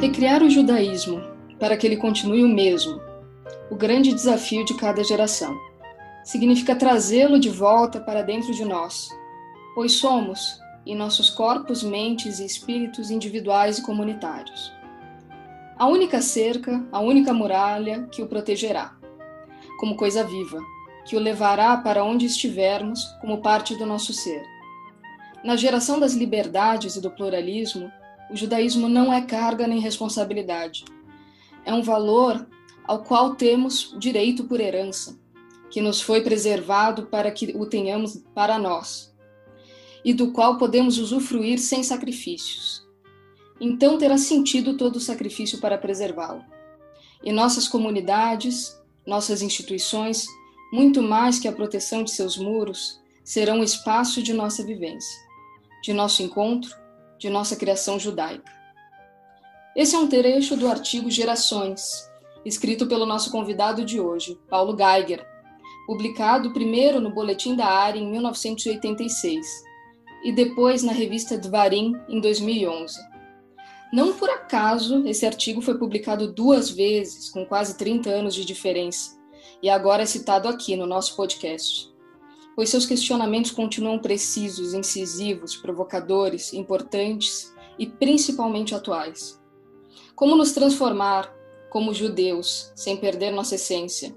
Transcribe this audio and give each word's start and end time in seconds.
Recriar 0.00 0.42
o 0.42 0.48
judaísmo 0.48 1.20
para 1.58 1.76
que 1.76 1.86
ele 1.86 1.98
continue 1.98 2.42
o 2.42 2.48
mesmo, 2.48 2.98
o 3.70 3.76
grande 3.76 4.14
desafio 4.14 4.64
de 4.64 4.72
cada 4.72 5.04
geração. 5.04 5.54
Significa 6.24 6.74
trazê-lo 6.74 7.38
de 7.38 7.50
volta 7.50 8.00
para 8.00 8.22
dentro 8.22 8.50
de 8.54 8.64
nós, 8.64 9.10
pois 9.74 9.92
somos, 9.92 10.58
em 10.86 10.96
nossos 10.96 11.28
corpos, 11.28 11.82
mentes 11.82 12.38
e 12.38 12.46
espíritos 12.46 13.10
individuais 13.10 13.76
e 13.76 13.82
comunitários. 13.82 14.72
A 15.76 15.86
única 15.86 16.22
cerca, 16.22 16.82
a 16.90 17.00
única 17.00 17.34
muralha 17.34 18.08
que 18.10 18.22
o 18.22 18.26
protegerá, 18.26 18.96
como 19.78 19.98
coisa 19.98 20.24
viva, 20.24 20.60
que 21.04 21.14
o 21.14 21.20
levará 21.20 21.76
para 21.76 22.02
onde 22.02 22.24
estivermos 22.24 23.04
como 23.20 23.42
parte 23.42 23.76
do 23.76 23.84
nosso 23.84 24.14
ser. 24.14 24.42
Na 25.44 25.56
geração 25.56 26.00
das 26.00 26.14
liberdades 26.14 26.96
e 26.96 27.02
do 27.02 27.10
pluralismo, 27.10 27.92
o 28.30 28.36
judaísmo 28.36 28.88
não 28.88 29.12
é 29.12 29.20
carga 29.20 29.66
nem 29.66 29.80
responsabilidade. 29.80 30.84
É 31.64 31.74
um 31.74 31.82
valor 31.82 32.46
ao 32.84 33.02
qual 33.02 33.34
temos 33.34 33.94
direito 33.98 34.44
por 34.44 34.60
herança, 34.60 35.18
que 35.70 35.80
nos 35.80 36.00
foi 36.00 36.22
preservado 36.22 37.06
para 37.06 37.30
que 37.30 37.52
o 37.56 37.66
tenhamos 37.66 38.22
para 38.34 38.58
nós, 38.58 39.14
e 40.04 40.14
do 40.14 40.32
qual 40.32 40.58
podemos 40.58 40.98
usufruir 40.98 41.58
sem 41.58 41.82
sacrifícios. 41.82 42.86
Então 43.60 43.98
terá 43.98 44.16
sentido 44.16 44.76
todo 44.76 44.96
o 44.96 45.00
sacrifício 45.00 45.60
para 45.60 45.76
preservá-lo. 45.76 46.42
E 47.22 47.30
nossas 47.32 47.68
comunidades, 47.68 48.80
nossas 49.06 49.42
instituições, 49.42 50.26
muito 50.72 51.02
mais 51.02 51.38
que 51.38 51.48
a 51.48 51.52
proteção 51.52 52.02
de 52.02 52.10
seus 52.10 52.38
muros, 52.38 52.98
serão 53.22 53.60
o 53.60 53.64
espaço 53.64 54.22
de 54.22 54.32
nossa 54.32 54.64
vivência, 54.64 55.20
de 55.82 55.92
nosso 55.92 56.22
encontro, 56.22 56.74
de 57.20 57.28
nossa 57.28 57.54
criação 57.54 57.98
judaica. 57.98 58.50
Esse 59.76 59.94
é 59.94 59.98
um 59.98 60.08
trecho 60.08 60.56
do 60.56 60.66
artigo 60.66 61.10
Gerações, 61.10 62.10
escrito 62.46 62.86
pelo 62.86 63.04
nosso 63.04 63.30
convidado 63.30 63.84
de 63.84 64.00
hoje, 64.00 64.40
Paulo 64.48 64.74
Geiger, 64.74 65.24
publicado 65.86 66.52
primeiro 66.52 66.98
no 66.98 67.12
Boletim 67.12 67.54
da 67.54 67.66
Área 67.66 68.00
em 68.00 68.10
1986 68.10 69.46
e 70.24 70.32
depois 70.32 70.82
na 70.82 70.92
revista 70.92 71.36
Dvarim 71.36 71.94
em 72.08 72.20
2011. 72.20 72.98
Não 73.92 74.14
por 74.14 74.30
acaso 74.30 75.06
esse 75.06 75.26
artigo 75.26 75.60
foi 75.60 75.76
publicado 75.76 76.32
duas 76.32 76.70
vezes, 76.70 77.28
com 77.28 77.44
quase 77.44 77.76
30 77.76 78.08
anos 78.08 78.34
de 78.34 78.46
diferença, 78.46 79.18
e 79.62 79.68
agora 79.68 80.04
é 80.04 80.06
citado 80.06 80.48
aqui 80.48 80.74
no 80.74 80.86
nosso 80.86 81.14
podcast. 81.16 81.89
Pois 82.60 82.68
seus 82.68 82.84
questionamentos 82.84 83.50
continuam 83.50 83.98
precisos, 83.98 84.74
incisivos, 84.74 85.56
provocadores, 85.56 86.52
importantes 86.52 87.50
e 87.78 87.86
principalmente 87.86 88.74
atuais. 88.74 89.40
Como 90.14 90.36
nos 90.36 90.52
transformar 90.52 91.34
como 91.70 91.94
judeus 91.94 92.70
sem 92.76 92.98
perder 92.98 93.30
nossa 93.30 93.54
essência? 93.54 94.14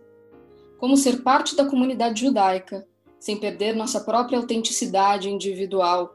Como 0.77 0.97
ser 0.97 1.23
parte 1.23 1.55
da 1.55 1.63
comunidade 1.63 2.19
judaica 2.19 2.85
sem 3.17 3.37
perder 3.37 3.77
nossa 3.77 4.01
própria 4.01 4.37
autenticidade 4.37 5.29
individual? 5.29 6.13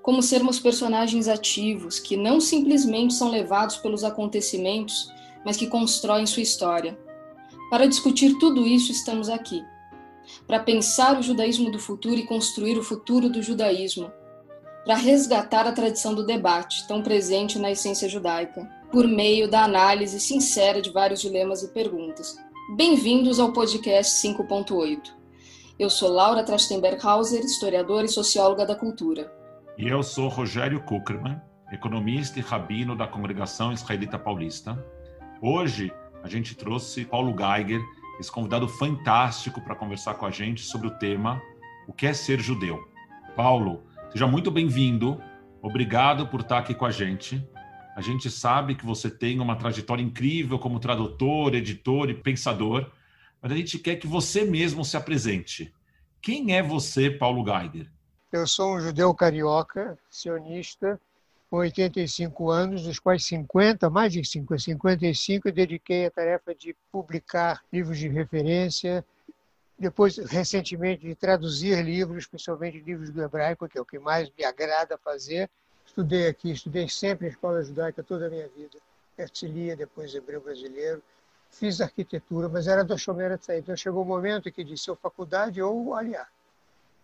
Como 0.00 0.22
sermos 0.22 0.60
personagens 0.60 1.26
ativos 1.26 1.98
que 1.98 2.16
não 2.16 2.40
simplesmente 2.40 3.14
são 3.14 3.28
levados 3.28 3.78
pelos 3.78 4.04
acontecimentos, 4.04 5.08
mas 5.44 5.56
que 5.56 5.66
constroem 5.66 6.24
sua 6.24 6.44
história? 6.44 6.96
Para 7.68 7.86
discutir 7.86 8.38
tudo 8.38 8.64
isso, 8.64 8.92
estamos 8.92 9.28
aqui. 9.28 9.60
Para 10.46 10.60
pensar 10.60 11.18
o 11.18 11.22
judaísmo 11.22 11.70
do 11.70 11.78
futuro 11.78 12.16
e 12.16 12.26
construir 12.26 12.78
o 12.78 12.82
futuro 12.82 13.28
do 13.28 13.42
judaísmo. 13.42 14.10
Para 14.84 14.96
resgatar 14.96 15.66
a 15.66 15.72
tradição 15.72 16.14
do 16.14 16.26
debate, 16.26 16.86
tão 16.88 17.02
presente 17.02 17.58
na 17.58 17.70
essência 17.70 18.08
judaica, 18.08 18.68
por 18.90 19.06
meio 19.06 19.48
da 19.48 19.64
análise 19.64 20.18
sincera 20.20 20.82
de 20.82 20.90
vários 20.90 21.20
dilemas 21.20 21.62
e 21.62 21.68
perguntas. 21.72 22.36
Bem-vindos 22.76 23.38
ao 23.38 23.52
podcast 23.52 24.26
5.8. 24.26 25.22
Eu 25.78 25.88
sou 25.88 26.10
Laura 26.10 26.44
Trachtenberg-Hauser, 26.44 27.40
historiadora 27.44 28.06
e 28.06 28.08
socióloga 28.08 28.66
da 28.66 28.74
cultura. 28.74 29.32
E 29.78 29.88
eu 29.88 30.02
sou 30.02 30.28
Rogério 30.28 30.82
Kuckerman, 30.82 31.40
economista 31.72 32.38
e 32.38 32.42
rabino 32.42 32.94
da 32.94 33.06
Congregação 33.06 33.72
Israelita 33.72 34.18
Paulista. 34.18 34.84
Hoje 35.40 35.92
a 36.22 36.28
gente 36.28 36.54
trouxe 36.54 37.04
Paulo 37.04 37.34
Geiger, 37.36 37.80
esse 38.22 38.30
convidado 38.30 38.68
fantástico 38.68 39.60
para 39.60 39.74
conversar 39.74 40.14
com 40.14 40.24
a 40.24 40.30
gente 40.30 40.62
sobre 40.62 40.86
o 40.86 40.92
tema 40.92 41.42
O 41.88 41.92
que 41.92 42.06
é 42.06 42.14
ser 42.14 42.40
judeu. 42.40 42.88
Paulo, 43.34 43.82
seja 44.12 44.28
muito 44.28 44.48
bem-vindo. 44.48 45.20
Obrigado 45.60 46.28
por 46.28 46.40
estar 46.40 46.58
aqui 46.58 46.72
com 46.72 46.86
a 46.86 46.90
gente. 46.92 47.44
A 47.96 48.00
gente 48.00 48.30
sabe 48.30 48.76
que 48.76 48.86
você 48.86 49.10
tem 49.10 49.40
uma 49.40 49.56
trajetória 49.56 50.02
incrível 50.02 50.56
como 50.58 50.78
tradutor, 50.78 51.52
editor 51.54 52.10
e 52.10 52.14
pensador, 52.14 52.90
mas 53.40 53.50
a 53.50 53.56
gente 53.56 53.76
quer 53.78 53.96
que 53.96 54.06
você 54.06 54.44
mesmo 54.44 54.84
se 54.84 54.96
apresente. 54.96 55.74
Quem 56.20 56.56
é 56.56 56.62
você, 56.62 57.10
Paulo 57.10 57.44
Geiger? 57.44 57.90
Eu 58.32 58.46
sou 58.46 58.76
um 58.76 58.80
judeu 58.80 59.12
carioca, 59.12 59.98
sionista, 60.08 61.00
com 61.52 61.58
85 61.58 62.50
anos, 62.50 62.84
dos 62.84 62.98
quais 62.98 63.26
50, 63.26 63.90
mais 63.90 64.10
de 64.10 64.24
50, 64.24 64.62
55, 64.62 65.48
eu 65.48 65.52
dediquei 65.52 66.06
à 66.06 66.10
tarefa 66.10 66.54
de 66.54 66.74
publicar 66.90 67.62
livros 67.70 67.98
de 67.98 68.08
referência, 68.08 69.04
depois, 69.78 70.16
recentemente, 70.16 71.06
de 71.06 71.14
traduzir 71.14 71.84
livros, 71.84 72.20
especialmente 72.20 72.80
livros 72.80 73.10
do 73.10 73.22
hebraico, 73.22 73.68
que 73.68 73.76
é 73.76 73.82
o 73.82 73.84
que 73.84 73.98
mais 73.98 74.30
me 74.34 74.46
agrada 74.46 74.96
fazer. 74.96 75.50
Estudei 75.84 76.26
aqui, 76.26 76.52
estudei 76.52 76.88
sempre 76.88 77.26
na 77.26 77.32
escola 77.34 77.62
judaica 77.62 78.02
toda 78.02 78.28
a 78.28 78.30
minha 78.30 78.48
vida. 78.48 78.78
Herzliya, 79.18 79.76
depois 79.76 80.14
hebreu 80.14 80.40
brasileiro. 80.40 81.02
Fiz 81.50 81.82
arquitetura, 81.82 82.48
mas 82.48 82.66
era 82.66 82.82
do 82.82 82.96
Shomer 82.96 83.38
Então 83.50 83.76
chegou 83.76 84.00
o 84.00 84.06
um 84.06 84.08
momento 84.08 84.50
que 84.50 84.64
disse 84.64 84.90
ou 84.90 84.96
faculdade 84.96 85.60
ou 85.60 85.94
aliar. 85.94 86.32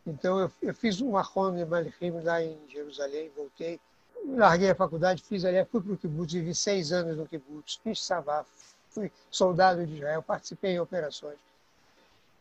Então 0.06 0.41
eu, 0.41 0.50
eu 0.62 0.72
fiz 0.72 1.03
um 1.03 1.19
Ahon 1.19 1.66
Malchim 1.66 2.12
lá 2.22 2.42
em 2.42 2.59
Jerusalém, 2.66 3.30
voltei 3.36 3.78
larguei 4.26 4.70
a 4.70 4.74
faculdade, 4.74 5.22
fiz 5.22 5.44
ali, 5.44 5.64
fui 5.64 5.80
para 5.80 5.92
o 5.92 5.96
kibbutz, 5.96 6.32
vivi 6.32 6.54
seis 6.54 6.92
anos 6.92 7.16
no 7.16 7.26
kibbutz, 7.26 7.80
fiz 7.82 8.04
savá, 8.04 8.44
fui 8.90 9.10
soldado 9.30 9.86
de 9.86 9.96
Israel, 9.96 10.22
participei 10.22 10.72
em 10.72 10.80
operações. 10.80 11.38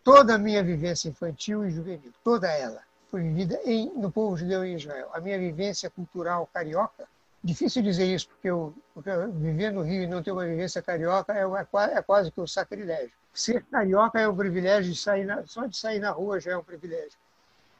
Toda 0.03 0.35
a 0.35 0.37
minha 0.37 0.63
vivência 0.63 1.09
infantil 1.09 1.65
e 1.65 1.71
juvenil, 1.71 2.13
toda 2.23 2.49
ela, 2.49 2.81
foi 3.09 3.21
vivida 3.21 3.59
em, 3.65 3.91
no 3.95 4.11
povo 4.11 4.37
judeu 4.37 4.63
em 4.65 4.75
Israel. 4.75 5.09
A 5.13 5.19
minha 5.19 5.37
vivência 5.37 5.89
cultural 5.89 6.47
carioca, 6.53 7.07
difícil 7.43 7.81
dizer 7.81 8.05
isso, 8.05 8.27
porque 8.29 8.49
eu, 8.49 8.73
porque 8.93 9.09
eu 9.09 9.31
viver 9.31 9.71
no 9.71 9.81
Rio 9.81 10.03
e 10.03 10.07
não 10.07 10.23
ter 10.23 10.31
uma 10.31 10.45
vivência 10.45 10.81
carioca 10.81 11.33
é, 11.33 11.41
é, 11.43 11.97
é 11.97 12.01
quase 12.01 12.31
que 12.31 12.39
um 12.39 12.47
sacrilégio. 12.47 13.11
Ser 13.33 13.63
carioca 13.65 14.19
é 14.19 14.27
um 14.27 14.35
privilégio, 14.35 14.91
de 14.91 14.99
sair 14.99 15.25
na, 15.25 15.45
só 15.45 15.65
de 15.65 15.77
sair 15.77 15.99
na 15.99 16.11
rua 16.11 16.39
já 16.39 16.51
é 16.51 16.57
um 16.57 16.63
privilégio 16.63 17.17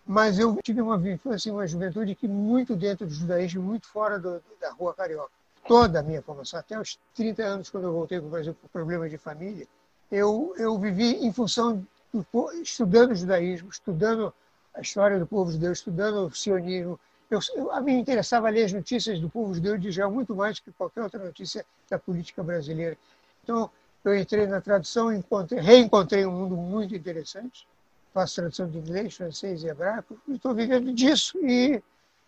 mas 0.08 0.40
eu 0.40 0.56
tive 0.64 0.82
uma 0.82 0.96
infância, 1.10 1.52
uma 1.52 1.68
juventude 1.68 2.16
que 2.16 2.30
muito 2.30 2.78
dentro 2.78 3.06
do 3.06 3.14
judaísmo, 3.14 3.62
muito 3.62 3.88
fora 3.88 4.18
do, 4.18 4.42
da 4.60 4.72
rua 4.72 4.94
carioca. 4.94 5.30
Toda 5.68 6.00
a 6.00 6.04
minha 6.04 6.22
formação, 6.22 6.62
até 6.62 6.80
os 6.80 6.98
30 7.14 7.44
anos, 7.44 7.70
quando 7.70 7.84
eu 7.84 7.92
voltei 7.92 8.18
para 8.18 8.28
o 8.28 8.32
Brasil 8.32 8.54
por 8.54 8.70
problemas 8.70 9.12
de 9.12 9.18
família, 9.18 9.68
eu, 10.10 10.56
eu 10.58 10.80
vivi 10.80 11.26
em 11.26 11.34
função 11.34 11.86
do 12.14 12.26
estudando 12.62 13.14
judaísmo, 13.14 13.70
estudando 13.70 14.34
a 14.74 14.80
história 14.80 15.20
do 15.20 15.28
povo 15.28 15.52
judeu, 15.52 15.74
estudando 15.74 16.26
o 16.26 16.34
sionismo. 16.34 16.98
Eu, 17.30 17.40
eu, 17.56 17.72
a 17.74 17.82
mim 17.82 18.00
interessava 18.00 18.48
ler 18.50 18.64
as 18.64 18.72
notícias 18.72 19.20
do 19.20 19.30
povo 19.30 19.54
judeu 19.54 19.78
de 19.78 19.90
Israel 19.90 20.10
muito 20.10 20.34
mais 20.34 20.58
que 20.58 20.72
qualquer 20.72 21.04
outra 21.04 21.22
notícia 21.22 21.66
da 21.90 22.00
política 22.00 22.42
brasileira. 22.42 22.98
Então, 23.44 23.70
eu 24.06 24.18
entrei 24.18 24.48
na 24.48 24.62
tradução, 24.62 25.12
encontrei, 25.12 25.60
reencontrei 25.60 26.26
um 26.26 26.32
mundo 26.32 26.56
muito 26.56 26.96
interessante 26.96 27.68
faço 28.18 28.36
tradução 28.38 28.68
de 28.68 28.80
inglês, 28.80 29.16
francês 29.16 29.62
e 29.62 29.68
hebraico, 29.68 30.20
e 30.28 30.34
estou 30.34 30.52
vivendo 30.52 30.92
disso 30.92 31.38
e 31.44 31.80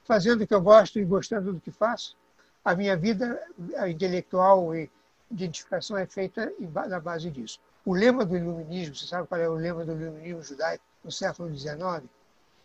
fazendo 0.04 0.44
o 0.44 0.48
que 0.48 0.54
eu 0.54 0.62
gosto 0.62 1.00
e 1.00 1.04
gostando 1.04 1.52
do 1.52 1.60
que 1.60 1.72
faço. 1.72 2.16
A 2.64 2.76
minha 2.76 2.96
vida 2.96 3.42
intelectual 3.88 4.76
e 4.76 4.88
identificação 5.32 5.98
é 5.98 6.06
feita 6.06 6.54
na 6.88 7.00
base 7.00 7.32
disso. 7.32 7.60
O 7.84 7.96
lema 7.96 8.24
do 8.24 8.38
iluminismo, 8.38 8.96
você 8.96 9.08
sabe 9.08 9.28
qual 9.28 9.42
é 9.42 9.50
o 9.50 9.56
lema 9.56 9.84
do 9.84 9.94
iluminismo 9.94 10.44
judaico 10.44 10.84
no 11.04 11.12
século 11.12 11.50
XIX? 11.58 12.04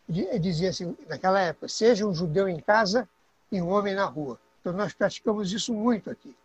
Dizia 0.06 0.68
assim, 0.68 0.94
naquela 1.08 1.40
época, 1.40 1.66
seja 1.66 2.06
um 2.06 2.14
judeu 2.14 2.46
em 2.46 2.60
casa 2.60 3.08
e 3.50 3.62
um 3.62 3.70
homem 3.70 3.94
na 3.94 4.04
rua. 4.04 4.38
Então 4.60 4.74
nós 4.74 4.92
praticamos 4.92 5.50
isso 5.50 5.72
muito 5.72 6.10
aqui. 6.10 6.36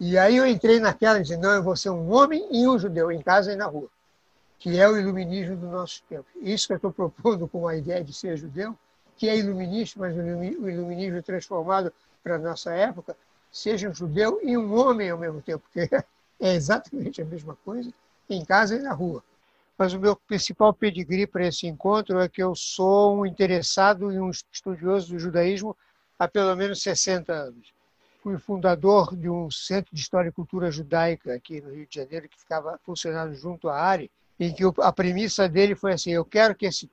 E 0.00 0.16
aí 0.16 0.36
eu 0.36 0.46
entrei 0.46 0.80
naquela 0.80 1.20
dizendo, 1.20 1.42
não, 1.42 1.52
eu 1.52 1.62
vou 1.62 1.76
ser 1.76 1.90
um 1.90 2.10
homem 2.10 2.48
e 2.50 2.66
um 2.66 2.78
judeu 2.78 3.12
em 3.12 3.20
casa 3.20 3.52
e 3.52 3.56
na 3.56 3.66
rua 3.66 3.90
que 4.58 4.78
é 4.78 4.88
o 4.88 4.98
iluminismo 4.98 5.56
do 5.56 5.66
nosso 5.66 6.02
tempo. 6.08 6.26
Isso 6.36 6.66
que 6.66 6.72
eu 6.72 6.76
estou 6.76 6.92
propondo 6.92 7.46
com 7.46 7.68
a 7.68 7.76
ideia 7.76 8.02
de 8.02 8.12
ser 8.12 8.36
judeu, 8.36 8.76
que 9.16 9.28
é 9.28 9.36
iluminista, 9.36 10.00
mas 10.00 10.16
o 10.16 10.68
iluminismo 10.68 11.22
transformado 11.22 11.92
para 12.22 12.36
a 12.36 12.38
nossa 12.38 12.72
época, 12.72 13.16
seja 13.52 13.88
um 13.88 13.94
judeu 13.94 14.40
e 14.42 14.56
um 14.56 14.74
homem 14.74 15.10
ao 15.10 15.18
mesmo 15.18 15.40
tempo, 15.42 15.62
porque 15.70 15.88
é 16.40 16.54
exatamente 16.54 17.22
a 17.22 17.24
mesma 17.24 17.56
coisa, 17.64 17.92
em 18.28 18.44
casa 18.44 18.74
e 18.74 18.78
na 18.80 18.92
rua. 18.92 19.22
Mas 19.76 19.92
o 19.92 19.98
meu 19.98 20.16
principal 20.16 20.72
pedigree 20.72 21.26
para 21.26 21.46
esse 21.46 21.66
encontro 21.66 22.18
é 22.20 22.28
que 22.28 22.42
eu 22.42 22.54
sou 22.54 23.18
um 23.18 23.26
interessado 23.26 24.12
e 24.12 24.18
um 24.18 24.30
estudioso 24.30 25.12
do 25.12 25.18
judaísmo 25.18 25.76
há 26.18 26.28
pelo 26.28 26.54
menos 26.56 26.82
60 26.82 27.32
anos. 27.32 27.72
fui 28.22 28.38
fundador 28.38 29.14
de 29.14 29.28
um 29.28 29.50
centro 29.50 29.94
de 29.94 30.00
história 30.00 30.30
e 30.30 30.32
cultura 30.32 30.70
judaica 30.70 31.34
aqui 31.34 31.60
no 31.60 31.74
Rio 31.74 31.86
de 31.86 31.96
Janeiro 31.96 32.28
que 32.28 32.40
ficava 32.40 32.80
funcionando 32.84 33.34
junto 33.34 33.68
à 33.68 33.78
área, 33.78 34.08
em 34.38 34.52
que 34.52 34.62
a 34.78 34.92
premissa 34.92 35.48
dele 35.48 35.74
foi 35.74 35.92
assim: 35.92 36.10
eu 36.10 36.24
quero 36.24 36.54
que 36.54 36.66
esse, 36.66 36.90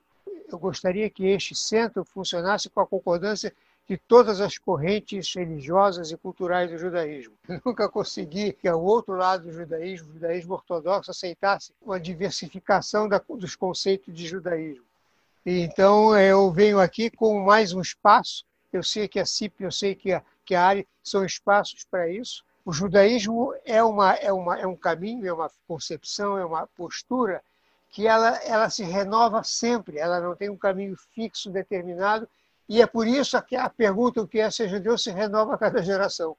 eu 0.50 0.58
gostaria 0.58 1.08
que 1.10 1.26
este 1.26 1.54
centro 1.54 2.04
funcionasse 2.04 2.68
com 2.70 2.80
a 2.80 2.86
concordância 2.86 3.52
de 3.88 3.96
todas 3.96 4.40
as 4.40 4.58
correntes 4.58 5.34
religiosas 5.34 6.10
e 6.10 6.16
culturais 6.16 6.70
do 6.70 6.78
judaísmo. 6.78 7.34
Eu 7.48 7.60
nunca 7.66 7.88
consegui 7.88 8.52
que 8.52 8.68
o 8.68 8.80
outro 8.80 9.14
lado 9.14 9.44
do 9.44 9.52
judaísmo, 9.52 10.10
o 10.10 10.12
judaísmo 10.14 10.54
ortodoxo, 10.54 11.10
aceitasse 11.10 11.72
uma 11.82 11.98
diversificação 11.98 13.08
da, 13.08 13.20
dos 13.28 13.56
conceitos 13.56 14.14
de 14.14 14.26
judaísmo. 14.26 14.84
E, 15.44 15.60
então 15.60 16.16
eu 16.18 16.50
venho 16.52 16.78
aqui 16.78 17.10
com 17.10 17.40
mais 17.40 17.72
um 17.72 17.80
espaço. 17.80 18.44
Eu 18.72 18.82
sei 18.82 19.08
que 19.08 19.18
a 19.18 19.26
CIP, 19.26 19.64
eu 19.64 19.72
sei 19.72 19.94
que 19.94 20.12
a, 20.12 20.22
que 20.44 20.54
a 20.54 20.64
área 20.64 20.86
são 21.02 21.24
espaços 21.24 21.84
para 21.84 22.08
isso. 22.08 22.44
O 22.64 22.72
judaísmo 22.72 23.54
é, 23.64 23.82
uma, 23.82 24.14
é, 24.14 24.32
uma, 24.32 24.58
é 24.58 24.66
um 24.66 24.76
caminho, 24.76 25.26
é 25.26 25.32
uma 25.32 25.50
concepção, 25.66 26.38
é 26.38 26.44
uma 26.44 26.66
postura 26.66 27.42
que 27.90 28.06
ela, 28.06 28.36
ela 28.44 28.70
se 28.70 28.84
renova 28.84 29.42
sempre, 29.42 29.98
ela 29.98 30.20
não 30.20 30.34
tem 30.34 30.48
um 30.48 30.56
caminho 30.56 30.96
fixo, 31.14 31.50
determinado, 31.50 32.28
e 32.68 32.80
é 32.80 32.86
por 32.86 33.06
isso 33.06 33.40
que 33.42 33.56
a 33.56 33.68
pergunta 33.68 34.22
o 34.22 34.28
que 34.28 34.38
é 34.40 34.50
ser 34.50 34.68
judeu 34.68 34.96
se 34.96 35.10
renova 35.10 35.54
a 35.54 35.58
cada 35.58 35.82
geração. 35.82 36.36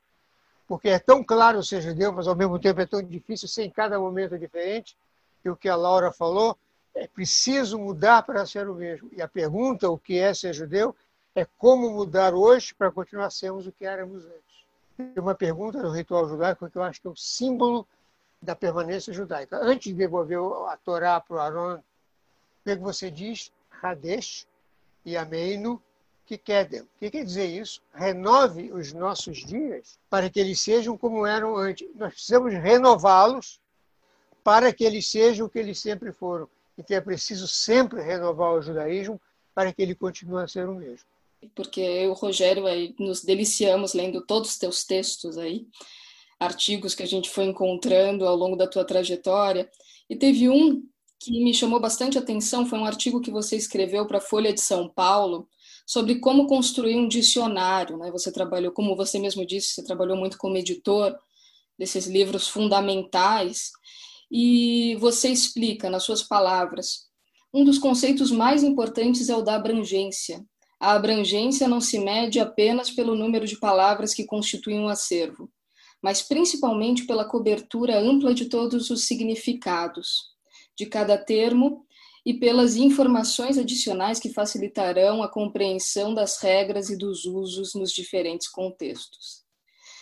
Porque 0.68 0.90
é 0.90 0.98
tão 0.98 1.24
claro 1.24 1.62
ser 1.62 1.82
judeu, 1.82 2.12
mas 2.12 2.28
ao 2.28 2.36
mesmo 2.36 2.58
tempo 2.58 2.80
é 2.82 2.86
tão 2.86 3.04
difícil 3.04 3.48
ser 3.48 3.64
em 3.64 3.70
cada 3.70 4.00
momento 4.00 4.40
diferente. 4.40 4.98
E 5.44 5.50
o 5.50 5.56
que 5.56 5.68
a 5.68 5.76
Laura 5.76 6.12
falou, 6.12 6.58
é 6.96 7.08
preciso 7.08 7.78
mudar 7.78 8.24
para 8.24 8.46
ser 8.46 8.68
o 8.70 8.74
mesmo. 8.74 9.10
E 9.12 9.22
a 9.22 9.28
pergunta 9.28 9.90
o 9.90 9.98
que 9.98 10.18
é 10.18 10.34
ser 10.34 10.54
judeu 10.54 10.96
é 11.36 11.46
como 11.58 11.92
mudar 11.92 12.34
hoje 12.34 12.74
para 12.74 12.92
continuar 12.92 13.30
sermos 13.30 13.68
o 13.68 13.72
que 13.72 13.86
éramos 13.86 14.26
antes. 14.26 14.66
Uma 15.18 15.34
pergunta 15.34 15.82
do 15.82 15.90
ritual 15.90 16.28
judaico 16.28 16.70
que 16.70 16.78
eu 16.78 16.84
acho 16.84 17.02
que 17.02 17.08
é 17.08 17.10
o 17.10 17.16
símbolo 17.16 17.88
da 18.42 18.56
permanência 18.56 19.12
judaica. 19.14 19.58
Antes 19.58 19.92
de 19.92 19.94
devolver 19.94 20.38
a 20.38 20.78
Torá 20.78 21.20
para 21.20 21.36
o 21.36 21.40
Aaron, 21.40 21.76
o 21.76 21.84
que 22.64 22.76
você 22.76 23.10
diz? 23.10 23.52
Hadesh 23.82 24.48
e 25.06 25.18
Ameinu 25.18 25.82
que 26.26 26.38
quedem. 26.38 26.82
O 26.82 26.88
que 27.00 27.12
quer 27.12 27.24
dizer 27.24 27.46
isso? 27.46 27.82
Renove 27.94 28.72
os 28.72 28.94
nossos 28.94 29.38
dias 29.38 30.00
para 30.10 30.30
que 30.30 30.40
eles 30.40 30.60
sejam 30.60 30.98
como 30.98 31.26
eram 31.26 31.56
antes. 31.56 31.88
Nós 31.96 32.14
precisamos 32.14 32.54
renová-los 32.54 33.60
para 34.44 34.74
que 34.74 34.84
eles 34.84 35.10
sejam 35.10 35.48
o 35.48 35.50
que 35.50 35.60
eles 35.60 35.80
sempre 35.80 36.12
foram. 36.12 36.48
Então 36.78 36.96
é 36.96 37.02
preciso 37.02 37.48
sempre 37.48 38.02
renovar 38.02 38.54
o 38.54 38.62
judaísmo 38.62 39.20
para 39.54 39.72
que 39.72 39.82
ele 39.82 39.96
continue 39.96 40.42
a 40.42 40.48
ser 40.48 40.68
o 40.68 40.76
mesmo. 40.76 41.06
Porque 41.56 41.82
eu, 41.82 42.14
Rogério, 42.14 42.66
aí, 42.66 42.96
nos 43.00 43.24
deliciamos 43.24 43.94
lendo 43.94 44.26
todos 44.26 44.52
os 44.52 44.58
teus 44.58 44.84
textos 44.84 45.38
aí, 45.38 45.66
artigos 46.40 46.96
que 46.96 47.04
a 47.04 47.08
gente 47.08 47.30
foi 47.30 47.46
encontrando 47.46 48.28
ao 48.28 48.36
longo 48.36 48.56
da 48.56 48.68
tua 48.68 48.86
trajetória. 48.86 49.70
E 50.10 50.16
teve 50.16 50.50
um 50.50 50.84
que 51.20 51.44
me 51.44 51.54
chamou 51.54 51.80
bastante 51.80 52.18
atenção, 52.18 52.66
foi 52.66 52.78
um 52.78 52.86
artigo 52.86 53.22
que 53.22 53.32
você 53.32 53.56
escreveu 53.56 54.06
para 54.06 54.18
a 54.18 54.22
Folha 54.22 54.52
de 54.52 54.60
São 54.60 54.90
Paulo, 54.90 55.48
sobre 55.86 56.20
como 56.20 56.48
construir 56.48 56.96
um 56.96 57.08
dicionário. 57.08 57.98
Né? 57.98 58.12
Você 58.12 58.32
trabalhou, 58.32 58.72
como 58.72 58.96
você 58.96 59.20
mesmo 59.20 59.46
disse, 59.46 59.70
você 59.70 59.84
trabalhou 59.84 60.18
muito 60.18 60.38
como 60.38 60.58
editor 60.58 61.16
desses 61.78 62.08
livros 62.08 62.48
fundamentais, 62.48 63.72
e 64.30 64.96
você 65.00 65.30
explica, 65.30 65.90
nas 65.90 66.04
suas 66.04 66.24
palavras, 66.24 67.08
um 67.54 67.64
dos 67.64 67.78
conceitos 67.78 68.32
mais 68.32 68.64
importantes 68.64 69.30
é 69.30 69.36
o 69.36 69.44
da 69.44 69.56
abrangência. 69.56 70.44
A 70.84 70.96
abrangência 70.96 71.66
não 71.66 71.80
se 71.80 71.98
mede 71.98 72.42
apenas 72.42 72.92
pelo 72.92 73.16
número 73.16 73.48
de 73.48 73.58
palavras 73.58 74.14
que 74.14 74.26
constituem 74.26 74.82
um 74.82 74.90
acervo, 74.90 75.50
mas 76.02 76.22
principalmente 76.22 77.08
pela 77.08 77.24
cobertura 77.24 77.98
ampla 77.98 78.34
de 78.34 78.50
todos 78.50 78.90
os 78.90 79.08
significados 79.08 80.26
de 80.78 80.86
cada 80.86 81.18
termo 81.18 81.86
e 82.26 82.34
pelas 82.34 82.76
informações 82.76 83.58
adicionais 83.58 84.20
que 84.20 84.34
facilitarão 84.34 85.24
a 85.24 85.30
compreensão 85.30 86.14
das 86.14 86.38
regras 86.42 86.90
e 86.90 86.98
dos 86.98 87.24
usos 87.24 87.74
nos 87.74 87.94
diferentes 87.94 88.50
contextos. 88.50 89.42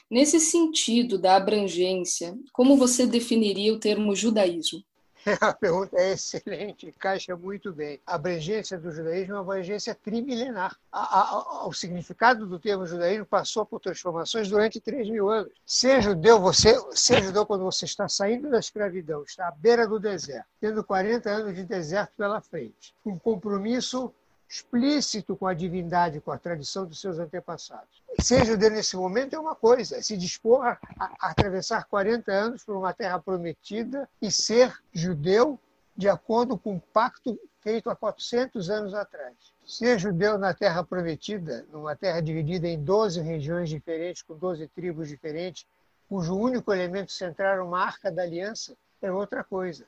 Nesse 0.10 0.40
sentido 0.40 1.20
da 1.20 1.36
abrangência, 1.36 2.36
como 2.52 2.76
você 2.76 3.06
definiria 3.06 3.72
o 3.72 3.80
termo 3.80 4.16
judaísmo? 4.16 4.84
A 5.42 5.54
pergunta 5.54 5.98
é 5.98 6.14
excelente, 6.14 6.88
encaixa 6.88 7.36
muito 7.36 7.72
bem. 7.72 8.00
A 8.06 8.16
abrangência 8.16 8.78
do 8.78 8.92
judaísmo 8.92 9.34
é 9.34 9.36
uma 9.36 9.42
abrangência 9.42 9.94
trimilenar. 9.94 10.76
A, 10.92 11.20
a, 11.20 11.68
o 11.68 11.74
significado 11.74 12.48
do 12.48 12.60
termo 12.60 12.86
judaísmo 12.86 13.26
passou 13.26 13.66
por 13.66 13.80
transformações 13.80 14.50
durante 14.50 14.80
3 14.80 15.10
mil 15.10 15.30
anos. 15.30 15.54
Ser 15.66 16.02
judeu, 16.02 16.40
você, 16.40 16.76
ser 16.92 17.24
judeu 17.24 17.46
quando 17.46 17.64
você 17.64 17.86
está 17.86 18.08
saindo 18.08 18.50
da 18.50 18.60
escravidão, 18.60 19.24
está 19.24 19.48
à 19.48 19.52
beira 19.52 19.88
do 19.88 20.00
deserto, 20.00 20.48
tendo 20.60 20.84
40 20.84 21.30
anos 21.30 21.56
de 21.56 21.64
deserto 21.64 22.14
pela 22.18 22.42
frente. 22.42 22.96
Um 23.06 23.18
compromisso 23.18 24.14
explícito 24.52 25.34
com 25.38 25.48
a 25.48 25.54
divindade, 25.54 26.20
com 26.20 26.30
a 26.30 26.38
tradição 26.38 26.86
dos 26.86 27.00
seus 27.00 27.18
antepassados. 27.18 28.04
Ser 28.20 28.46
judeu 28.46 28.70
nesse 28.70 28.98
momento 28.98 29.34
é 29.34 29.40
uma 29.40 29.56
coisa, 29.56 29.96
é 29.96 30.02
se 30.02 30.18
dispor 30.18 30.66
a, 30.66 30.78
a, 31.00 31.30
atravessar 31.30 31.86
40 31.86 32.30
anos 32.34 32.64
por 32.66 32.76
uma 32.76 32.94
terra 32.94 33.18
prometida 33.18 34.10
e 34.22 34.30
ser 34.30 34.78
judeu 34.92 35.58
de 35.96 36.10
acordo 36.10 36.58
com 36.58 36.76
o 36.76 36.82
pacto 36.82 37.40
feito 37.62 37.90
há 37.90 37.96
400 37.96 38.70
anos 38.70 38.94
atrás. 38.94 39.34
Ser 39.66 39.98
judeu 39.98 40.38
na 40.38 40.54
terra 40.54 40.84
prometida, 40.84 41.66
numa 41.72 41.96
terra 41.96 42.20
dividida 42.20 42.68
em 42.68 42.84
12 42.84 43.22
regiões 43.22 43.70
diferentes, 43.70 44.22
com 44.22 44.36
12 44.36 44.68
tribos 44.68 45.08
diferentes, 45.08 45.66
cujo 46.10 46.36
único 46.36 46.74
elemento 46.74 47.14
central 47.14 47.54
era 47.54 47.64
uma 47.64 47.80
arca 47.80 48.12
da 48.12 48.24
aliança, 48.24 48.76
é 49.02 49.10
outra 49.10 49.46
coisa. 49.46 49.86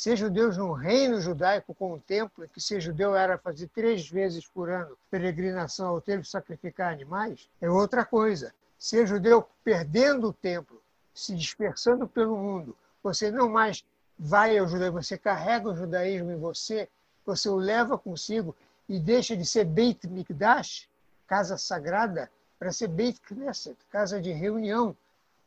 Ser 0.00 0.16
judeus 0.16 0.56
no 0.56 0.72
reino 0.72 1.20
judaico 1.20 1.74
com 1.74 1.92
o 1.92 2.00
templo, 2.00 2.48
que 2.48 2.58
ser 2.58 2.80
judeu 2.80 3.14
era 3.14 3.36
fazer 3.36 3.68
três 3.68 4.08
vezes 4.08 4.46
por 4.46 4.70
ano 4.70 4.96
peregrinação 5.10 5.88
ao 5.88 6.00
templo 6.00 6.24
sacrificar 6.24 6.90
animais, 6.90 7.50
é 7.60 7.68
outra 7.68 8.02
coisa. 8.02 8.50
Ser 8.78 9.06
judeu 9.06 9.46
perdendo 9.62 10.28
o 10.28 10.32
templo, 10.32 10.80
se 11.12 11.36
dispersando 11.36 12.08
pelo 12.08 12.34
mundo, 12.34 12.74
você 13.02 13.30
não 13.30 13.50
mais 13.50 13.84
vai 14.18 14.56
ao 14.56 14.66
judaísmo, 14.66 15.02
você 15.02 15.18
carrega 15.18 15.68
o 15.68 15.76
judaísmo 15.76 16.30
em 16.30 16.38
você, 16.38 16.88
você 17.26 17.50
o 17.50 17.56
leva 17.56 17.98
consigo 17.98 18.56
e 18.88 18.98
deixa 18.98 19.36
de 19.36 19.44
ser 19.44 19.66
Beit 19.66 20.08
Mikdash, 20.08 20.88
casa 21.26 21.58
sagrada, 21.58 22.30
para 22.58 22.72
ser 22.72 22.88
Beit 22.88 23.20
Knesset, 23.20 23.76
casa 23.90 24.18
de 24.18 24.32
reunião. 24.32 24.96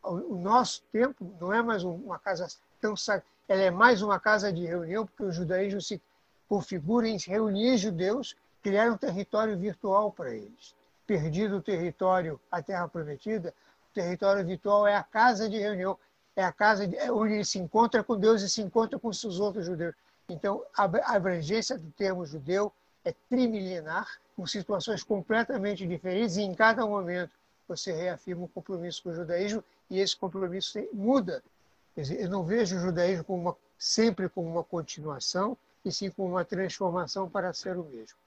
O 0.04 0.36
nosso 0.36 0.84
templo 0.92 1.36
não 1.42 1.52
é 1.52 1.64
mais 1.64 1.84
uma 1.84 2.20
casa 2.20 2.48
tão 2.80 2.96
sagrada 2.96 3.33
ela 3.54 3.62
é 3.62 3.70
mais 3.70 4.02
uma 4.02 4.20
casa 4.20 4.52
de 4.52 4.66
reunião, 4.66 5.06
porque 5.06 5.24
o 5.24 5.32
judaísmo 5.32 5.80
se 5.80 6.02
configura 6.50 7.08
em 7.08 7.20
reunir 7.20 7.78
judeus, 7.78 8.36
criar 8.64 8.92
um 8.92 8.98
território 8.98 9.56
virtual 9.56 10.12
para 10.12 10.34
eles. 10.34 10.74
Perdido 11.06 11.58
o 11.58 11.62
território, 11.62 12.42
a 12.52 12.64
terra 12.64 12.88
prometida, 12.88 13.54
o 13.92 13.94
território 13.94 14.44
virtual 14.44 14.88
é 14.88 14.96
a 14.96 15.04
casa 15.04 15.48
de 15.48 15.60
reunião, 15.60 16.00
é 16.36 16.44
a 16.44 16.52
casa 16.52 16.86
é 16.96 17.12
onde 17.12 17.34
ele 17.34 17.46
se 17.46 17.60
encontra 17.60 18.04
com 18.04 18.18
Deus 18.18 18.42
e 18.42 18.50
se 18.50 18.60
encontra 18.60 18.98
com 18.98 19.14
seus 19.14 19.40
outros 19.40 19.68
judeus. 19.68 19.94
Então, 20.28 20.64
a 20.76 20.86
abrangência 21.16 21.78
do 21.78 21.92
termo 21.92 22.26
judeu 22.26 22.74
é 23.06 23.14
trimilenar, 23.30 24.08
com 24.36 24.48
situações 24.48 25.04
completamente 25.04 25.86
diferentes, 25.86 26.38
e 26.38 26.42
em 26.42 26.56
cada 26.56 26.88
momento 26.88 27.30
você 27.68 27.92
reafirma 27.92 28.46
um 28.46 28.48
compromisso 28.48 29.04
com 29.04 29.10
o 29.10 29.14
judaísmo, 29.14 29.64
e 29.92 30.00
esse 30.00 30.18
compromisso 30.18 30.80
muda 30.92 31.44
dizer, 32.02 32.22
eu 32.22 32.30
não 32.30 32.44
vejo 32.44 32.76
o 32.76 32.80
judaísmo 32.80 33.24
como 33.24 33.42
uma, 33.42 33.58
sempre 33.78 34.28
como 34.30 34.50
uma 34.50 34.64
continuação, 34.64 35.58
e 35.86 35.92
sim 35.92 36.10
como 36.10 36.30
uma 36.30 36.46
transformação 36.46 37.30
para 37.30 37.54
ser 37.54 37.78
o 37.78 37.84
mesmo. 37.84 38.18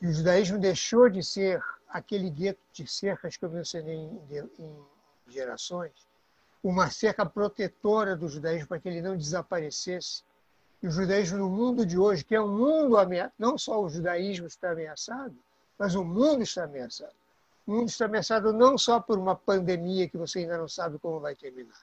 E 0.00 0.08
o 0.08 0.12
judaísmo 0.12 0.58
deixou 0.58 1.08
de 1.08 1.22
ser 1.22 1.62
aquele 1.88 2.28
gueto 2.28 2.60
de 2.72 2.86
cercas 2.86 3.36
que 3.36 3.44
eu 3.44 3.50
mencionei 3.50 3.96
em, 3.96 4.20
em 4.58 4.76
gerações, 5.28 5.92
uma 6.62 6.90
cerca 6.90 7.24
protetora 7.24 8.16
do 8.16 8.28
judaísmo 8.28 8.68
para 8.68 8.80
que 8.80 8.88
ele 8.88 9.00
não 9.00 9.16
desaparecesse. 9.16 10.24
E 10.82 10.88
o 10.88 10.90
judaísmo 10.90 11.38
no 11.38 11.48
mundo 11.48 11.86
de 11.86 11.96
hoje, 11.96 12.24
que 12.24 12.34
é 12.34 12.40
um 12.40 12.48
mundo 12.48 12.98
ameaçado, 12.98 13.32
não 13.38 13.56
só 13.56 13.80
o 13.80 13.88
judaísmo 13.88 14.46
está 14.46 14.72
ameaçado, 14.72 15.34
mas 15.78 15.94
o 15.94 16.04
mundo 16.04 16.42
está 16.42 16.64
ameaçado. 16.64 17.14
O 17.66 17.72
mundo 17.72 17.88
está 17.88 18.04
ameaçado 18.04 18.52
não 18.52 18.76
só 18.76 19.00
por 19.00 19.18
uma 19.18 19.34
pandemia 19.34 20.08
que 20.08 20.16
você 20.16 20.40
ainda 20.40 20.58
não 20.58 20.68
sabe 20.68 20.98
como 20.98 21.20
vai 21.20 21.34
terminar, 21.34 21.80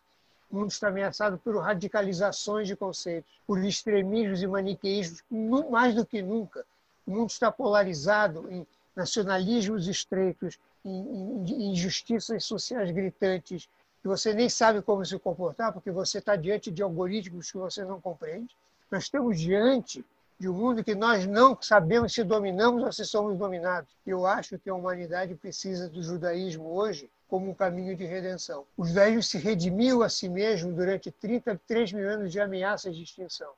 o 0.53 0.55
mundo 0.55 0.69
está 0.69 0.89
ameaçado 0.89 1.39
por 1.39 1.57
radicalizações 1.57 2.67
de 2.67 2.75
conceitos, 2.75 3.31
por 3.47 3.57
extremismos 3.65 4.43
e 4.43 4.45
maniqueísmos, 4.45 5.23
mais 5.71 5.95
do 5.95 6.05
que 6.05 6.21
nunca. 6.21 6.63
O 7.07 7.11
mundo 7.11 7.31
está 7.31 7.51
polarizado 7.51 8.47
em 8.51 8.67
nacionalismos 8.95 9.87
estreitos, 9.87 10.59
em 10.85 11.71
injustiças 11.71 12.45
sociais 12.45 12.91
gritantes, 12.91 13.67
que 13.99 14.07
você 14.07 14.31
nem 14.31 14.47
sabe 14.47 14.83
como 14.83 15.03
se 15.03 15.17
comportar, 15.17 15.73
porque 15.73 15.89
você 15.89 16.19
está 16.19 16.35
diante 16.35 16.69
de 16.69 16.83
algoritmos 16.83 17.51
que 17.51 17.57
você 17.57 17.83
não 17.83 17.99
compreende. 17.99 18.55
Nós 18.91 19.05
estamos 19.05 19.39
diante 19.39 20.05
de 20.39 20.47
um 20.47 20.53
mundo 20.53 20.83
que 20.83 20.93
nós 20.93 21.25
não 21.25 21.57
sabemos 21.59 22.13
se 22.13 22.23
dominamos 22.23 22.83
ou 22.83 22.91
se 22.91 23.05
somos 23.05 23.35
dominados. 23.39 23.89
Eu 24.05 24.27
acho 24.27 24.59
que 24.59 24.69
a 24.69 24.75
humanidade 24.75 25.33
precisa 25.33 25.89
do 25.89 26.03
judaísmo 26.03 26.75
hoje 26.75 27.09
como 27.33 27.49
um 27.49 27.53
caminho 27.55 27.95
de 27.95 28.05
redenção. 28.05 28.63
O 28.77 28.85
judaísmo 28.85 29.23
se 29.23 29.39
redimiu 29.39 30.03
a 30.03 30.07
si 30.07 30.29
mesmo 30.29 30.71
durante 30.71 31.09
33 31.09 31.91
mil 31.91 32.07
anos 32.07 32.31
de 32.31 32.39
ameaças 32.39 32.95
de 32.95 33.01
extinção. 33.01 33.51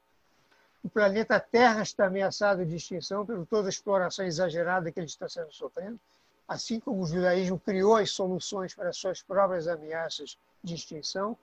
O 0.82 0.90
planeta 0.90 1.38
Terra 1.42 1.82
está 1.82 2.06
ameaçado 2.06 2.66
de 2.66 2.74
extinção 2.74 3.26
por 3.26 3.46
toda 3.46 3.68
a 3.68 3.70
exploração 3.70 4.24
exagerada 4.24 4.90
que 4.90 4.98
ele 4.98 5.08
está 5.08 5.28
sendo 5.28 5.52
sofrendo, 5.52 6.00
assim 6.48 6.80
como 6.80 7.04
o 7.04 7.06
judaísmo 7.06 7.60
criou 7.60 7.98
as 7.98 8.12
soluções 8.12 8.74
para 8.74 8.94
suas 8.94 9.22
próprias 9.22 9.68
ameaças 9.68 10.38
de 10.64 10.74
extinção, 10.74 11.38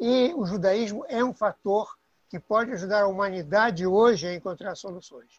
e 0.00 0.32
o 0.34 0.46
judaísmo 0.46 1.04
é 1.06 1.22
um 1.22 1.34
fator 1.34 1.98
que 2.30 2.40
pode 2.40 2.72
ajudar 2.72 3.02
a 3.02 3.08
humanidade 3.08 3.86
hoje 3.86 4.26
a 4.26 4.34
encontrar 4.34 4.74
soluções. 4.74 5.38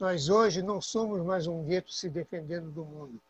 Nós 0.00 0.30
hoje 0.30 0.62
não 0.62 0.80
somos 0.80 1.22
mais 1.22 1.46
um 1.46 1.62
gueto 1.62 1.92
se 1.92 2.08
defendendo 2.08 2.70
do 2.70 2.82
mundo. 2.82 3.20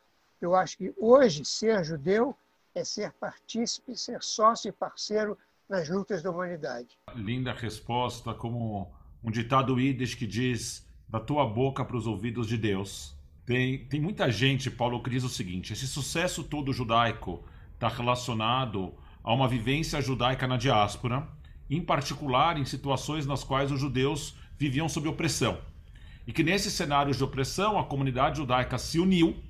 Eu 0.41 0.55
acho 0.55 0.79
que 0.79 0.95
hoje 0.97 1.45
ser 1.45 1.83
judeu 1.83 2.37
é 2.75 2.85
ser 2.85 3.13
partícipe, 3.13 3.97
ser 3.97 4.23
sócio 4.23 4.69
e 4.69 4.73
parceiro 4.73 5.37
nas 5.69 5.89
lutas 5.89 6.23
da 6.23 6.31
humanidade. 6.31 6.99
Linda 7.15 7.53
resposta, 7.53 8.35
como 8.35 8.93
um 9.23 9.31
ditado 9.31 9.79
ídis 9.79 10.15
que 10.15 10.27
diz 10.27 10.89
da 11.09 11.21
tua 11.21 11.47
boca 11.47 11.85
para 11.85 11.97
os 11.97 12.07
ouvidos 12.07 12.47
de 12.47 12.57
Deus. 12.57 13.17
Tem, 13.45 13.87
tem 13.87 14.01
muita 14.01 14.31
gente, 14.31 14.71
Paulo, 14.71 15.03
que 15.03 15.11
diz 15.11 15.25
o 15.25 15.29
seguinte: 15.29 15.73
esse 15.73 15.87
sucesso 15.87 16.43
todo 16.43 16.73
judaico 16.73 17.45
está 17.75 17.89
relacionado 17.89 18.95
a 19.23 19.33
uma 19.33 19.49
vivência 19.49 20.01
judaica 20.01 20.47
na 20.47 20.57
diáspora, 20.57 21.29
em 21.69 21.81
particular 21.81 22.57
em 22.57 22.65
situações 22.65 23.27
nas 23.27 23.45
quais 23.45 23.71
os 23.71 23.81
judeus 23.81 24.37
viviam 24.59 24.89
sob 24.89 25.09
opressão. 25.09 25.61
E 26.27 26.33
que 26.33 26.43
nesses 26.43 26.73
cenários 26.73 27.17
de 27.17 27.25
opressão 27.25 27.79
a 27.79 27.85
comunidade 27.85 28.39
judaica 28.39 28.79
se 28.79 28.99
uniu 28.99 29.43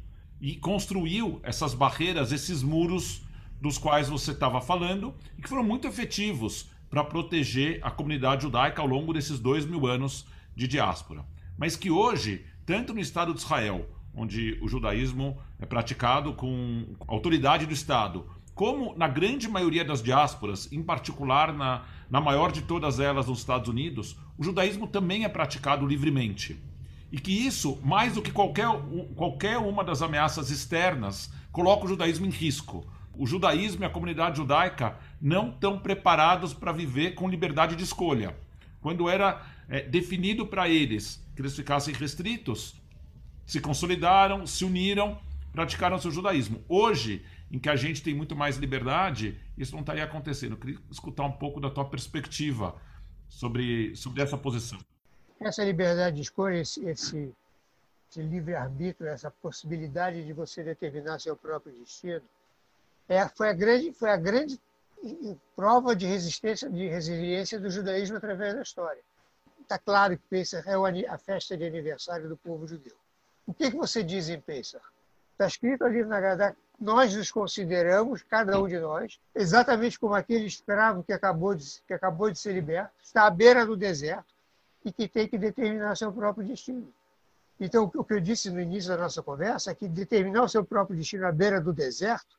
e 0.43 0.57
construiu 0.57 1.39
essas 1.45 1.73
barreiras, 1.73 2.33
esses 2.33 2.65
muros 2.65 3.23
dos 3.61 3.79
quais 3.79 4.09
você 4.09 4.33
estava 4.33 4.61
falando, 4.61 5.15
e 5.39 5.43
que 5.43 5.49
foram 5.49 5.63
muito 5.63 5.87
efetivos 5.87 6.69
para 6.91 7.05
proteger 7.05 7.79
a 7.81 7.93
comunidade 7.93 8.43
judaica 8.43 8.83
ao 8.83 8.89
longo 8.89 9.13
desses 9.13 9.39
dois 9.39 9.65
mil 9.65 9.87
anos 9.87 10.27
de 10.57 10.67
diáspora. 10.67 11.25
Mas 11.57 11.77
que 11.77 11.93
hoje, 11.93 12.45
tanto 12.67 12.93
no 12.93 12.99
Estado 12.99 13.33
de 13.33 13.39
Israel, 13.39 13.89
onde 14.13 14.59
o 14.61 14.67
judaísmo 14.67 15.39
é 15.61 15.65
praticado 15.65 16.35
com 16.35 16.87
autoridade 17.07 17.65
do 17.65 17.73
Estado, 17.73 18.27
como 18.53 18.97
na 18.97 19.07
grande 19.07 19.49
maioria 19.49 19.85
das 19.85 20.03
diásporas, 20.03 20.71
em 20.73 20.83
particular 20.83 21.55
na, 21.55 21.85
na 22.11 22.21
maior 22.21 22.51
de 22.51 22.63
todas 22.63 22.99
elas 22.99 23.29
nos 23.29 23.39
Estados 23.39 23.69
Unidos, 23.69 24.19
o 24.37 24.43
judaísmo 24.43 24.89
também 24.89 25.25
é 25.25 25.29
praticado 25.29 25.87
livremente 25.87 26.61
e 27.13 27.21
que 27.21 27.31
isso, 27.31 27.79
mais 27.85 28.15
do 28.15 28.23
que 28.23 28.33
qualquer, 28.33 28.67
qualquer 29.15 29.59
uma 29.59 29.85
das 29.85 30.01
ameaças 30.01 30.49
externas, 30.51 31.31
coloca 31.53 31.85
o 31.85 31.89
judaísmo 31.89 32.25
em 32.25 32.31
risco. 32.31 32.91
O 33.13 33.27
judaísmo 33.27 33.83
e 33.83 33.85
a 33.85 33.91
comunidade 33.91 34.39
judaica 34.39 34.97
não 35.21 35.51
estão 35.51 35.79
preparados 35.79 36.55
para 36.55 36.73
viver 36.73 37.15
com 37.15 37.29
liberdade 37.29 37.77
de 37.77 37.85
escolha. 37.85 38.35
Quando 38.81 39.11
era 39.11 39.47
é, 39.69 39.83
definido 39.83 40.47
para 40.47 40.71
eles 40.71 41.23
que 41.37 41.43
eles 41.43 41.55
ficassem 41.55 41.93
restritos, 41.93 42.81
se 43.45 43.61
consolidaram, 43.61 44.47
se 44.47 44.65
uniram, 44.65 45.21
praticaram 45.53 45.99
seu 45.99 46.11
judaísmo. 46.11 46.65
Hoje, 46.67 47.23
em 47.51 47.59
que 47.59 47.69
a 47.69 47.77
gente 47.77 48.03
tem 48.03 48.15
muito 48.15 48.35
mais 48.35 48.57
liberdade, 48.57 49.39
isso 49.59 49.73
não 49.73 49.81
estaria 49.81 50.05
acontecendo. 50.05 50.53
Eu 50.53 50.59
queria 50.59 50.79
escutar 50.91 51.25
um 51.25 51.33
pouco 51.33 51.61
da 51.61 51.69
tua 51.69 51.85
perspectiva 51.85 52.75
sobre, 53.29 53.95
sobre 53.95 54.23
essa 54.23 54.39
posição. 54.39 54.79
Essa 55.45 55.65
liberdade 55.65 56.17
de 56.17 56.23
escolha, 56.23 56.57
esse, 56.57 56.85
esse, 56.87 57.35
esse 58.11 58.23
livre-arbítrio, 58.23 59.09
essa 59.09 59.31
possibilidade 59.31 60.25
de 60.25 60.33
você 60.33 60.63
determinar 60.63 61.19
seu 61.19 61.37
próprio 61.37 61.73
destino, 61.73 62.23
é, 63.09 63.27
foi, 63.29 63.49
a 63.49 63.53
grande, 63.53 63.93
foi 63.93 64.11
a 64.11 64.17
grande 64.17 64.61
prova 65.57 65.97
de 65.97 66.07
resistência, 66.07 66.71
de 66.71 66.87
resiliência 66.87 67.59
do 67.59 67.71
judaísmo 67.71 68.17
através 68.17 68.55
da 68.55 68.63
história. 68.63 69.03
Está 69.61 69.79
claro 69.79 70.17
que 70.17 70.23
Pesach 70.29 70.69
é 70.69 71.09
a 71.09 71.19
festa 71.19 71.57
de 71.57 71.65
aniversário 71.65 72.29
do 72.29 72.37
povo 72.37 72.67
judeu. 72.67 72.95
O 73.47 73.53
que, 73.53 73.71
que 73.71 73.77
você 73.77 74.03
diz 74.03 74.29
em 74.29 74.41
Pesach? 74.41 74.85
Está 75.33 75.47
escrito 75.47 75.85
ali 75.85 76.05
na 76.05 76.21
Gadá, 76.21 76.55
nós 76.79 77.15
nos 77.15 77.31
consideramos, 77.31 78.23
cada 78.23 78.61
um 78.61 78.69
de 78.69 78.79
nós, 78.79 79.19
exatamente 79.35 79.99
como 79.99 80.15
aquele 80.15 80.47
escravo 80.47 81.03
que 81.03 81.13
acabou 81.13 81.55
de, 81.55 81.81
que 81.87 81.95
acabou 81.95 82.31
de 82.31 82.39
ser 82.39 82.53
liberto, 82.53 82.93
está 83.03 83.27
à 83.27 83.31
beira 83.31 83.65
do 83.67 83.77
deserto, 83.77 84.32
e 84.85 84.93
que 84.93 85.09
tem 85.09 85.29
que 85.29 85.39
determinar 85.39 85.97
seu 85.97 86.13
próprio 86.13 86.47
destino. 86.47 86.93
Então, 87.61 87.91
o 87.95 88.05
que 88.05 88.15
eu 88.15 88.21
disse 88.21 88.51
no 88.51 88.61
início 88.61 88.91
da 88.91 88.97
nossa 88.97 89.23
conversa 89.23 89.71
é 89.71 89.75
que 89.75 89.87
determinar 89.87 90.43
o 90.43 90.49
seu 90.49 90.65
próprio 90.65 90.97
destino 90.97 91.27
à 91.27 91.33
beira 91.33 91.61
do 91.61 91.73
deserto, 91.73 92.37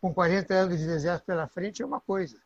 com 0.00 0.12
40 0.14 0.54
anos 0.54 0.78
de 0.78 0.86
deserto 0.86 1.24
pela 1.24 1.46
frente, 1.46 1.82
é 1.82 1.86
uma 1.86 2.00
coisa. 2.00 2.38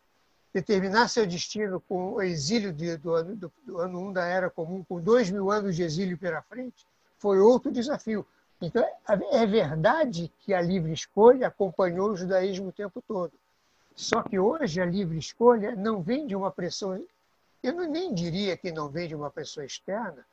Determinar 0.52 1.08
seu 1.08 1.26
destino 1.26 1.80
com 1.80 2.14
o 2.14 2.22
exílio 2.22 2.72
de, 2.72 2.96
do, 2.96 3.14
ano, 3.14 3.36
do, 3.36 3.52
do 3.64 3.78
ano 3.78 4.08
1 4.08 4.12
da 4.12 4.24
Era 4.26 4.50
Comum, 4.50 4.84
com 4.84 5.00
dois 5.00 5.30
mil 5.30 5.50
anos 5.50 5.76
de 5.76 5.82
exílio 5.82 6.18
pela 6.18 6.42
frente, 6.42 6.86
foi 7.18 7.38
outro 7.38 7.70
desafio. 7.70 8.26
Então, 8.60 8.84
é 9.32 9.46
verdade 9.46 10.32
que 10.40 10.54
a 10.54 10.60
livre 10.60 10.92
escolha 10.92 11.48
acompanhou 11.48 12.10
o 12.10 12.16
judaísmo 12.16 12.68
o 12.68 12.72
tempo 12.72 13.02
todo. 13.06 13.32
Só 13.94 14.22
que 14.22 14.38
hoje 14.38 14.80
a 14.80 14.84
livre 14.84 15.18
escolha 15.18 15.76
não 15.76 16.02
vem 16.02 16.26
de 16.26 16.34
uma 16.34 16.50
pressão 16.50 16.92
eu 17.66 17.72
não, 17.74 17.90
nem 17.90 18.14
diria 18.14 18.56
que 18.56 18.70
não 18.70 18.88
vem 18.88 19.08
de 19.08 19.14
uma 19.14 19.28
pessoa 19.28 19.66
externa, 19.66 20.24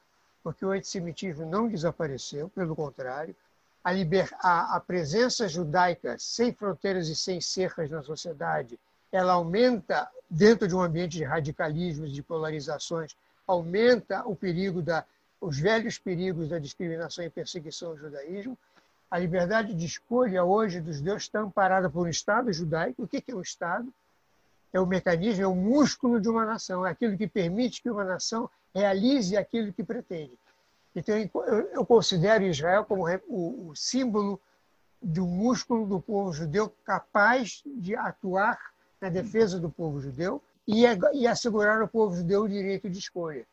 porque 0.44 0.64
o 0.64 0.70
antissemitismo 0.70 1.46
não 1.48 1.68
desapareceu, 1.68 2.48
pelo 2.50 2.76
contrário, 2.76 3.36
a, 3.84 3.92
liber, 3.92 4.30
a, 4.40 4.76
a 4.76 4.80
presença 4.80 5.48
judaica 5.48 6.16
sem 6.20 6.54
fronteiras 6.54 7.08
e 7.08 7.16
sem 7.16 7.42
cercas 7.42 7.90
na 7.90 8.04
sociedade, 8.04 8.80
ela 9.12 9.34
aumenta, 9.34 10.08
dentro 10.30 10.68
de 10.68 10.76
um 10.76 10.82
ambiente 10.82 11.18
de 11.18 11.24
radicalismos, 11.24 12.14
de 12.14 12.22
polarizações, 12.22 13.16
aumenta 13.48 14.24
o 14.28 14.36
perigo 14.36 14.82
da, 14.82 15.04
os 15.42 15.60
velhos 15.60 15.98
perigos 15.98 16.50
da 16.50 16.60
discriminação 16.60 17.26
e 17.26 17.32
perseguição 17.32 17.90
ao 17.90 17.98
judaísmo. 17.98 18.56
A 19.10 19.18
liberdade 19.18 19.74
de 19.74 19.86
escolha 19.86 20.44
hoje 20.44 20.80
dos 20.80 21.02
deuses 21.02 21.24
está 21.24 21.40
amparada 21.40 21.90
por 21.90 22.06
um 22.06 22.10
Estado 22.10 22.54
judaico. 22.54 23.04
O 23.04 23.08
que 23.08 23.24
é 23.28 23.36
um 23.36 23.42
Estado? 23.42 23.92
É 24.74 24.80
o 24.80 24.88
mecanismo, 24.88 25.44
é 25.44 25.48
o 25.48 25.54
músculo 25.54 26.20
de 26.20 26.28
uma 26.28 26.44
nação, 26.46 26.86
é 26.86 26.90
aquilo 26.90 27.16
que 27.16 27.28
permite 27.28 27.82
que 27.82 27.92
uma 27.92 28.04
nação 28.04 28.50
realize 28.74 29.38
aquilo 29.38 29.72
que 29.72 29.84
pretende. 29.84 30.34
Então, 30.96 31.16
eu 31.74 31.86
considero 31.86 32.44
Israel 32.44 32.84
como 32.84 33.06
o 33.28 33.76
símbolo 33.76 34.42
do 35.02 35.28
músculo 35.28 35.86
do 35.86 36.02
povo 36.02 36.34
judeu 36.34 36.74
capaz 36.84 37.62
de 37.66 37.96
atuar 37.96 38.60
na 39.00 39.10
defesa 39.10 39.60
do 39.60 39.70
povo 39.70 40.02
judeu 40.02 40.42
e 40.68 41.28
assegurar 41.28 41.80
ao 41.80 41.88
povo 41.88 42.16
judeu 42.16 42.44
o 42.44 42.50
direito 42.50 42.90
de 42.90 42.98
escolha. 42.98 43.46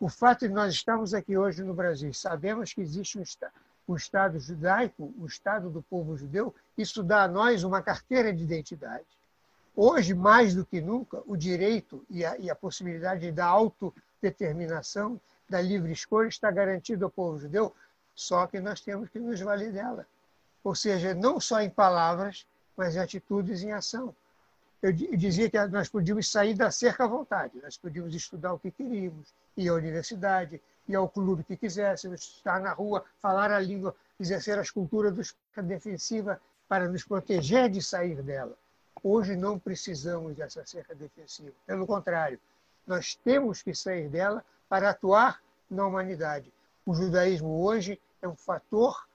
O 0.00 0.08
fato 0.08 0.48
de 0.48 0.54
nós 0.54 0.72
estarmos 0.72 1.14
aqui 1.14 1.36
hoje 1.36 1.62
no 1.62 1.74
Brasil, 1.74 2.12
sabemos 2.12 2.72
que 2.72 2.80
existe 2.80 3.18
um 3.18 3.22
Estado, 3.22 3.52
um 3.86 3.94
Estado 3.94 4.40
judaico, 4.40 5.14
o 5.18 5.22
um 5.22 5.26
Estado 5.26 5.70
do 5.70 5.82
povo 5.82 6.16
judeu, 6.16 6.54
isso 6.76 7.02
dá 7.02 7.24
a 7.24 7.28
nós 7.28 7.62
uma 7.62 7.82
carteira 7.82 8.32
de 8.32 8.42
identidade 8.42 9.04
Hoje, 9.76 10.14
mais 10.14 10.54
do 10.54 10.64
que 10.64 10.80
nunca, 10.80 11.20
o 11.26 11.36
direito 11.36 12.06
e 12.08 12.24
a, 12.24 12.38
e 12.38 12.48
a 12.48 12.54
possibilidade 12.54 13.32
da 13.32 13.46
autodeterminação, 13.46 15.20
da 15.48 15.60
livre 15.60 15.90
escolha, 15.92 16.28
está 16.28 16.48
garantido 16.48 17.04
ao 17.04 17.10
povo 17.10 17.40
judeu, 17.40 17.74
só 18.14 18.46
que 18.46 18.60
nós 18.60 18.80
temos 18.80 19.10
que 19.10 19.18
nos 19.18 19.40
valer 19.40 19.72
dela. 19.72 20.06
Ou 20.62 20.76
seja, 20.76 21.12
não 21.12 21.40
só 21.40 21.60
em 21.60 21.68
palavras, 21.68 22.46
mas 22.76 22.94
em 22.94 23.00
atitudes 23.00 23.62
e 23.62 23.66
em 23.66 23.72
ação. 23.72 24.14
Eu 24.80 24.92
dizia 24.92 25.50
que 25.50 25.58
nós 25.66 25.88
podíamos 25.88 26.30
sair 26.30 26.54
da 26.54 26.70
cerca 26.70 27.04
à 27.04 27.06
vontade, 27.08 27.60
nós 27.60 27.76
podíamos 27.76 28.14
estudar 28.14 28.52
o 28.52 28.58
que 28.58 28.70
queríamos, 28.70 29.34
ir 29.56 29.68
à 29.68 29.74
universidade, 29.74 30.60
ir 30.86 30.94
ao 30.94 31.08
clube 31.08 31.42
que 31.42 31.56
quiséssemos, 31.56 32.20
estar 32.20 32.60
na 32.60 32.72
rua, 32.72 33.04
falar 33.18 33.50
a 33.50 33.58
língua, 33.58 33.96
exercer 34.20 34.56
as 34.56 34.70
culturas 34.70 35.34
defensiva 35.56 36.40
para 36.68 36.88
nos 36.88 37.02
proteger 37.02 37.68
de 37.70 37.82
sair 37.82 38.22
dela. 38.22 38.56
Hoje 39.06 39.36
não 39.36 39.58
precisamos 39.58 40.34
dessa 40.34 40.64
cerca 40.64 40.94
defensiva. 40.94 41.52
Pelo 41.66 41.86
contrário, 41.86 42.40
nós 42.86 43.14
temos 43.14 43.60
que 43.60 43.74
sair 43.74 44.08
dela 44.08 44.42
para 44.66 44.88
atuar 44.88 45.42
na 45.70 45.86
humanidade. 45.86 46.50
O 46.86 46.94
judaísmo 46.94 47.62
hoje 47.62 48.00
é 48.22 48.26
um 48.26 48.34
fator 48.34 49.06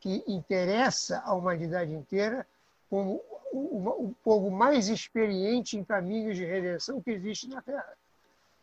que 0.00 0.24
interessa 0.26 1.22
a 1.24 1.32
humanidade 1.32 1.92
inteira 1.92 2.44
como 2.90 3.22
o, 3.52 4.12
povo 4.24 4.50
mais 4.50 4.88
experiente 4.88 5.78
em 5.78 5.84
caminhos 5.84 6.36
de 6.36 6.44
redenção 6.44 7.00
que 7.00 7.12
existe 7.12 7.48
na 7.48 7.62
Terra. 7.62 7.94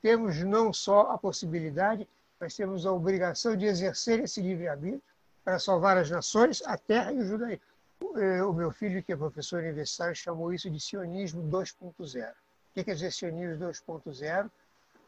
Temos 0.02 0.44
não 0.44 0.74
só 0.74 1.12
a 1.12 1.18
possibilidade, 1.18 2.06
mas 2.38 2.56
temos 2.58 2.86
a 2.86 2.92
obrigação 2.92 3.56
de 3.56 3.66
exercer 3.66 4.20
esse 4.20 4.42
livre-arbítrio 4.42 5.02
para 5.46 5.60
salvar 5.60 5.98
as 5.98 6.10
nações, 6.10 6.62
a 6.66 6.78
terra 6.78 7.14
e 7.14 7.20
o 7.20 7.26
judaísmo. 7.26 7.73
É, 8.16 8.44
o 8.44 8.54
meu 8.54 8.72
filho, 8.72 9.02
que 9.04 9.14
é 9.14 9.16
professor 9.16 9.62
universitário, 9.62 10.16
chamou 10.16 10.54
isso 10.54 10.70
de 10.70 10.80
sionismo 10.80 11.44
2.0. 11.50 12.32
O 12.32 12.36
que 12.74 12.84
quer 12.84 12.96
dizer 12.96 13.12
sionismo 13.12 13.66
2.0? 13.66 14.52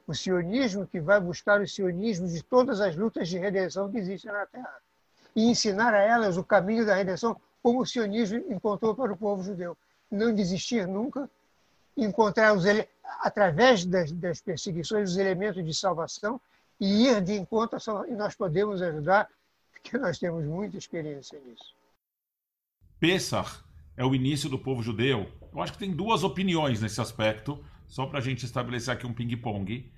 O 0.08 0.14
sionismo 0.14 0.88
que 0.88 1.00
vai 1.00 1.20
buscar 1.20 1.62
o 1.62 1.68
sionismo 1.68 2.28
de 2.28 2.44
todas 2.44 2.80
as 2.80 2.96
lutas 2.96 3.28
de 3.28 3.38
redenção 3.38 3.92
que 3.92 3.98
existem 3.98 4.32
na 4.32 4.46
Terra 4.46 4.82
e 5.36 5.50
ensinar 5.50 5.94
a 5.94 6.02
elas 6.02 6.38
o 6.38 6.44
caminho 6.44 6.86
da 6.86 6.96
redenção 6.96 7.40
como 7.62 7.82
o 7.82 7.86
sionismo 7.86 8.38
encontrou 8.52 8.96
para 8.96 9.12
o 9.12 9.18
povo 9.18 9.44
judeu. 9.44 9.76
não 10.10 10.34
desistir 10.34 10.88
nunca, 10.88 11.30
encontrar 11.98 12.54
os 12.54 12.66
ele... 12.66 12.88
através 13.22 13.86
das, 13.86 14.12
das, 14.12 14.40
perseguições 14.40 15.12
os 15.12 15.18
elementos 15.18 15.66
de 15.66 15.74
salvação 15.74 16.40
e 16.80 17.08
ir 17.08 17.22
de 17.22 17.34
encontro 17.34 17.80
e 18.08 18.12
nós 18.12 18.36
podemos 18.36 18.82
ajudar, 18.82 19.28
porque 19.72 19.98
nós 19.98 20.18
temos 20.20 20.46
muita 20.46 20.78
experiência 20.78 21.40
nisso. 21.40 21.75
Pesach 23.00 23.60
é 23.98 24.06
o 24.06 24.16
início 24.16 24.50
do 24.50 24.58
povo 24.58 24.82
judeu. 24.82 25.30
Eu 25.54 25.62
acho 25.62 25.74
que 25.74 25.80
tem 25.80 25.92
duas 25.92 26.24
opiniões 26.24 26.82
nesse 26.82 27.00
aspecto, 27.00 27.64
só 27.88 28.06
para 28.06 28.20
a 28.20 28.22
gente 28.22 28.46
estabelecer 28.46 28.94
aqui 28.94 29.06
um 29.06 29.14
ping-pong. 29.14 29.92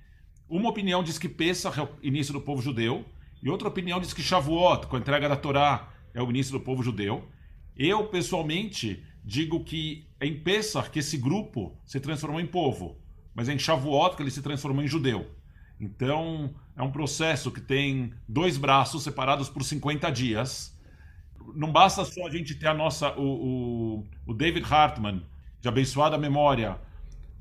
Uma 0.48 0.70
opinião 0.70 1.02
diz 1.02 1.18
que 1.18 1.28
Pesach 1.28 1.78
é 1.78 1.82
o 1.82 1.88
início 2.02 2.32
do 2.32 2.40
povo 2.40 2.62
judeu, 2.62 3.04
e 3.42 3.48
outra 3.48 3.68
opinião 3.68 4.00
diz 4.00 4.12
que 4.12 4.22
Shavuot, 4.22 4.86
com 4.86 4.96
a 4.96 4.98
entrega 4.98 5.28
da 5.28 5.36
Torá, 5.36 5.92
é 6.12 6.22
o 6.22 6.30
início 6.30 6.52
do 6.52 6.60
povo 6.60 6.82
judeu. 6.82 7.28
Eu, 7.76 8.06
pessoalmente, 8.08 9.04
digo 9.24 9.62
que 9.62 10.06
é 10.18 10.26
em 10.26 10.40
Pesach 10.40 10.90
que 10.90 10.98
esse 10.98 11.16
grupo 11.16 11.76
se 11.84 12.00
transformou 12.00 12.40
em 12.40 12.46
povo, 12.46 12.98
mas 13.34 13.48
é 13.48 13.54
em 13.54 13.58
Shavuot 13.58 14.16
que 14.16 14.22
ele 14.22 14.30
se 14.30 14.42
transformou 14.42 14.82
em 14.82 14.88
judeu. 14.88 15.30
Então, 15.80 16.54
é 16.76 16.82
um 16.82 16.90
processo 16.90 17.52
que 17.52 17.60
tem 17.60 18.12
dois 18.28 18.56
braços 18.56 19.04
separados 19.04 19.48
por 19.48 19.62
50 19.62 20.10
dias. 20.10 20.76
Não 21.54 21.72
basta 21.72 22.04
só 22.04 22.26
a 22.26 22.30
gente 22.30 22.54
ter 22.54 22.68
a 22.68 22.74
nossa 22.74 23.12
o, 23.18 23.22
o, 23.22 24.06
o 24.26 24.34
David 24.34 24.66
Hartman, 24.72 25.22
de 25.60 25.68
abençoada 25.68 26.16
memória, 26.18 26.78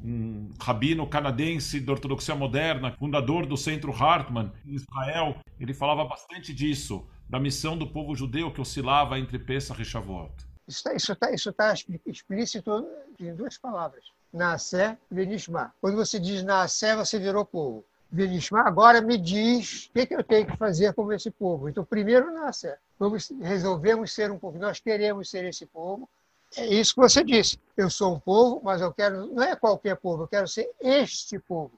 um 0.03 0.51
rabino 0.59 1.07
canadense 1.07 1.79
da 1.79 1.91
ortodoxia 1.91 2.35
moderna, 2.35 2.93
fundador 2.97 3.45
do 3.45 3.57
Centro 3.57 3.91
Hartman 3.91 4.51
em 4.65 4.75
Israel, 4.75 5.37
ele 5.59 5.73
falava 5.73 6.05
bastante 6.05 6.53
disso 6.53 7.05
da 7.29 7.39
missão 7.39 7.77
do 7.77 7.87
povo 7.87 8.15
judeu 8.15 8.51
que 8.51 8.61
oscilava 8.61 9.19
entre 9.19 9.37
Pesach 9.37 9.81
e 9.81 9.85
Shavuot. 9.85 10.31
Isso 10.67 10.89
está 10.95 11.15
tá, 11.15 11.31
isso 11.31 11.53
tá 11.53 11.73
explícito 12.05 12.85
em 13.19 13.33
duas 13.33 13.57
palavras. 13.57 14.03
Nassé 14.33 14.97
e 15.09 15.15
Venishma. 15.15 15.73
Quando 15.79 15.95
você 15.95 16.19
diz 16.19 16.43
Nassé, 16.43 16.95
você 16.95 17.17
virou 17.17 17.45
povo. 17.45 17.85
Venishma 18.11 18.61
agora 18.61 19.01
me 19.01 19.17
diz 19.17 19.87
o 19.87 19.93
que, 19.93 20.05
que, 20.05 20.15
eu 20.15 20.23
tenho 20.23 20.45
que 20.45 20.57
fazer 20.57 20.93
com 20.93 21.11
esse 21.11 21.31
povo. 21.31 21.69
Então, 21.69 21.83
primeiro 21.83 22.33
Nassé. 22.33 22.77
Vamos, 22.99 23.31
resolvemos 23.41 24.13
ser 24.13 24.31
um 24.31 24.39
povo. 24.39 24.57
Nós 24.57 24.79
queremos 24.79 25.29
ser 25.29 25.45
esse 25.45 25.65
povo. 25.65 26.09
É 26.55 26.65
isso 26.65 26.93
que 26.95 27.01
você 27.01 27.23
disse. 27.23 27.59
Eu 27.75 27.89
sou 27.89 28.15
um 28.15 28.19
povo, 28.19 28.61
mas 28.63 28.81
eu 28.81 28.93
quero, 28.93 29.27
não 29.27 29.43
é 29.43 29.55
qualquer 29.55 29.97
povo, 29.97 30.23
eu 30.23 30.27
quero 30.27 30.47
ser 30.47 30.69
este 30.79 31.37
povo. 31.39 31.73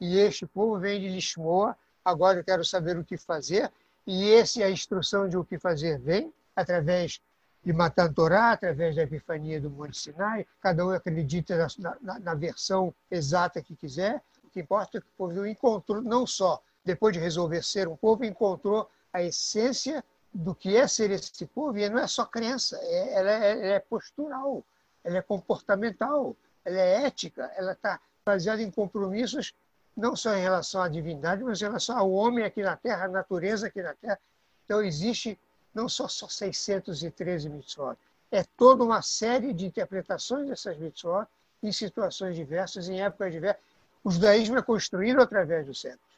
E 0.00 0.18
este 0.18 0.46
povo 0.46 0.78
vem 0.78 1.00
de 1.00 1.08
Lishmoa. 1.08 1.76
Agora 2.04 2.38
eu 2.38 2.44
quero 2.44 2.64
saber 2.64 2.96
o 2.98 3.04
que 3.04 3.16
fazer 3.16 3.70
e 4.06 4.24
esse 4.30 4.62
a 4.62 4.70
instrução 4.70 5.28
de 5.28 5.36
o 5.36 5.44
que 5.44 5.58
fazer 5.58 5.98
vem 5.98 6.32
através 6.54 7.20
de 7.64 7.72
Matan 7.72 8.12
Torá, 8.12 8.52
através 8.52 8.94
da 8.94 9.02
Epifania 9.02 9.60
do 9.60 9.70
Monte 9.70 9.98
Sinai. 9.98 10.46
Cada 10.60 10.84
um 10.84 10.90
acredita 10.90 11.56
na, 11.78 11.96
na, 12.00 12.18
na 12.18 12.34
versão 12.34 12.94
exata 13.10 13.62
que 13.62 13.74
quiser. 13.74 14.22
O 14.42 14.50
que 14.50 14.60
importa 14.60 14.98
é 14.98 15.00
que 15.00 15.06
o 15.06 15.16
povo 15.16 15.46
encontrou, 15.46 16.02
não 16.02 16.26
só 16.26 16.62
depois 16.84 17.14
de 17.14 17.18
resolver 17.18 17.62
ser 17.64 17.88
um 17.88 17.96
povo, 17.96 18.24
encontrou 18.24 18.88
a 19.10 19.22
essência 19.22 20.04
do 20.34 20.54
que 20.54 20.76
é 20.76 20.88
ser 20.88 21.10
esse 21.10 21.46
povo. 21.46 21.78
E 21.78 21.88
não 21.88 21.98
é 21.98 22.06
só 22.06 22.24
crença, 22.24 22.76
é, 22.82 23.14
ela, 23.14 23.30
é, 23.30 23.52
ela 23.52 23.74
é 23.74 23.78
postural, 23.78 24.64
ela 25.04 25.18
é 25.18 25.22
comportamental, 25.22 26.36
ela 26.64 26.78
é 26.78 27.04
ética, 27.06 27.52
ela 27.56 27.72
está 27.72 28.00
baseada 28.24 28.62
em 28.62 28.70
compromissos 28.70 29.54
não 29.96 30.16
só 30.16 30.34
em 30.34 30.40
relação 30.40 30.82
à 30.82 30.88
divindade, 30.88 31.44
mas 31.44 31.60
em 31.60 31.66
relação 31.66 31.96
ao 31.96 32.10
homem 32.10 32.44
aqui 32.44 32.62
na 32.62 32.76
Terra, 32.76 33.04
à 33.04 33.08
natureza 33.08 33.68
aqui 33.68 33.80
na 33.80 33.94
Terra. 33.94 34.18
Então, 34.64 34.82
existe 34.82 35.38
não 35.72 35.88
só, 35.88 36.08
só 36.08 36.28
613 36.28 37.48
mitzvot, 37.48 37.96
é 38.30 38.42
toda 38.56 38.82
uma 38.82 39.02
série 39.02 39.52
de 39.52 39.66
interpretações 39.66 40.48
dessas 40.48 40.76
mitzvot 40.78 41.26
em 41.62 41.70
situações 41.70 42.34
diversas, 42.34 42.88
em 42.88 43.00
épocas 43.00 43.32
diversas. 43.32 43.62
O 44.02 44.10
judaísmo 44.10 44.58
é 44.58 44.62
construído 44.62 45.20
através 45.20 45.66
dos 45.66 45.80
séculos. 45.80 46.14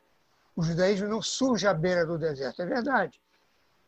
O 0.54 0.62
judaísmo 0.62 1.08
não 1.08 1.20
surge 1.20 1.66
à 1.66 1.74
beira 1.74 2.06
do 2.06 2.16
deserto, 2.16 2.62
é 2.62 2.66
verdade. 2.66 3.20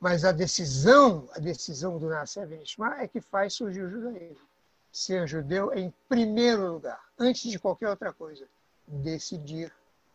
Mas 0.01 0.25
a 0.25 0.33
decisão, 0.33 1.29
a 1.33 1.39
decisão 1.41 1.99
do 1.99 2.09
Nasser 2.09 2.47
Benishma 2.47 3.01
é 3.01 3.09
que 3.09 3.21
faz 3.21 3.55
surgir 3.55 3.83
o 3.83 3.91
judaísmo. 3.91 4.47
Ser 4.93 5.27
judeu 5.27 5.73
é 5.73 5.81
em 5.81 5.93
primeiro 6.09 6.73
lugar, 6.73 7.03
antes 7.19 7.51
de 7.51 7.59
qualquer 7.59 7.89
outra 7.89 8.13
coisa 8.13 8.49
decidir 8.87 9.73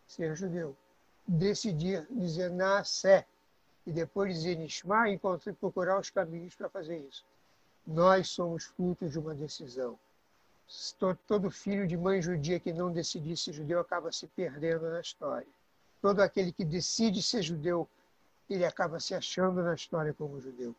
ser 0.07 0.35
judeu. 0.35 0.75
Decidir 1.27 2.05
dizer 2.09 2.49
Nassé 2.49 3.25
e 3.85 3.91
depois 3.91 4.33
dizer 4.33 4.57
Nishma 4.57 5.09
e 5.09 5.19
procurar 5.59 5.99
os 5.99 6.09
caminhos 6.09 6.55
para 6.55 6.69
fazer 6.69 6.97
isso. 6.97 7.23
Nós 7.85 8.29
somos 8.29 8.65
frutos 8.65 9.11
de 9.11 9.19
uma 9.19 9.35
decisão. 9.35 9.97
Todo 11.27 11.51
filho 11.51 11.87
de 11.87 11.97
mãe 11.97 12.21
judia 12.21 12.59
que 12.59 12.73
não 12.73 12.91
decidisse 12.91 13.51
judeu 13.51 13.79
acaba 13.79 14.11
se 14.11 14.27
perdendo 14.27 14.89
na 14.89 15.01
história. 15.01 15.47
Todo 16.01 16.21
aquele 16.21 16.51
que 16.51 16.65
decide 16.65 17.21
ser 17.21 17.41
judeu, 17.41 17.87
ele 18.49 18.65
acaba 18.65 18.99
se 18.99 19.13
achando 19.13 19.61
na 19.61 19.73
história 19.73 20.13
como 20.13 20.39
judeu. 20.39 20.75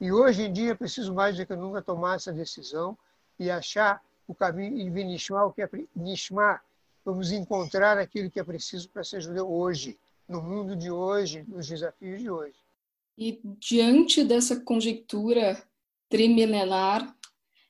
E 0.00 0.10
hoje 0.12 0.42
em 0.42 0.52
dia 0.52 0.74
preciso 0.74 1.14
mais 1.14 1.36
do 1.36 1.46
que 1.46 1.54
nunca 1.54 1.80
tomar 1.80 2.16
essa 2.16 2.32
decisão 2.32 2.96
e 3.38 3.50
achar 3.50 4.02
o 4.26 4.34
caminho 4.34 4.78
e 4.78 4.90
vir 4.90 5.04
Nishma, 5.04 5.44
o 5.44 5.52
que 5.52 5.62
é 5.62 5.70
Nishma, 5.94 6.60
vamos 7.04 7.30
encontrar 7.30 7.98
aquilo 7.98 8.30
que 8.30 8.40
é 8.40 8.44
preciso 8.44 8.88
para 8.88 9.04
ser 9.04 9.20
judeu 9.20 9.50
hoje, 9.50 9.98
no 10.28 10.42
mundo 10.42 10.74
de 10.74 10.90
hoje, 10.90 11.44
nos 11.46 11.66
desafios 11.66 12.20
de 12.20 12.30
hoje. 12.30 12.56
E 13.16 13.40
diante 13.58 14.24
dessa 14.24 14.60
conjectura 14.60 15.62
trimilenar, 16.08 17.14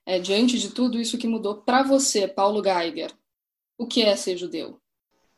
é, 0.06 0.18
diante 0.18 0.58
de 0.58 0.70
tudo 0.70 0.98
isso 1.00 1.18
que 1.18 1.26
mudou 1.26 1.62
para 1.62 1.82
você, 1.82 2.28
Paulo 2.28 2.62
Geiger, 2.62 3.12
o 3.76 3.86
que 3.86 4.02
é 4.02 4.14
ser 4.16 4.36
judeu? 4.36 4.80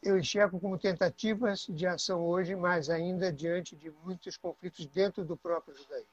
Eu 0.07 0.17
enxergo 0.17 0.61
como 0.61 0.79
tentativas 0.79 1.67
de 1.69 1.85
ação 1.85 2.25
hoje, 2.25 2.55
mas 2.55 2.89
ainda 2.89 3.33
diante 3.33 3.75
de 3.75 3.91
muitos 4.05 4.37
conflitos 4.37 4.87
dentro 4.87 5.25
do 5.25 5.37
próprio 5.37 5.77
judaísmo. 5.77 6.07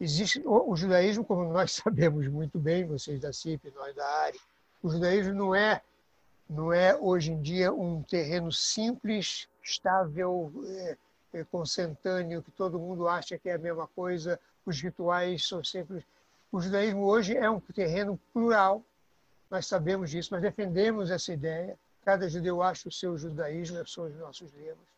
Existe 0.00 0.42
o, 0.44 0.72
o 0.72 0.76
judaísmo, 0.76 1.24
como 1.24 1.44
nós 1.54 1.70
sabemos 1.70 2.26
muito 2.26 2.58
bem, 2.58 2.84
vocês 2.84 3.20
da 3.20 3.32
CIP, 3.32 3.70
nós 3.76 3.94
da 3.94 4.04
ARI, 4.22 4.40
o 4.82 4.90
judaísmo 4.90 5.32
não 5.32 5.54
é 5.54 5.80
não 6.50 6.72
é 6.72 6.96
hoje 6.96 7.30
em 7.32 7.40
dia 7.40 7.72
um 7.72 8.02
terreno 8.02 8.50
simples, 8.50 9.48
estável, 9.62 10.52
é, 10.66 10.96
é, 11.32 11.44
consentâneo, 11.44 12.42
que 12.42 12.50
todo 12.50 12.78
mundo 12.78 13.08
acha 13.08 13.38
que 13.38 13.48
é 13.48 13.54
a 13.54 13.58
mesma 13.58 13.86
coisa, 13.86 14.38
os 14.66 14.80
rituais 14.80 15.46
são 15.46 15.62
sempre. 15.62 16.04
O 16.50 16.60
judaísmo 16.60 17.04
hoje 17.04 17.36
é 17.36 17.48
um 17.48 17.60
terreno 17.60 18.20
plural, 18.32 18.82
nós 19.48 19.66
sabemos 19.66 20.10
disso, 20.10 20.34
nós 20.34 20.42
defendemos 20.42 21.10
essa 21.10 21.32
ideia. 21.32 21.78
Cada 22.04 22.28
judeu 22.28 22.62
acha 22.62 22.88
o 22.88 22.92
seu 22.92 23.16
judaísmo, 23.16 23.86
são 23.86 24.04
os 24.06 24.16
nossos 24.16 24.52
lemas. 24.52 24.94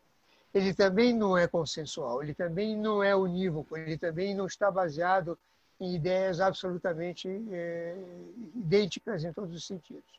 Ele 0.53 0.73
também 0.73 1.13
não 1.13 1.37
é 1.37 1.47
consensual, 1.47 2.23
ele 2.23 2.33
também 2.33 2.75
não 2.75 3.03
é 3.03 3.15
unívoco, 3.15 3.77
ele 3.77 3.97
também 3.97 4.33
não 4.33 4.47
está 4.47 4.71
baseado 4.71 5.37
em 5.79 5.93
ideias 5.93 6.39
absolutamente 6.39 7.27
é, 7.51 7.95
idênticas 8.55 9.23
em 9.23 9.31
todos 9.31 9.55
os 9.55 9.65
sentidos 9.65 10.17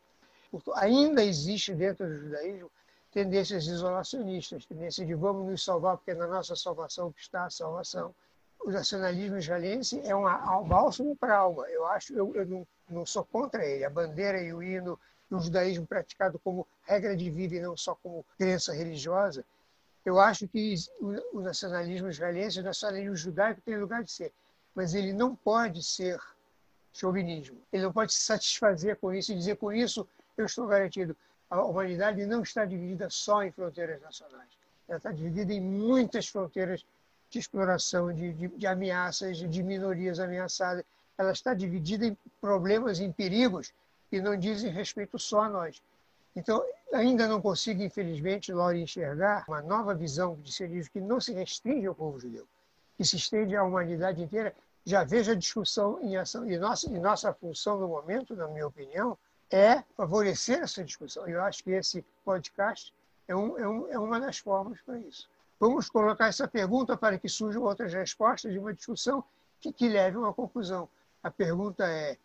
ainda 0.76 1.22
existe 1.22 1.74
dentro 1.74 2.06
do 2.06 2.16
judaísmo 2.16 2.70
tendências 3.12 3.66
isolacionistas, 3.66 4.66
tendências 4.66 5.06
de 5.06 5.14
vamos 5.14 5.50
nos 5.50 5.64
salvar 5.64 5.96
porque 5.96 6.12
é 6.12 6.14
na 6.14 6.26
nossa 6.26 6.54
salvação 6.54 7.10
que 7.12 7.20
está 7.20 7.44
a 7.46 7.50
salvação. 7.50 8.14
O 8.60 8.70
nacionalismo 8.70 9.38
israelense 9.38 10.00
é 10.04 10.14
um 10.14 10.24
bálsamo 10.64 11.16
para 11.16 11.34
a 11.34 11.38
alma. 11.38 11.66
Eu 11.68 11.86
acho, 11.86 12.12
eu, 12.12 12.34
eu 12.34 12.46
não, 12.46 12.66
não, 12.88 13.06
sou 13.06 13.24
contra 13.24 13.64
ele. 13.64 13.84
A 13.84 13.90
bandeira 13.90 14.42
e 14.42 14.52
o 14.52 14.62
hino 14.62 14.98
do 15.30 15.40
judaísmo 15.40 15.86
praticado 15.86 16.38
como 16.38 16.66
regra 16.82 17.16
de 17.16 17.30
vida 17.30 17.56
e 17.56 17.60
não 17.60 17.76
só 17.76 17.94
como 17.94 18.24
crença 18.38 18.72
religiosa. 18.72 19.44
Eu 20.04 20.18
acho 20.18 20.48
que 20.48 20.74
o 21.32 21.40
nacionalismo 21.40 22.08
israelense, 22.08 22.60
o 22.60 22.62
nacionalismo 22.62 23.14
judaico 23.14 23.60
tem 23.60 23.76
lugar 23.76 24.02
de 24.02 24.10
ser, 24.10 24.32
mas 24.74 24.94
ele 24.94 25.12
não 25.12 25.36
pode 25.36 25.82
ser 25.82 26.18
chauvinismo. 26.92 27.58
Ele 27.72 27.82
não 27.82 27.92
pode 27.92 28.12
se 28.12 28.20
satisfazer 28.20 28.96
com 28.96 29.12
isso 29.12 29.32
e 29.32 29.36
dizer 29.36 29.56
com 29.56 29.72
isso 29.72 30.08
eu 30.36 30.46
estou 30.46 30.66
garantido. 30.66 31.16
A 31.50 31.62
humanidade 31.62 32.24
não 32.26 32.42
está 32.42 32.64
dividida 32.64 33.08
só 33.10 33.42
em 33.42 33.52
fronteiras 33.52 34.00
nacionais. 34.00 34.48
Ela 34.88 34.98
está 34.98 35.12
dividida 35.12 35.52
em 35.52 35.60
muitas 35.60 36.28
fronteiras 36.28 36.84
de 37.30 37.38
exploração, 37.38 38.12
de, 38.12 38.32
de, 38.32 38.48
de 38.48 38.66
ameaças, 38.66 39.38
de 39.38 39.62
minorias 39.62 40.18
ameaçadas. 40.18 40.84
Ela 41.16 41.32
está 41.32 41.52
dividida 41.52 42.06
em 42.06 42.16
problemas, 42.40 43.00
em 43.00 43.12
perigos 43.12 43.72
que 44.10 44.20
não 44.20 44.36
dizem 44.36 44.70
respeito 44.70 45.18
só 45.18 45.42
a 45.42 45.48
nós. 45.48 45.82
Então, 46.34 46.64
ainda 46.92 47.26
não 47.26 47.42
consigo, 47.42 47.82
infelizmente, 47.82 48.52
Laura, 48.52 48.76
enxergar 48.76 49.44
uma 49.48 49.60
nova 49.60 49.94
visão 49.94 50.36
de 50.36 50.52
serismo 50.52 50.92
que 50.92 51.00
não 51.00 51.20
se 51.20 51.32
restringe 51.32 51.86
ao 51.86 51.94
povo 51.94 52.20
judeu, 52.20 52.46
que 52.96 53.04
se 53.04 53.16
estende 53.16 53.56
à 53.56 53.64
humanidade 53.64 54.22
inteira. 54.22 54.54
Já 54.84 55.04
vejo 55.04 55.32
a 55.32 55.34
discussão 55.34 56.00
em 56.00 56.16
ação. 56.16 56.48
E 56.48 56.56
nossa, 56.56 56.88
e 56.88 56.98
nossa 56.98 57.32
função 57.34 57.78
no 57.78 57.88
momento, 57.88 58.36
na 58.36 58.46
minha 58.48 58.66
opinião, 58.66 59.18
é 59.50 59.82
favorecer 59.96 60.60
essa 60.60 60.84
discussão. 60.84 61.26
Eu 61.26 61.42
acho 61.42 61.64
que 61.64 61.70
esse 61.72 62.04
podcast 62.24 62.94
é, 63.26 63.34
um, 63.34 63.58
é, 63.58 63.68
um, 63.68 63.88
é 63.92 63.98
uma 63.98 64.20
das 64.20 64.38
formas 64.38 64.80
para 64.82 64.98
isso. 64.98 65.28
Vamos 65.58 65.90
colocar 65.90 66.28
essa 66.28 66.46
pergunta 66.46 66.96
para 66.96 67.18
que 67.18 67.28
surjam 67.28 67.62
outras 67.62 67.92
respostas 67.92 68.52
de 68.52 68.58
uma 68.58 68.72
discussão 68.72 69.24
que, 69.60 69.72
que 69.72 69.88
leve 69.88 70.16
a 70.16 70.20
uma 70.20 70.32
conclusão. 70.32 70.88
A 71.22 71.30
pergunta 71.30 71.84
é: 71.84 72.16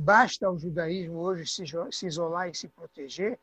Basta 0.00 0.46
ao 0.46 0.56
judaísmo 0.56 1.18
hoje 1.18 1.44
se 1.90 2.06
isolar 2.06 2.48
e 2.48 2.54
se 2.54 2.68
proteger 2.68 3.36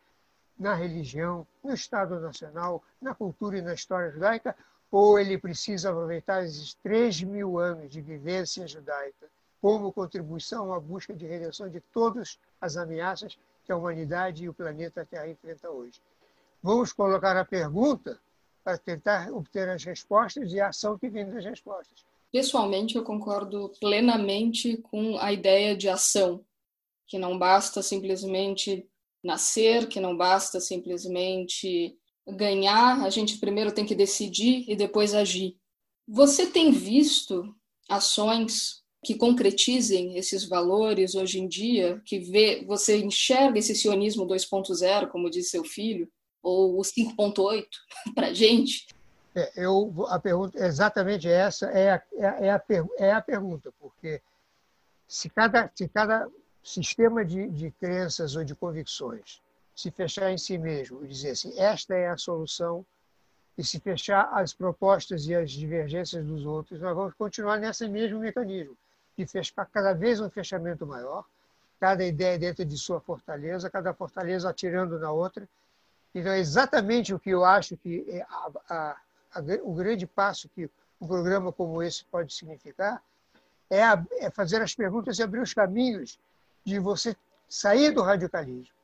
na 0.58 0.74
religião, 0.74 1.46
no 1.62 1.74
Estado 1.74 2.18
Nacional, 2.18 2.82
na 3.02 3.14
cultura 3.14 3.58
e 3.58 3.62
na 3.62 3.74
história 3.74 4.10
judaica, 4.10 4.56
ou 4.90 5.20
ele 5.20 5.38
precisa 5.38 5.90
aproveitar 5.90 6.46
esses 6.46 6.74
três 6.76 7.22
mil 7.22 7.60
anos 7.60 7.92
de 7.92 8.00
vivência 8.00 8.66
judaica 8.66 9.28
como 9.62 9.92
contribuição 9.92 10.74
à 10.74 10.80
busca 10.80 11.14
de 11.14 11.28
redenção 11.28 11.68
de 11.68 11.82
todas 11.82 12.40
as 12.62 12.78
ameaças 12.78 13.38
que 13.66 13.74
a 13.74 13.76
humanidade 13.76 14.46
e 14.46 14.48
o 14.48 14.54
planeta 14.54 15.06
Terra 15.06 15.28
enfrentam 15.28 15.74
hoje. 15.74 16.02
Vamos 16.64 16.94
colocar 16.94 17.36
a 17.36 17.44
pergunta 17.44 18.18
para 18.64 18.78
tentar 18.78 19.30
obter 19.30 19.68
as 19.68 19.84
respostas 19.84 20.54
e 20.54 20.62
a 20.62 20.70
ação 20.70 20.98
que 20.98 21.10
vem 21.10 21.30
das 21.30 21.44
respostas. 21.44 22.06
Pessoalmente, 22.36 22.98
eu 22.98 23.04
concordo 23.06 23.72
plenamente 23.80 24.76
com 24.76 25.18
a 25.20 25.32
ideia 25.32 25.74
de 25.74 25.88
ação, 25.88 26.44
que 27.08 27.18
não 27.18 27.40
basta 27.40 27.82
simplesmente 27.82 28.86
nascer, 29.24 29.88
que 29.88 30.02
não 30.02 30.18
basta 30.18 30.60
simplesmente 30.60 31.98
ganhar, 32.28 33.06
a 33.06 33.10
gente 33.10 33.38
primeiro 33.38 33.74
tem 33.74 33.86
que 33.86 33.96
decidir 33.96 34.66
e 34.70 34.76
depois 34.76 35.14
agir. 35.14 35.56
Você 36.06 36.46
tem 36.46 36.74
visto 36.74 37.56
ações 37.88 38.84
que 39.06 39.16
concretizem 39.16 40.18
esses 40.18 40.44
valores 40.44 41.16
hoje 41.16 41.40
em 41.40 41.48
dia, 41.48 42.02
que 42.06 42.20
vê, 42.20 42.66
você 42.66 42.98
enxerga 42.98 43.60
esse 43.60 43.74
sionismo 43.74 44.28
2.0, 44.28 45.08
como 45.08 45.30
diz 45.30 45.50
seu 45.50 45.64
filho, 45.64 46.12
ou 46.44 46.78
o 46.78 46.82
5.8 46.82 47.66
para 48.14 48.34
gente? 48.36 48.86
É, 49.36 49.52
eu, 49.58 49.94
a 50.08 50.18
pergunta, 50.18 50.58
exatamente 50.58 51.28
essa 51.28 51.66
é 51.68 51.92
a, 51.92 52.02
é, 52.14 52.50
a, 52.52 52.64
é 52.98 53.12
a 53.12 53.22
pergunta, 53.22 53.70
porque 53.80 54.22
se 55.08 55.30
cada, 55.30 55.70
se 55.76 55.90
cada 55.90 56.28
sistema 56.64 57.26
de, 57.26 57.50
de 57.50 57.70
crenças 57.72 58.36
ou 58.36 58.46
de 58.46 58.56
convicções 58.56 59.42
se 59.76 59.92
fechar 59.92 60.32
em 60.32 60.38
si 60.38 60.58
mesmo 60.58 61.04
e 61.04 61.08
dizer 61.10 61.32
assim, 61.32 61.60
esta 61.60 61.94
é 61.94 62.08
a 62.08 62.18
solução, 62.18 62.86
e 63.58 63.64
se 63.64 63.80
fechar 63.80 64.30
as 64.34 64.54
propostas 64.54 65.28
e 65.28 65.36
as 65.36 65.52
divergências 65.52 66.26
dos 66.26 66.46
outros, 66.46 66.80
nós 66.80 66.96
vamos 66.96 67.14
continuar 67.14 67.58
nesse 67.58 67.88
mesmo 67.88 68.20
mecanismo, 68.20 68.78
de 69.18 69.26
fechar 69.26 69.66
cada 69.66 69.94
vez 69.94 70.20
um 70.20 70.30
fechamento 70.30 70.86
maior, 70.86 71.26
cada 71.80 72.06
ideia 72.06 72.38
dentro 72.38 72.66
de 72.66 72.78
sua 72.78 73.00
fortaleza, 73.00 73.70
cada 73.70 73.94
fortaleza 73.94 74.50
atirando 74.50 74.98
na 75.00 75.12
outra. 75.12 75.48
Então, 76.14 76.32
é 76.32 76.40
exatamente 76.40 77.14
o 77.14 77.20
que 77.20 77.30
eu 77.30 77.44
acho 77.46 77.78
que 77.78 78.06
é 78.10 78.22
a, 78.24 78.52
a, 78.70 78.98
a, 79.36 79.40
o 79.64 79.74
grande 79.74 80.08
passo 80.08 80.50
que 80.50 80.70
um 81.00 81.08
programa 81.08 81.52
como 81.52 81.84
esse 81.84 82.06
pode 82.06 82.34
significar 82.34 83.02
é, 83.70 83.82
é 84.26 84.30
fazer 84.30 84.62
as 84.62 84.74
perguntas 84.74 85.20
e 85.20 85.24
abrir 85.24 85.42
os 85.42 85.54
caminhos 85.54 86.20
de 86.64 86.80
você 86.80 87.16
sair 87.48 87.92
do 87.92 88.02
radicalismo 88.02 88.76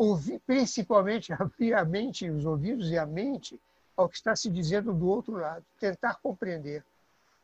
ouvir, 0.00 0.40
principalmente 0.46 1.30
abrir 1.34 1.74
a 1.74 1.84
mente, 1.84 2.30
os 2.30 2.46
ouvidos 2.46 2.90
e 2.90 2.96
a 2.96 3.04
mente 3.04 3.60
ao 3.96 4.08
que 4.08 4.16
está 4.16 4.34
se 4.34 4.48
dizendo 4.48 4.94
do 4.94 5.06
outro 5.06 5.34
lado, 5.34 5.64
tentar 5.78 6.18
compreender. 6.22 6.82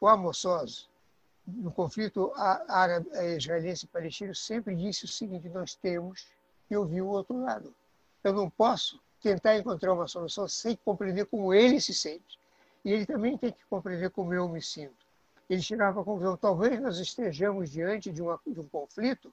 O 0.01 0.09
Amos 0.09 0.43
Oz, 0.45 0.89
no 1.47 1.71
conflito 1.71 2.33
árabe-israelense-palestino, 2.35 4.35
sempre 4.35 4.75
disse 4.75 5.05
o 5.05 5.09
seguinte: 5.09 5.51
nós 5.51 5.75
temos 5.75 6.27
que 6.67 6.77
ouvir 6.77 7.03
o 7.03 7.09
outro 7.09 7.43
lado. 7.43 7.75
Eu 8.25 8.33
não 8.33 8.49
posso 8.49 8.99
tentar 9.27 9.57
encontrar 9.57 9.93
uma 9.93 10.07
solução 10.07 10.47
sem 10.47 10.77
compreender 10.85 11.27
como 11.27 11.53
ele 11.53 11.81
se 11.81 11.93
sente. 11.93 12.39
E 12.85 12.93
ele 12.93 13.05
também 13.05 13.37
tem 13.37 13.51
que 13.51 13.65
compreender 13.69 14.11
como 14.11 14.33
eu 14.33 14.49
me 14.49 14.63
sinto. 14.63 15.05
Ele 15.51 15.61
chegava 15.61 16.01
à 16.01 16.05
conclusão: 16.05 16.37
talvez 16.37 16.81
nós 16.81 16.99
estejamos 16.99 17.71
diante 17.71 18.13
de, 18.13 18.23
uma, 18.23 18.39
de 18.47 18.61
um 18.61 18.69
conflito 18.69 19.33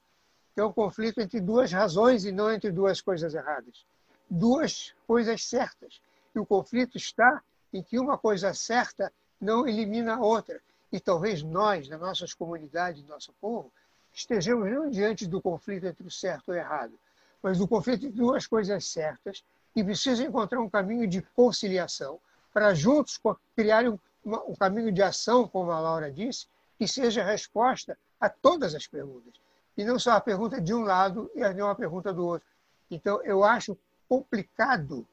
que 0.56 0.62
é 0.62 0.66
um 0.66 0.74
conflito 0.74 1.20
entre 1.20 1.40
duas 1.40 1.72
razões 1.72 2.26
e 2.26 2.32
não 2.32 2.52
entre 2.52 2.72
duas 2.72 3.02
coisas 3.02 3.36
erradas. 3.36 3.86
Duas 4.28 4.96
coisas 5.06 5.44
certas. 5.44 6.02
E 6.34 6.40
o 6.40 6.46
conflito 6.46 6.98
está 6.98 7.44
em 7.72 7.84
que 7.84 8.00
uma 8.00 8.18
coisa 8.18 8.52
certa 8.54 9.14
não 9.40 9.68
elimina 9.68 10.16
a 10.16 10.20
outra. 10.20 10.60
E 10.92 11.00
talvez 11.00 11.44
nós, 11.44 11.88
nas 11.88 12.00
nossas 12.00 12.34
comunidades, 12.34 13.04
nosso 13.06 13.34
povo, 13.40 13.72
estejamos 14.12 14.72
não 14.72 14.90
diante 14.90 15.28
do 15.28 15.42
conflito 15.42 15.86
entre 15.86 16.06
o 16.06 16.12
certo 16.12 16.52
e 16.52 16.56
o 16.56 16.58
errado, 16.58 16.94
mas 17.42 17.58
do 17.58 17.68
conflito 17.68 18.06
entre 18.06 18.18
duas 18.18 18.46
coisas 18.46 18.86
certas 18.86 19.44
e 19.76 19.84
precisam 19.84 20.26
encontrar 20.26 20.60
um 20.60 20.70
caminho 20.70 21.08
de 21.08 21.22
conciliação 21.36 22.20
para 22.54 22.74
juntos 22.74 23.20
criar 23.56 23.88
um, 23.88 23.98
um 24.26 24.56
caminho 24.56 24.92
de 24.92 25.02
ação, 25.02 25.48
como 25.48 25.72
a 25.72 25.80
Laura 25.80 26.12
disse, 26.12 26.48
que 26.78 26.88
seja 26.88 27.24
resposta 27.24 27.98
a 28.20 28.30
todas 28.30 28.76
as 28.76 28.88
perguntas 28.88 29.34
e 29.76 29.84
não 29.84 29.98
só 29.98 30.12
a 30.12 30.22
pergunta 30.22 30.62
de 30.62 30.74
um 30.74 30.84
lado 30.84 31.30
e 31.36 31.48
não 31.54 31.68
a 31.68 31.76
pergunta 31.76 32.14
do 32.14 32.26
outro. 32.26 32.48
Então, 32.90 33.22
eu 33.24 33.44
acho 33.44 33.78
complicado 34.08 35.06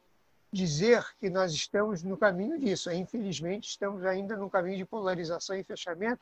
dizer 0.53 1.05
que 1.18 1.31
nós 1.31 1.53
estamos 1.53 2.03
no 2.03 2.16
caminho 2.16 2.59
disso. 2.59 2.90
Infelizmente, 2.90 3.68
estamos 3.68 4.05
ainda 4.05 4.37
no 4.37 4.51
caminho 4.51 4.77
de 4.77 4.85
polarização 4.85 5.57
e 5.57 5.64
fechamento, 5.64 6.20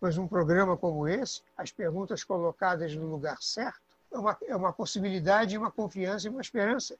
mas 0.00 0.16
um 0.16 0.26
programa 0.26 0.76
como 0.76 1.06
esse, 1.06 1.42
as 1.56 1.70
perguntas 1.70 2.24
colocadas 2.24 2.94
no 2.96 3.06
lugar 3.06 3.40
certo, 3.40 3.80
é 4.10 4.18
uma, 4.18 4.38
é 4.46 4.56
uma 4.56 4.72
possibilidade, 4.72 5.58
uma 5.58 5.70
confiança 5.70 6.26
e 6.26 6.30
uma 6.30 6.40
esperança 6.40 6.96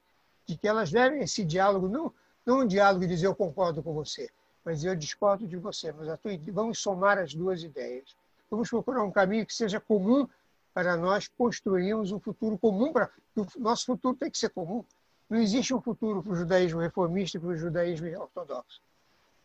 de 0.49 0.57
que 0.57 0.67
elas 0.67 0.91
devem 0.91 1.21
esse 1.21 1.45
diálogo, 1.45 1.87
não, 1.87 2.11
não 2.43 2.61
um 2.61 2.67
diálogo 2.67 3.05
de 3.05 3.13
dizer 3.13 3.27
eu 3.27 3.35
concordo 3.35 3.83
com 3.83 3.93
você, 3.93 4.29
mas 4.65 4.83
eu 4.83 4.95
discordo 4.95 5.47
de 5.47 5.55
você, 5.57 5.91
mas 5.91 6.07
tua, 6.19 6.31
vamos 6.51 6.79
somar 6.79 7.19
as 7.19 7.35
duas 7.35 7.61
ideias. 7.61 8.15
Vamos 8.49 8.67
procurar 8.67 9.03
um 9.03 9.11
caminho 9.11 9.45
que 9.45 9.53
seja 9.53 9.79
comum 9.79 10.27
para 10.73 10.97
nós 10.97 11.27
construirmos 11.27 12.11
um 12.11 12.19
futuro 12.19 12.57
comum. 12.57 12.91
Para... 12.91 13.11
O 13.35 13.45
nosso 13.59 13.85
futuro 13.85 14.17
tem 14.17 14.31
que 14.31 14.39
ser 14.39 14.49
comum. 14.49 14.83
Não 15.29 15.37
existe 15.37 15.71
um 15.71 15.79
futuro 15.79 16.23
para 16.23 16.33
o 16.33 16.35
judaísmo 16.35 16.79
reformista 16.79 17.37
e 17.37 17.39
para 17.39 17.49
o 17.49 17.55
judaísmo 17.55 18.07
ortodoxo. 18.19 18.81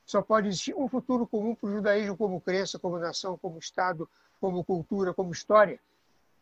Só 0.07 0.23
pode 0.23 0.49
existir 0.49 0.75
um 0.75 0.89
futuro 0.89 1.27
comum 1.27 1.55
para 1.55 1.69
o 1.69 1.73
judaísmo 1.73 2.17
como 2.17 2.41
crença, 2.41 2.79
como 2.79 2.99
nação, 2.99 3.37
como 3.37 3.59
Estado, 3.59 4.09
como 4.41 4.65
cultura, 4.65 5.13
como 5.13 5.33
história. 5.33 5.79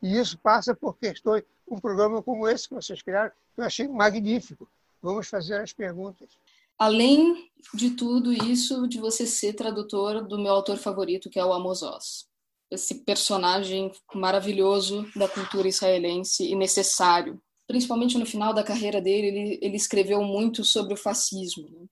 E 0.03 0.19
isso 0.19 0.37
passa 0.39 0.75
por 0.75 0.99
questões, 0.99 1.45
um 1.69 1.79
programa 1.79 2.23
como 2.23 2.49
esse 2.49 2.69
que 2.69 2.75
vocês 2.75 3.01
criaram, 3.01 3.31
que 3.55 3.61
eu 3.61 3.65
achei 3.65 3.87
magnífico. 3.87 4.69
Vamos 5.01 5.29
fazer 5.29 5.61
as 5.61 5.73
perguntas. 5.73 6.29
Além 6.79 7.51
de 7.75 7.91
tudo 7.91 8.33
isso, 8.33 8.89
de 8.89 8.99
você 8.99 9.27
ser 9.27 9.53
tradutor 9.53 10.27
do 10.27 10.39
meu 10.39 10.53
autor 10.53 10.77
favorito, 10.77 11.31
que 11.31 11.39
é 11.39 11.45
o 11.45 11.53
Amos 11.53 11.83
Oz 11.83 12.33
esse 12.73 13.05
personagem 13.05 13.93
maravilhoso 14.15 15.07
da 15.15 15.29
cultura 15.29 15.69
israelense 15.69 16.45
e 16.45 16.55
necessário. 16.55 17.41
Principalmente 17.67 18.17
no 18.19 18.25
final 18.25 18.55
da 18.55 18.65
carreira 18.65 19.01
dele, 19.01 19.27
ele, 19.27 19.59
ele 19.61 19.77
escreveu 19.77 20.23
muito 20.23 20.65
sobre 20.65 20.95
o 20.95 20.97
fascismo, 20.97 21.69
né? 21.69 21.87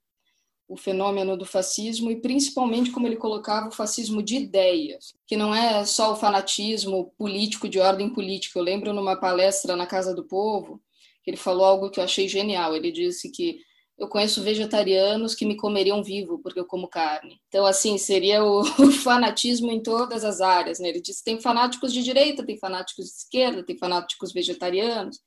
O 0.71 0.77
fenômeno 0.77 1.37
do 1.37 1.45
fascismo 1.45 2.13
e 2.13 2.21
principalmente 2.21 2.93
como 2.93 3.05
ele 3.05 3.17
colocava 3.17 3.67
o 3.67 3.73
fascismo 3.73 4.23
de 4.23 4.37
ideias, 4.37 5.13
que 5.27 5.37
não 5.37 5.53
é 5.53 5.85
só 5.85 6.13
o 6.13 6.17
fanatismo 6.17 7.13
político 7.19 7.69
de 7.69 7.81
ordem 7.81 8.09
política. 8.09 8.57
Eu 8.57 8.63
lembro 8.63 8.93
numa 8.93 9.17
palestra 9.17 9.75
na 9.75 9.85
Casa 9.85 10.15
do 10.15 10.23
Povo, 10.23 10.81
que 11.25 11.31
ele 11.31 11.37
falou 11.37 11.65
algo 11.65 11.91
que 11.91 11.99
eu 11.99 12.05
achei 12.05 12.29
genial. 12.29 12.77
Ele 12.77 12.93
disse 12.93 13.33
que 13.33 13.59
eu 13.99 14.07
conheço 14.07 14.45
vegetarianos 14.45 15.35
que 15.35 15.45
me 15.45 15.57
comeriam 15.57 16.05
vivo 16.05 16.39
porque 16.39 16.61
eu 16.61 16.65
como 16.65 16.87
carne. 16.87 17.41
Então, 17.49 17.67
assim, 17.67 17.99
seria 17.99 18.45
o, 18.45 18.61
o 18.79 18.93
fanatismo 18.93 19.73
em 19.73 19.83
todas 19.83 20.25
as 20.25 20.41
áreas. 20.41 20.79
Né? 20.79 20.91
Ele 20.91 21.01
disse 21.01 21.25
tem 21.25 21.41
fanáticos 21.41 21.93
de 21.93 22.01
direita, 22.01 22.47
tem 22.47 22.57
fanáticos 22.57 23.07
de 23.07 23.11
esquerda, 23.11 23.65
tem 23.65 23.77
fanáticos 23.77 24.33
vegetarianos, 24.33 25.19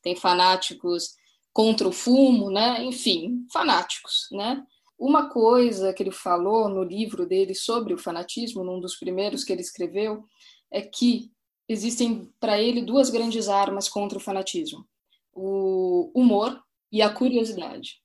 tem 0.00 0.16
fanáticos 0.16 1.10
contra 1.52 1.86
o 1.86 1.92
fumo, 1.92 2.50
né? 2.50 2.82
enfim, 2.82 3.46
fanáticos. 3.52 4.26
Né? 4.32 4.62
Uma 4.98 5.28
coisa 5.28 5.92
que 5.92 6.02
ele 6.02 6.10
falou 6.10 6.68
no 6.68 6.82
livro 6.82 7.26
dele 7.26 7.54
sobre 7.54 7.92
o 7.92 7.98
fanatismo, 7.98 8.64
num 8.64 8.80
dos 8.80 8.96
primeiros 8.96 9.44
que 9.44 9.52
ele 9.52 9.60
escreveu, 9.60 10.24
é 10.70 10.80
que 10.80 11.30
existem 11.68 12.32
para 12.40 12.60
ele 12.60 12.82
duas 12.82 13.10
grandes 13.10 13.48
armas 13.48 13.88
contra 13.88 14.18
o 14.18 14.20
fanatismo: 14.20 14.86
o 15.32 16.10
humor 16.14 16.62
e 16.90 17.02
a 17.02 17.12
curiosidade 17.12 18.00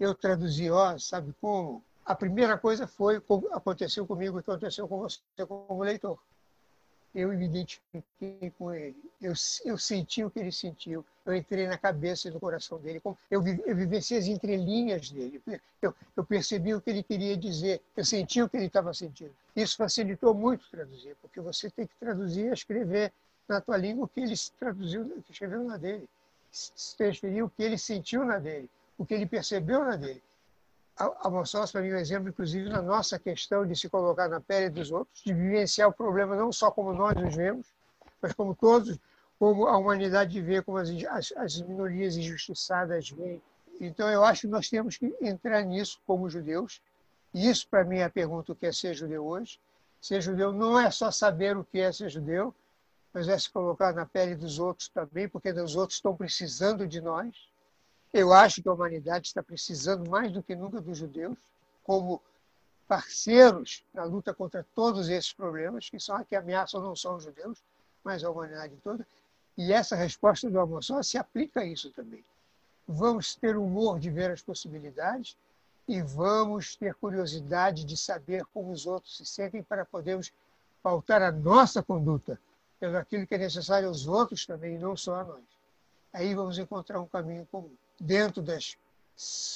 eu 0.00 0.14
traduzi, 0.14 0.70
ó, 0.70 0.98
sabe 0.98 1.34
como? 1.40 1.84
A 2.04 2.14
primeira 2.14 2.56
coisa 2.56 2.86
foi 2.86 3.22
aconteceu 3.52 4.06
comigo 4.06 4.38
aconteceu 4.38 4.88
com 4.88 4.98
você 4.98 5.20
como 5.46 5.82
leitor. 5.82 6.18
Eu 7.14 7.30
me 7.30 7.44
identifiquei 7.44 8.52
com 8.56 8.72
ele. 8.72 8.96
Eu, 9.20 9.32
eu 9.64 9.76
senti 9.76 10.22
o 10.22 10.30
que 10.30 10.38
ele 10.38 10.52
sentiu. 10.52 11.04
Eu 11.26 11.34
entrei 11.34 11.66
na 11.66 11.76
cabeça 11.76 12.28
e 12.28 12.30
no 12.30 12.38
coração 12.38 12.78
dele. 12.78 13.00
Eu, 13.30 13.42
eu 13.66 13.76
vivenciei 13.76 14.20
as 14.20 14.26
entrelinhas 14.26 15.10
dele. 15.10 15.42
Eu, 15.82 15.94
eu 16.16 16.24
percebi 16.24 16.72
o 16.74 16.80
que 16.80 16.90
ele 16.90 17.02
queria 17.02 17.36
dizer. 17.36 17.82
Eu 17.96 18.04
senti 18.04 18.40
o 18.40 18.48
que 18.48 18.56
ele 18.56 18.66
estava 18.66 18.94
sentindo. 18.94 19.34
Isso 19.56 19.76
facilitou 19.76 20.32
muito 20.34 20.70
traduzir, 20.70 21.16
porque 21.20 21.40
você 21.40 21.68
tem 21.68 21.86
que 21.86 21.94
traduzir 21.98 22.46
e 22.46 22.52
escrever 22.52 23.12
na 23.48 23.60
tua 23.60 23.76
língua 23.76 24.04
o 24.04 24.08
que 24.08 24.20
ele 24.20 24.34
traduziu, 24.58 25.12
escreveu 25.28 25.64
na 25.64 25.76
dele. 25.76 26.08
Transferir 26.96 27.44
o 27.44 27.50
que 27.50 27.62
ele 27.62 27.78
sentiu 27.78 28.24
na 28.24 28.38
dele 28.38 28.68
o 29.00 29.06
que 29.06 29.14
ele 29.14 29.24
percebeu 29.24 29.82
na 29.82 29.96
dele. 29.96 30.22
A 31.00 31.30
Monsós, 31.30 31.72
para 31.72 31.80
mim, 31.80 31.88
é 31.88 31.94
um 31.94 31.98
exemplo, 31.98 32.28
inclusive, 32.28 32.68
na 32.68 32.82
nossa 32.82 33.18
questão 33.18 33.66
de 33.66 33.74
se 33.74 33.88
colocar 33.88 34.28
na 34.28 34.38
pele 34.38 34.68
dos 34.68 34.92
outros, 34.92 35.22
de 35.22 35.32
vivenciar 35.32 35.88
o 35.88 35.92
problema 35.94 36.36
não 36.36 36.52
só 36.52 36.70
como 36.70 36.92
nós 36.92 37.14
nos 37.14 37.34
vemos, 37.34 37.66
mas 38.20 38.34
como 38.34 38.54
todos, 38.54 38.98
como 39.38 39.66
a 39.66 39.78
humanidade 39.78 40.38
vê, 40.42 40.60
como 40.60 40.76
as, 40.76 40.90
as, 41.06 41.32
as 41.36 41.62
minorias 41.62 42.18
injustiçadas 42.18 43.08
veem. 43.08 43.40
Então, 43.80 44.10
eu 44.10 44.22
acho 44.22 44.42
que 44.42 44.48
nós 44.48 44.68
temos 44.68 44.98
que 44.98 45.16
entrar 45.22 45.62
nisso 45.62 45.98
como 46.06 46.28
judeus. 46.28 46.82
E 47.32 47.48
isso, 47.48 47.66
para 47.66 47.82
mim, 47.82 47.96
é 47.96 48.04
a 48.04 48.10
pergunta: 48.10 48.52
o 48.52 48.54
que 48.54 48.66
é 48.66 48.72
ser 48.72 48.92
judeu 48.92 49.24
hoje? 49.24 49.58
Ser 50.02 50.20
judeu 50.20 50.52
não 50.52 50.78
é 50.78 50.90
só 50.90 51.10
saber 51.10 51.56
o 51.56 51.64
que 51.64 51.78
é 51.78 51.90
ser 51.90 52.10
judeu, 52.10 52.54
mas 53.10 53.26
é 53.26 53.38
se 53.38 53.50
colocar 53.50 53.94
na 53.94 54.04
pele 54.04 54.34
dos 54.34 54.58
outros 54.58 54.88
também, 54.88 55.26
porque 55.30 55.50
os 55.50 55.76
outros 55.76 55.96
estão 55.96 56.14
precisando 56.14 56.86
de 56.86 57.00
nós. 57.00 57.49
Eu 58.12 58.32
acho 58.32 58.60
que 58.60 58.68
a 58.68 58.72
humanidade 58.72 59.28
está 59.28 59.40
precisando 59.40 60.10
mais 60.10 60.32
do 60.32 60.42
que 60.42 60.56
nunca 60.56 60.80
dos 60.80 60.98
judeus, 60.98 61.38
como 61.84 62.20
parceiros 62.88 63.84
na 63.94 64.02
luta 64.02 64.34
contra 64.34 64.66
todos 64.74 65.08
esses 65.08 65.32
problemas, 65.32 65.88
que 65.88 66.00
são 66.00 66.22
que 66.24 66.34
ameaçam 66.34 66.80
não 66.80 66.96
só 66.96 67.14
os 67.14 67.22
judeus, 67.22 67.62
mas 68.02 68.24
a 68.24 68.30
humanidade 68.30 68.74
toda. 68.82 69.06
E 69.56 69.72
essa 69.72 69.94
resposta 69.94 70.50
do 70.50 70.58
almoço 70.58 71.00
se 71.04 71.16
aplica 71.18 71.60
a 71.60 71.64
isso 71.64 71.92
também. 71.92 72.24
Vamos 72.86 73.36
ter 73.36 73.56
humor 73.56 74.00
de 74.00 74.10
ver 74.10 74.32
as 74.32 74.42
possibilidades 74.42 75.36
e 75.86 76.02
vamos 76.02 76.74
ter 76.74 76.94
curiosidade 76.96 77.84
de 77.84 77.96
saber 77.96 78.44
como 78.46 78.72
os 78.72 78.86
outros 78.86 79.16
se 79.16 79.24
sentem 79.24 79.62
para 79.62 79.84
podermos 79.84 80.32
pautar 80.82 81.22
a 81.22 81.30
nossa 81.30 81.80
conduta 81.80 82.40
pelo 82.80 82.96
aquilo 82.96 83.24
que 83.24 83.36
é 83.36 83.38
necessário 83.38 83.86
aos 83.86 84.08
outros 84.08 84.46
também, 84.46 84.78
não 84.78 84.96
só 84.96 85.14
a 85.20 85.24
nós. 85.24 85.44
Aí 86.12 86.34
vamos 86.34 86.58
encontrar 86.58 87.00
um 87.00 87.06
caminho 87.06 87.46
comum 87.52 87.70
dentro 88.00 88.40
das 88.40 88.78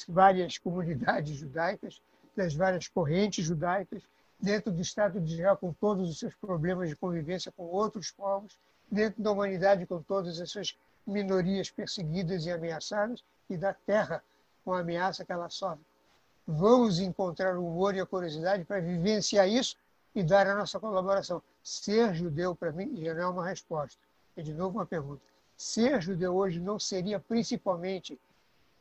várias 0.06 0.58
comunidades 0.58 1.36
judaicas, 1.36 2.02
das 2.36 2.54
várias 2.54 2.86
correntes 2.86 3.44
judaicas, 3.44 4.02
dentro 4.38 4.70
do 4.70 4.82
Estado 4.82 5.18
de 5.20 5.32
Israel, 5.32 5.56
com 5.56 5.72
todos 5.72 6.10
os 6.10 6.18
seus 6.18 6.34
problemas 6.34 6.90
de 6.90 6.96
convivência 6.96 7.50
com 7.52 7.64
outros 7.64 8.10
povos, 8.10 8.58
dentro 8.90 9.22
da 9.22 9.32
humanidade, 9.32 9.86
com 9.86 10.02
todas 10.02 10.38
as 10.38 10.50
suas 10.50 10.76
minorias 11.06 11.70
perseguidas 11.70 12.44
e 12.44 12.50
ameaçadas, 12.50 13.24
e 13.48 13.56
da 13.56 13.72
terra, 13.72 14.22
com 14.64 14.72
a 14.72 14.80
ameaça 14.80 15.24
que 15.24 15.32
ela 15.32 15.48
sofre. 15.48 15.84
Vamos 16.46 16.98
encontrar 16.98 17.56
o 17.56 17.66
humor 17.66 17.94
e 17.94 18.00
a 18.00 18.06
curiosidade 18.06 18.64
para 18.64 18.80
vivenciar 18.80 19.48
isso 19.48 19.76
e 20.14 20.22
dar 20.22 20.46
a 20.46 20.54
nossa 20.54 20.78
colaboração. 20.78 21.42
Ser 21.62 22.14
judeu, 22.14 22.54
para 22.54 22.72
mim, 22.72 22.94
já 23.02 23.14
não 23.14 23.22
é 23.22 23.26
uma 23.26 23.46
resposta. 23.46 23.98
É 24.36 24.42
de 24.42 24.52
novo 24.52 24.78
uma 24.78 24.86
pergunta. 24.86 25.22
Ser 25.56 26.02
judeu 26.02 26.34
hoje 26.34 26.60
não 26.60 26.78
seria 26.78 27.18
principalmente 27.18 28.18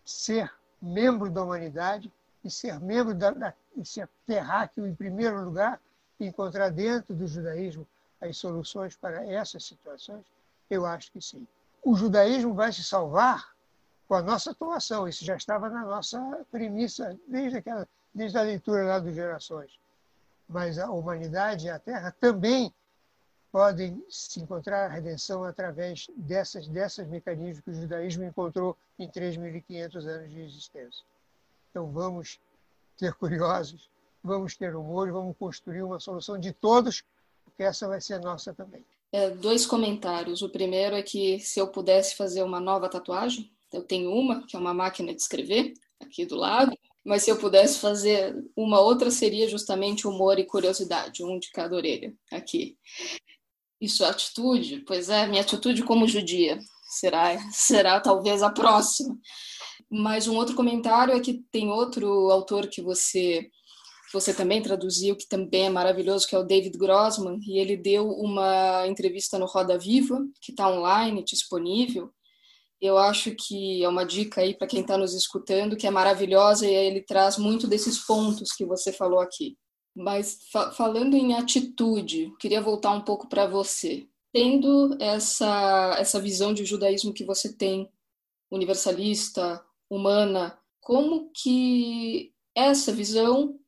ser 0.06 0.52
membro 0.82 1.30
da 1.30 1.44
humanidade 1.44 2.12
e 2.44 2.50
ser 2.50 2.80
membro 2.80 3.14
da, 3.14 3.32
da 3.32 3.54
e 3.76 3.86
ser 3.86 4.08
terráqueo 4.26 4.86
em 4.86 4.94
primeiro 4.94 5.44
lugar 5.44 5.80
e 6.20 6.28
encontrar 6.28 6.70
dentro 6.70 7.14
do 7.14 7.28
judaísmo 7.28 7.88
as 8.22 8.38
soluções 8.38 8.96
para 8.96 9.26
essas 9.26 9.66
situações? 9.66 10.24
Eu 10.70 10.86
acho 10.86 11.12
que 11.12 11.22
sim. 11.22 11.48
O 11.84 11.96
judaísmo 11.96 12.54
vai 12.54 12.72
se 12.72 12.84
salvar 12.84 13.54
com 14.08 14.16
a 14.16 14.22
nossa 14.22 14.52
atuação. 14.52 15.08
Isso 15.08 15.26
já 15.26 15.36
estava 15.36 15.70
na 15.70 15.84
nossa 15.84 16.20
premissa 16.52 17.18
desde, 17.28 17.58
aquela, 17.58 17.88
desde 18.14 18.38
a 18.38 18.42
leitura 18.42 18.84
lá 18.86 19.00
dos 19.00 19.14
Gerações. 19.14 19.72
Mas 20.48 20.78
a 20.78 20.90
humanidade 20.90 21.68
e 21.68 21.70
a 21.70 21.80
Terra 21.80 22.16
também 22.20 22.74
podem 23.54 24.04
se 24.10 24.40
encontrar 24.40 24.86
a 24.86 24.88
redenção 24.88 25.44
através 25.44 26.08
dessas, 26.18 26.68
dessas 26.68 27.08
mecanismos 27.08 27.64
que 27.64 27.70
o 27.70 27.74
judaísmo 27.76 28.24
encontrou 28.24 28.76
em 28.98 29.08
3.500 29.08 30.08
anos 30.08 30.32
de 30.32 30.42
existência. 30.42 31.04
Então 31.70 31.92
vamos 31.92 32.40
ser 32.98 33.14
curiosos, 33.14 33.88
vamos 34.24 34.56
ter 34.56 34.76
humor, 34.76 35.12
vamos 35.12 35.38
construir 35.38 35.84
uma 35.84 36.00
solução 36.00 36.40
de 36.40 36.52
todos, 36.52 37.04
porque 37.46 37.62
essa 37.62 37.88
vai 37.88 38.02
ser 38.02 38.20
nossa 38.20 38.56
também. 38.56 38.84
É, 39.12 39.30
dois 39.30 39.68
comentários. 39.68 40.42
O 40.42 40.50
primeiro 40.50 40.96
é 40.96 41.04
que 41.04 41.40
se 41.40 41.60
eu 41.60 41.68
pudesse 41.68 42.16
fazer 42.16 42.42
uma 42.42 42.60
nova 42.60 42.90
tatuagem, 42.90 43.52
eu 43.72 43.84
tenho 43.84 44.12
uma, 44.12 44.48
que 44.48 44.56
é 44.56 44.60
uma 44.60 44.74
máquina 44.74 45.14
de 45.14 45.22
escrever, 45.22 45.76
aqui 46.02 46.26
do 46.26 46.36
lado, 46.36 46.76
mas 47.06 47.22
se 47.22 47.30
eu 47.30 47.38
pudesse 47.38 47.78
fazer 47.78 48.36
uma 48.56 48.80
outra, 48.80 49.12
seria 49.12 49.48
justamente 49.48 50.08
humor 50.08 50.40
e 50.40 50.44
curiosidade, 50.44 51.24
um 51.24 51.38
de 51.38 51.52
cada 51.52 51.76
orelha, 51.76 52.16
aqui. 52.32 52.76
Isso, 53.84 54.06
atitude, 54.06 54.82
pois 54.88 55.10
é, 55.10 55.28
minha 55.28 55.42
atitude 55.42 55.84
como 55.84 56.08
judia 56.08 56.58
será, 56.88 57.38
será 57.52 58.00
talvez 58.00 58.42
a 58.42 58.50
próxima. 58.50 59.18
Mas 59.92 60.26
um 60.26 60.38
outro 60.38 60.56
comentário 60.56 61.14
é 61.14 61.20
que 61.20 61.44
tem 61.52 61.70
outro 61.70 62.08
autor 62.32 62.68
que 62.68 62.82
você 62.82 63.50
você 64.14 64.34
também 64.34 64.62
traduziu, 64.62 65.18
que 65.18 65.28
também 65.28 65.66
é 65.66 65.70
maravilhoso, 65.70 66.28
que 66.28 66.36
é 66.36 66.40
o 66.40 66.44
David 66.44 66.78
Grossman, 66.78 67.40
e 67.48 67.60
ele 67.60 67.76
deu 67.76 68.08
uma 68.08 68.88
entrevista 68.88 69.40
no 69.40 69.48
Roda 69.48 69.78
Viva, 69.78 70.20
que 70.40 70.52
está 70.52 70.70
online, 70.70 71.24
disponível. 71.26 72.12
Eu 72.80 72.98
acho 72.98 73.36
que 73.36 73.84
é 73.84 73.90
uma 73.90 74.06
dica 74.06 74.42
aí 74.42 74.56
para 74.56 74.68
quem 74.68 74.82
está 74.82 74.98
nos 74.98 75.16
escutando, 75.16 75.76
que 75.76 75.88
é 75.88 75.92
maravilhosa, 75.92 76.66
e 76.68 76.74
ele 76.74 77.02
traz 77.02 77.38
muito 77.38 77.68
desses 77.68 78.06
pontos 78.06 78.52
que 78.54 78.66
você 78.66 78.94
falou 78.94 79.20
aqui. 79.20 79.58
Mas 79.96 80.40
fa 80.52 80.72
falando 80.72 81.16
em 81.16 81.36
atitude, 81.36 82.34
queria 82.40 82.62
voltar 82.62 82.92
um 82.92 83.02
pouco 83.02 83.28
para 83.28 83.46
você. 83.46 84.08
Tendo 84.32 84.98
essa, 85.00 85.96
essa 86.00 86.20
visão 86.20 86.54
de 86.54 86.66
judaísmo 86.66 87.14
que 87.14 87.24
você 87.24 87.54
tem, 87.54 87.90
universalista, 88.50 89.64
humana, 89.90 90.58
como 90.82 91.30
que 91.32 92.34
essa 92.56 92.92
visão 92.92 93.60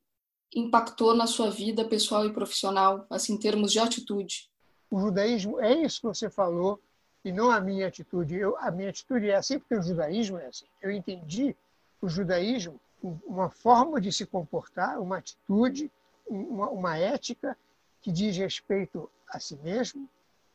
impactou 0.54 1.14
na 1.14 1.26
sua 1.26 1.50
vida 1.50 1.84
pessoal 1.84 2.26
e 2.26 2.32
profissional, 2.32 3.06
assim, 3.10 3.34
em 3.34 3.38
termos 3.38 3.72
de 3.72 3.78
atitude? 3.78 4.50
O 4.90 4.98
judaísmo 5.00 5.60
é 5.60 5.82
isso 5.82 6.00
que 6.00 6.06
você 6.06 6.30
falou, 6.30 6.80
e 7.24 7.32
não 7.32 7.50
a 7.50 7.60
minha 7.60 7.88
atitude. 7.88 8.36
Eu, 8.36 8.56
a 8.58 8.70
minha 8.70 8.90
atitude 8.90 9.28
é 9.28 9.34
assim 9.34 9.58
porque 9.58 9.74
o 9.74 9.82
judaísmo 9.82 10.38
é 10.38 10.46
assim. 10.46 10.66
Eu 10.80 10.90
entendi 10.92 11.56
o 12.00 12.08
judaísmo 12.08 12.80
uma 13.26 13.50
forma 13.50 14.00
de 14.00 14.12
se 14.12 14.24
comportar, 14.24 15.00
uma 15.00 15.18
atitude 15.18 15.90
uma, 16.28 16.68
uma 16.70 16.98
ética 16.98 17.56
que 18.00 18.12
diz 18.12 18.36
respeito 18.36 19.10
a 19.28 19.40
si 19.40 19.56
mesmo, 19.56 20.08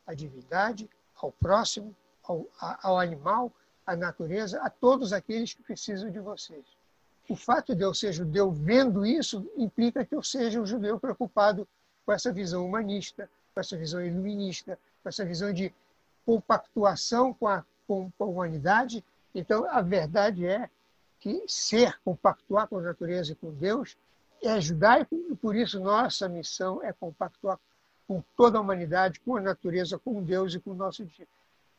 à 0.05 0.13
divindade, 0.13 0.89
ao 1.15 1.31
próximo, 1.31 1.95
ao, 2.23 2.45
ao 2.59 2.99
animal, 2.99 3.51
à 3.85 3.95
natureza, 3.95 4.61
a 4.61 4.69
todos 4.69 5.13
aqueles 5.13 5.53
que 5.53 5.63
precisam 5.63 6.09
de 6.09 6.19
vocês. 6.19 6.65
O 7.29 7.35
fato 7.35 7.75
de 7.75 7.83
eu 7.83 7.93
ser 7.93 8.13
judeu 8.13 8.51
vendo 8.51 9.05
isso 9.05 9.49
implica 9.55 10.05
que 10.05 10.15
eu 10.15 10.23
seja 10.23 10.59
um 10.59 10.65
judeu 10.65 10.99
preocupado 10.99 11.67
com 12.05 12.11
essa 12.11 12.31
visão 12.31 12.65
humanista, 12.65 13.29
com 13.53 13.59
essa 13.59 13.77
visão 13.77 14.03
iluminista, 14.03 14.77
com 15.01 15.09
essa 15.09 15.23
visão 15.25 15.53
de 15.53 15.73
compactuação 16.25 17.33
com 17.33 17.47
a, 17.47 17.65
com 17.87 18.11
a 18.19 18.23
humanidade. 18.23 19.03
Então, 19.33 19.65
a 19.69 19.81
verdade 19.81 20.45
é 20.45 20.69
que 21.19 21.43
ser, 21.47 21.99
compactuar 22.03 22.67
com 22.67 22.79
a 22.79 22.81
natureza 22.81 23.31
e 23.31 23.35
com 23.35 23.51
Deus, 23.51 23.95
é 24.41 24.59
judaico 24.59 25.15
e 25.15 25.35
por 25.35 25.55
isso 25.55 25.79
nossa 25.79 26.27
missão 26.27 26.83
é 26.83 26.91
compactuar 26.91 27.59
com 28.07 28.23
toda 28.35 28.57
a 28.57 28.61
humanidade, 28.61 29.19
com 29.21 29.37
a 29.37 29.41
natureza, 29.41 29.97
com 29.97 30.21
Deus 30.23 30.53
e 30.53 30.59
com 30.59 30.71
o 30.71 30.75
nosso 30.75 31.05
dia. 31.05 31.27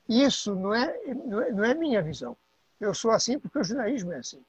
Isso 0.09 0.55
não 0.55 0.75
é, 0.75 1.15
não 1.15 1.65
é 1.65 1.75
minha 1.75 2.03
visão. 2.03 2.37
Eu 2.81 2.95
sou 2.95 3.11
assim 3.11 3.39
porque 3.39 3.59
o 3.59 3.65
judaísmo 3.65 4.13
é 4.13 4.19
assim. 4.19 4.41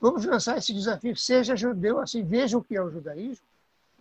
Vamos 0.00 0.24
lançar 0.24 0.58
esse 0.58 0.72
desafio. 0.72 1.16
Seja 1.16 1.56
judeu 1.56 1.98
assim, 1.98 2.22
veja 2.22 2.56
o 2.56 2.62
que 2.62 2.76
é 2.76 2.82
o 2.82 2.90
judaísmo. 2.90 3.44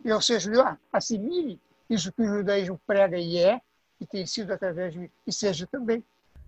E 0.03 0.11
ao 0.11 0.21
ser 0.21 0.39
judeu, 0.39 0.63
assimile 0.91 1.59
isso 1.89 2.11
que 2.11 2.21
o 2.21 2.37
judaísmo 2.37 2.79
prega 2.85 3.17
e 3.17 3.37
é, 3.37 3.61
e 3.99 4.05
tem 4.05 4.25
sido 4.25 4.51
através 4.51 4.93
de 4.93 4.99
mim, 4.99 5.09
e 5.25 5.31
seja 5.31 5.65
também. 5.65 6.03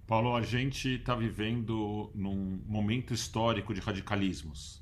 Paulo, 0.06 0.36
a 0.36 0.41
gente 0.41 0.96
está 0.96 1.15
vivendo 1.15 2.12
num 2.13 2.62
momento 2.65 3.13
histórico 3.13 3.74
de 3.74 3.82
radicalismos 3.82 4.82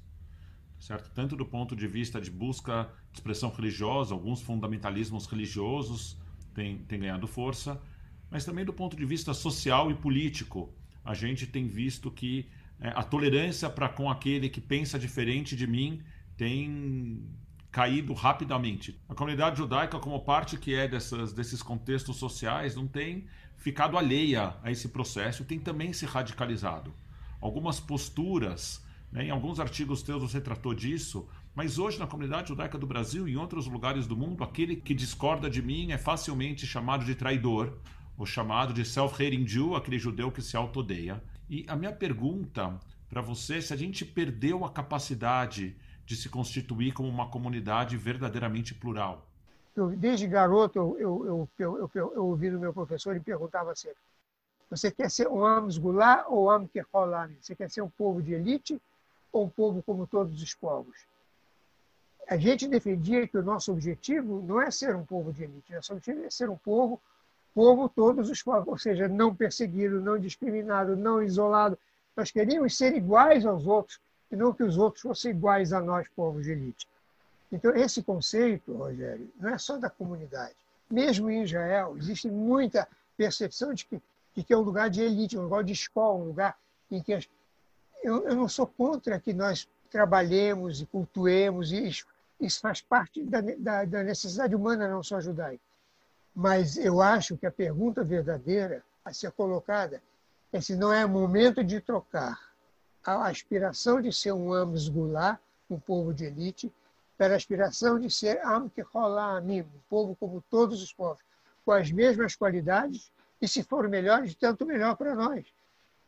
certo? 0.85 1.09
Tanto 1.15 1.35
do 1.35 1.45
ponto 1.45 1.75
de 1.75 1.87
vista 1.87 2.21
de 2.21 2.29
busca 2.29 2.87
de 3.11 3.17
expressão 3.17 3.49
religiosa, 3.49 4.13
alguns 4.13 4.39
fundamentalismos 4.41 5.25
religiosos 5.25 6.15
têm, 6.53 6.77
têm 6.77 6.99
ganhado 6.99 7.25
força, 7.25 7.81
mas 8.29 8.45
também 8.45 8.63
do 8.63 8.71
ponto 8.71 8.95
de 8.95 9.03
vista 9.03 9.33
social 9.33 9.89
e 9.89 9.95
político. 9.95 10.71
A 11.03 11.15
gente 11.15 11.47
tem 11.47 11.65
visto 11.67 12.11
que 12.11 12.47
é, 12.79 12.89
a 12.89 13.01
tolerância 13.01 13.67
para 13.67 13.89
com 13.89 14.11
aquele 14.11 14.47
que 14.47 14.61
pensa 14.61 14.99
diferente 14.99 15.55
de 15.55 15.65
mim 15.65 16.03
tem 16.37 17.27
caído 17.71 18.13
rapidamente. 18.13 19.01
A 19.09 19.15
comunidade 19.15 19.57
judaica, 19.57 19.97
como 19.97 20.19
parte 20.19 20.55
que 20.55 20.75
é 20.75 20.87
dessas, 20.87 21.33
desses 21.33 21.63
contextos 21.63 22.17
sociais, 22.17 22.75
não 22.75 22.87
tem 22.87 23.25
ficado 23.57 23.97
alheia 23.97 24.55
a 24.61 24.71
esse 24.71 24.89
processo, 24.89 25.45
tem 25.45 25.59
também 25.59 25.93
se 25.93 26.05
radicalizado. 26.05 26.93
Algumas 27.41 27.79
posturas? 27.79 28.84
Em 29.13 29.29
alguns 29.29 29.59
artigos 29.59 30.01
teus 30.01 30.21
você 30.21 30.41
tratou 30.41 30.73
disso, 30.73 31.27
mas 31.53 31.79
hoje 31.79 31.97
na 31.97 32.07
comunidade 32.07 32.49
judaica 32.49 32.77
do 32.77 32.85
Brasil 32.85 33.27
e 33.27 33.33
em 33.33 33.37
outros 33.37 33.65
lugares 33.65 34.05
do 34.05 34.15
mundo, 34.15 34.43
aquele 34.43 34.75
que 34.75 34.93
discorda 34.93 35.49
de 35.49 35.61
mim 35.61 35.91
é 35.91 35.97
facilmente 35.97 36.67
chamado 36.67 37.05
de 37.05 37.15
traidor, 37.15 37.77
ou 38.17 38.25
chamado 38.25 38.73
de 38.73 38.85
self-hating 38.85 39.47
Jew, 39.47 39.75
aquele 39.75 39.99
judeu 39.99 40.31
que 40.31 40.41
se 40.41 40.55
autodeia. 40.55 41.21
E 41.49 41.65
a 41.67 41.75
minha 41.75 41.91
pergunta 41.91 42.79
para 43.09 43.21
você 43.21 43.57
é 43.57 43.61
se 43.61 43.73
a 43.73 43.77
gente 43.77 44.05
perdeu 44.05 44.65
a 44.65 44.71
capacidade 44.71 45.75
de 46.05 46.15
se 46.15 46.29
constituir 46.29 46.93
como 46.93 47.09
uma 47.09 47.29
comunidade 47.29 47.97
verdadeiramente 47.97 48.73
plural. 48.73 49.27
desde 49.97 50.27
garoto, 50.27 50.77
eu, 50.77 50.97
eu, 50.99 51.49
eu, 51.57 51.91
eu, 51.93 52.25
ouvi 52.25 52.49
do 52.49 52.59
meu 52.59 52.73
professor 52.73 53.15
e 53.15 53.19
perguntava 53.19 53.75
sempre: 53.75 53.97
você 54.69 54.91
quer 54.91 55.09
ser 55.09 55.27
um 55.27 55.45
Amos 55.45 55.77
Goulart 55.77 56.25
ou 56.29 56.49
Am 56.49 56.67
Keholami? 56.67 57.37
Você 57.41 57.55
quer 57.55 57.69
ser 57.69 57.81
um 57.81 57.89
povo 57.89 58.21
de 58.21 58.33
elite 58.33 58.79
ou 59.35 59.49
povo 59.49 59.83
como 59.83 60.07
todos 60.07 60.41
os 60.41 60.53
povos? 60.53 61.05
A 62.27 62.37
gente 62.37 62.67
defendia 62.67 63.27
que 63.27 63.37
o 63.37 63.43
nosso 63.43 63.71
objetivo 63.71 64.41
não 64.41 64.61
é 64.61 64.71
ser 64.71 64.95
um 64.95 65.05
povo 65.05 65.33
de 65.33 65.43
elite, 65.43 65.73
nosso 65.73 65.93
objetivo 65.93 66.25
é 66.25 66.29
ser 66.29 66.49
um 66.49 66.55
povo, 66.55 67.01
povo 67.53 67.89
todos 67.89 68.29
os 68.29 68.41
povos, 68.41 68.67
ou 68.67 68.77
seja, 68.77 69.07
não 69.07 69.35
perseguido, 69.35 69.99
não 69.99 70.17
discriminado, 70.17 70.95
não 70.95 71.21
isolado. 71.21 71.77
Nós 72.15 72.31
queríamos 72.31 72.77
ser 72.77 72.95
iguais 72.95 73.45
aos 73.45 73.67
outros, 73.67 73.99
e 74.31 74.35
não 74.35 74.53
que 74.53 74.63
os 74.63 74.77
outros 74.77 75.01
fossem 75.01 75.31
iguais 75.31 75.73
a 75.73 75.81
nós, 75.81 76.07
povos 76.15 76.45
de 76.45 76.51
elite. 76.51 76.87
Então, 77.51 77.75
esse 77.75 78.01
conceito, 78.01 78.73
Rogério, 78.73 79.29
não 79.39 79.49
é 79.49 79.57
só 79.57 79.77
da 79.77 79.89
comunidade. 79.89 80.55
Mesmo 80.89 81.29
em 81.29 81.43
Israel, 81.43 81.95
existe 81.97 82.29
muita 82.29 82.87
percepção 83.17 83.73
de 83.73 83.85
que, 83.85 84.01
de 84.33 84.43
que 84.43 84.53
é 84.53 84.57
um 84.57 84.61
lugar 84.61 84.89
de 84.89 85.01
elite, 85.01 85.37
um 85.37 85.43
lugar 85.43 85.63
de 85.63 85.73
escola, 85.73 86.23
um 86.23 86.27
lugar 86.27 86.57
em 86.89 87.01
que. 87.01 87.13
As... 87.13 87.27
Eu, 88.05 88.23
eu 88.27 88.35
não 88.35 88.47
sou 88.47 88.67
contra 88.67 89.19
que 89.19 89.33
nós 89.33 89.67
trabalhemos 89.89 90.79
e 90.79 90.85
cultuemos, 90.85 91.71
isso, 91.71 92.05
isso 92.39 92.59
faz 92.59 92.79
parte 92.79 93.23
da, 93.23 93.41
da, 93.41 93.83
da 93.83 94.03
necessidade 94.03 94.55
humana, 94.55 94.87
não 94.87 95.01
só 95.01 95.19
judaica. 95.19 95.63
Mas 96.35 96.77
eu 96.77 97.01
acho 97.01 97.35
que 97.35 97.47
a 97.47 97.51
pergunta 97.51 98.03
verdadeira 98.03 98.83
a 99.03 99.11
ser 99.11 99.31
colocada 99.31 100.03
é 100.53 100.61
se 100.61 100.75
não 100.75 100.93
é 100.93 101.03
momento 101.07 101.63
de 101.63 101.81
trocar 101.81 102.39
a 103.03 103.27
aspiração 103.27 103.99
de 103.99 104.13
ser 104.13 104.33
um 104.33 104.53
Amos 104.53 104.87
Goulart, 104.87 105.39
um 105.67 105.79
povo 105.79 106.13
de 106.13 106.25
elite, 106.25 106.71
pela 107.17 107.35
aspiração 107.35 107.99
de 107.99 108.11
ser 108.11 108.39
Am 108.45 108.69
um 108.69 109.81
povo 109.89 110.15
como 110.15 110.43
todos 110.47 110.83
os 110.83 110.93
povos, 110.93 111.23
com 111.65 111.71
as 111.71 111.91
mesmas 111.91 112.35
qualidades, 112.35 113.11
e 113.41 113.47
se 113.47 113.63
for 113.63 113.89
melhores, 113.89 114.35
tanto 114.35 114.63
melhor 114.63 114.95
para 114.95 115.15
nós. 115.15 115.43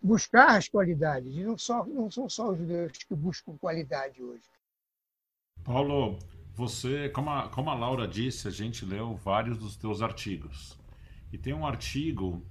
Buscar 0.02 0.58
as 0.58 0.70
qualidades, 0.70 1.36
e 1.36 1.44
não, 1.44 1.58
só, 1.58 1.86
não 1.86 2.10
são 2.10 2.30
só 2.30 2.52
os 2.52 2.58
judeus 2.58 2.92
que 2.92 3.16
buscam 3.16 3.58
qualidade 3.58 4.22
hoje. 4.22 4.44
Paulo, 5.64 6.18
você, 6.54 7.10
como 7.10 7.30
a, 7.30 7.50
como 7.50 7.70
a 7.70 7.74
Laura 7.74 8.08
disse, 8.08 8.48
a 8.48 8.52
gente 8.52 8.86
leu 8.86 9.16
vários 9.16 9.58
dos 9.58 9.76
teus 9.76 10.02
artigos. 10.02 10.78
E 11.32 11.38
tem 11.38 11.54
um 11.54 11.66
artigo 11.66 12.46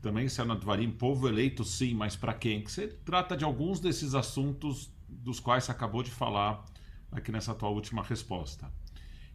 também 0.00 0.28
se 0.28 0.42
Dvarim, 0.44 0.90
povo 0.90 1.28
eleito 1.28 1.64
sim, 1.64 1.94
mas 1.94 2.14
para 2.14 2.34
quem? 2.34 2.62
Que 2.62 2.70
você 2.70 2.86
trata 2.86 3.36
de 3.36 3.44
alguns 3.44 3.80
desses 3.80 4.14
assuntos 4.14 4.92
dos 5.08 5.40
quais 5.40 5.64
você 5.64 5.72
acabou 5.72 6.02
de 6.02 6.10
falar 6.10 6.64
aqui 7.10 7.32
nessa 7.32 7.54
tua 7.54 7.68
última 7.68 8.02
resposta. 8.02 8.70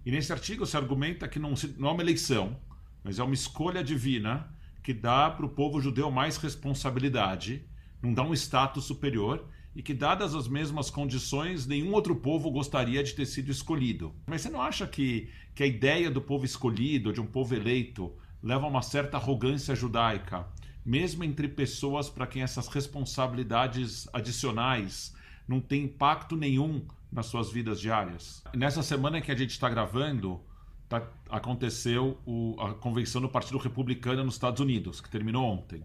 E 0.06 0.12
nesse 0.12 0.32
artigo 0.32 0.66
se 0.66 0.78
argumenta 0.78 1.28
que 1.28 1.40
não, 1.40 1.54
não 1.78 1.90
é 1.90 1.92
uma 1.92 2.04
eleição, 2.04 2.58
mas 3.04 3.20
é 3.20 3.24
uma 3.24 3.34
escolha 3.34 3.84
divina 3.84 4.50
que 4.84 4.94
dá 4.94 5.30
para 5.32 5.46
o 5.46 5.50
povo 5.50 5.80
judeu 5.80 6.12
mais 6.12 6.36
responsabilidade, 6.38 7.66
não 8.02 8.14
dá 8.14 8.22
um 8.22 8.34
status 8.34 8.84
superior 8.84 9.48
e 9.76 9.82
que, 9.82 9.94
dadas 9.94 10.36
as 10.36 10.48
mesmas 10.48 10.90
condições, 10.90 11.66
nenhum 11.66 11.94
outro 11.94 12.16
povo 12.16 12.52
gostaria 12.52 13.02
de 13.02 13.14
ter 13.14 13.26
sido 13.26 13.50
escolhido. 13.50 14.14
Mas 14.28 14.42
você 14.42 14.50
não 14.50 14.62
acha 14.62 14.86
que, 14.86 15.30
que 15.56 15.64
a 15.64 15.66
ideia 15.66 16.12
do 16.12 16.22
povo 16.22 16.46
escolhido, 16.46 17.14
de 17.14 17.22
um 17.22 17.26
povo 17.26 17.56
eleito, 17.56 18.14
leva 18.42 18.66
a 18.66 18.70
uma 18.70 18.82
certa 18.82 19.18
arrogância 19.18 19.74
judaica, 19.74 20.46
mesmo 20.86 21.24
entre 21.24 21.48
pessoas 21.48 22.10
para 22.10 22.28
quem 22.28 22.44
essas 22.44 22.68
responsabilidades 22.68 24.08
adicionais 24.14 25.16
não 25.48 25.62
têm 25.62 25.86
impacto 25.86 26.36
nenhum 26.36 26.86
nas 27.12 27.28
suas 27.28 27.52
vidas 27.52 27.80
diárias. 27.80 28.44
Nessa 28.54 28.84
semana 28.84 29.22
que 29.22 29.32
a 29.32 29.36
gente 29.36 29.52
está 29.52 29.70
gravando, 29.70 30.42
tá, 31.00 31.08
aconteceu 31.30 32.20
o, 32.26 32.56
a 32.60 32.74
convenção 32.74 33.22
do 33.22 33.30
Partido 33.30 33.58
Republicano 33.58 34.24
nos 34.24 34.36
Estados 34.36 34.60
Unidos, 34.60 35.02
que 35.02 35.10
terminou 35.10 35.46
ontem. 35.46 35.84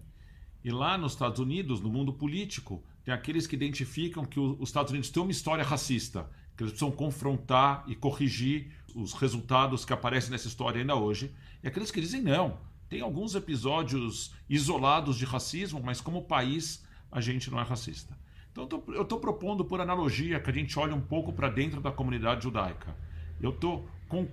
E 0.62 0.70
lá 0.70 0.98
nos 0.98 1.12
Estados 1.12 1.38
Unidos, 1.38 1.80
no 1.80 1.88
mundo 1.88 2.12
político, 2.12 2.82
tem 3.04 3.14
aqueles 3.14 3.46
que 3.46 3.56
identificam 3.56 4.24
que 4.24 4.38
o, 4.38 4.56
os 4.60 4.68
Estados 4.68 4.90
Unidos 4.90 5.10
têm 5.10 5.22
uma 5.22 5.32
história 5.32 5.64
racista, 5.64 6.28
que 6.56 6.62
eles 6.62 6.72
precisam 6.72 6.90
confrontar 6.90 7.84
e 7.86 7.94
corrigir 7.94 8.72
os 8.94 9.14
resultados 9.14 9.84
que 9.84 9.92
aparecem 9.92 10.30
nessa 10.30 10.48
história 10.48 10.80
ainda 10.80 10.96
hoje, 10.96 11.32
e 11.62 11.68
aqueles 11.68 11.90
que 11.90 12.00
dizem 12.00 12.20
não. 12.20 12.58
Tem 12.88 13.00
alguns 13.00 13.34
episódios 13.34 14.34
isolados 14.48 15.16
de 15.16 15.24
racismo, 15.24 15.80
mas 15.82 16.00
como 16.00 16.22
país 16.22 16.84
a 17.10 17.20
gente 17.20 17.50
não 17.50 17.60
é 17.60 17.62
racista. 17.62 18.18
Então 18.50 18.68
eu 18.88 19.02
estou 19.02 19.20
propondo, 19.20 19.64
por 19.64 19.80
analogia, 19.80 20.40
que 20.40 20.50
a 20.50 20.52
gente 20.52 20.78
olhe 20.78 20.92
um 20.92 21.00
pouco 21.00 21.32
para 21.32 21.48
dentro 21.48 21.80
da 21.80 21.92
comunidade 21.92 22.42
judaica. 22.42 22.96
Eu 23.40 23.50
estou 23.50 23.88
com, 24.08 24.26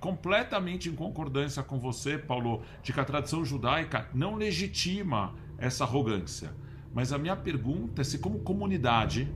completamente 0.00 0.88
em 0.88 0.94
concordância 0.94 1.62
com 1.62 1.78
você, 1.78 2.16
Paulo, 2.16 2.62
de 2.82 2.92
que 2.92 3.00
a 3.00 3.04
tradição 3.04 3.44
judaica 3.44 4.08
não 4.14 4.34
legitima 4.34 5.34
essa 5.58 5.84
arrogância. 5.84 6.52
Mas 6.92 7.12
a 7.12 7.18
minha 7.18 7.36
pergunta 7.36 8.00
é 8.00 8.04
se, 8.04 8.18
como 8.18 8.38
comunidade, 8.38 9.30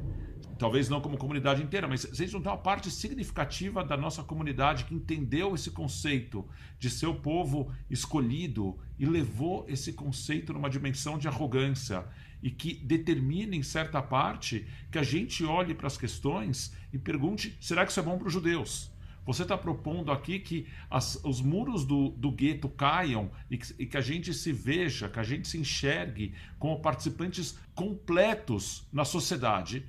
talvez 0.58 0.88
não 0.88 1.00
como 1.00 1.18
comunidade 1.18 1.62
inteira, 1.62 1.86
mas 1.86 2.08
gente 2.12 2.32
não 2.32 2.40
tem 2.40 2.50
uma 2.50 2.56
parte 2.56 2.90
significativa 2.90 3.84
da 3.84 3.96
nossa 3.96 4.22
comunidade 4.22 4.84
que 4.84 4.94
entendeu 4.94 5.54
esse 5.54 5.70
conceito 5.70 6.46
de 6.78 6.88
ser 6.88 7.06
o 7.06 7.16
povo 7.16 7.70
escolhido 7.90 8.78
e 8.98 9.04
levou 9.04 9.66
esse 9.68 9.92
conceito 9.92 10.52
numa 10.52 10.70
dimensão 10.70 11.18
de 11.18 11.28
arrogância 11.28 12.06
e 12.42 12.50
que 12.50 12.74
determina, 12.74 13.54
em 13.54 13.62
certa 13.62 14.00
parte, 14.00 14.66
que 14.90 14.98
a 14.98 15.02
gente 15.02 15.44
olhe 15.44 15.74
para 15.74 15.86
as 15.86 15.96
questões 15.96 16.74
e 16.92 16.98
pergunte: 16.98 17.56
será 17.60 17.84
que 17.84 17.90
isso 17.90 18.00
é 18.00 18.02
bom 18.02 18.16
para 18.16 18.28
os 18.28 18.32
judeus? 18.32 18.91
Você 19.24 19.42
está 19.42 19.56
propondo 19.56 20.10
aqui 20.10 20.38
que 20.38 20.66
as, 20.90 21.20
os 21.24 21.40
muros 21.40 21.84
do, 21.84 22.10
do 22.10 22.32
gueto 22.32 22.68
caiam 22.68 23.30
e 23.50 23.56
que, 23.56 23.74
e 23.78 23.86
que, 23.86 23.96
a 23.96 24.00
gente 24.00 24.34
se 24.34 24.52
veja, 24.52 25.08
que 25.08 25.20
a 25.20 25.22
gente 25.22 25.46
se 25.46 25.58
enxergue 25.58 26.34
como 26.58 26.80
participantes 26.80 27.58
completos 27.74 28.86
na 28.92 29.04
sociedade 29.04 29.86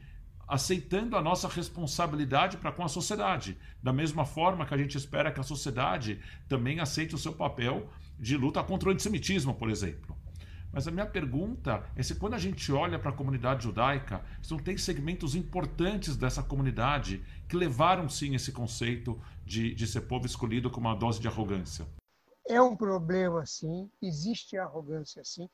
aceitando 0.47 1.15
a 1.15 1.21
nossa 1.21 1.47
responsabilidade 1.47 2.57
para 2.57 2.71
com 2.71 2.83
a 2.83 2.87
sociedade. 2.87 3.57
Da 3.81 3.91
mesma 3.93 4.25
forma 4.25 4.65
que 4.65 4.73
a 4.73 4.77
gente 4.77 4.97
espera 4.97 5.31
que 5.31 5.39
a 5.39 5.43
sociedade 5.43 6.19
também 6.47 6.79
aceite 6.79 7.15
o 7.15 7.17
seu 7.17 7.33
papel 7.33 7.89
de 8.19 8.37
luta 8.37 8.61
contra 8.63 8.89
o 8.89 8.91
antissemitismo, 8.91 9.53
por 9.53 9.69
exemplo. 9.69 10.15
Mas 10.73 10.87
a 10.87 10.91
minha 10.91 11.05
pergunta 11.05 11.83
é 11.95 12.01
se 12.01 12.15
quando 12.15 12.33
a 12.33 12.39
gente 12.39 12.71
olha 12.71 12.97
para 12.97 13.11
a 13.11 13.15
comunidade 13.15 13.63
judaica, 13.63 14.25
não 14.49 14.57
tem 14.57 14.75
segmentos 14.77 15.35
importantes 15.35 16.17
dessa 16.17 16.41
comunidade 16.41 17.23
que 17.47 17.55
levaram 17.55 18.09
sim 18.09 18.33
esse 18.33 18.51
conceito 18.51 19.21
de, 19.45 19.73
de 19.75 19.85
ser 19.85 20.01
povo 20.01 20.25
escolhido 20.25 20.71
com 20.71 20.79
uma 20.79 20.95
dose 20.95 21.19
de 21.19 21.27
arrogância. 21.27 21.85
É 22.47 22.59
um 22.61 22.75
problema, 22.75 23.45
sim, 23.45 23.89
existe 24.01 24.57
arrogância, 24.57 25.23
sim. 25.23 25.47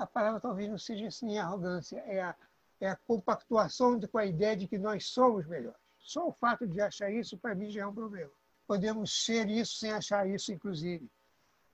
A 0.00 0.06
palavra 0.06 0.40
talvez 0.40 0.68
não 0.68 0.76
seja 0.76 1.06
assim 1.06 1.38
arrogância, 1.38 1.98
é 2.06 2.20
a 2.20 2.34
é 2.80 2.88
a 2.88 2.96
compactuação 2.96 4.00
com 4.00 4.18
a 4.18 4.26
ideia 4.26 4.56
de 4.56 4.68
que 4.68 4.78
nós 4.78 5.06
somos 5.06 5.46
melhores. 5.46 5.78
Só 5.98 6.28
o 6.28 6.32
fato 6.32 6.66
de 6.66 6.80
achar 6.80 7.10
isso, 7.12 7.36
para 7.36 7.54
mim, 7.54 7.70
já 7.70 7.82
é 7.82 7.86
um 7.86 7.94
problema. 7.94 8.30
Podemos 8.66 9.24
ser 9.24 9.48
isso 9.48 9.76
sem 9.78 9.90
achar 9.90 10.28
isso, 10.28 10.52
inclusive. 10.52 11.10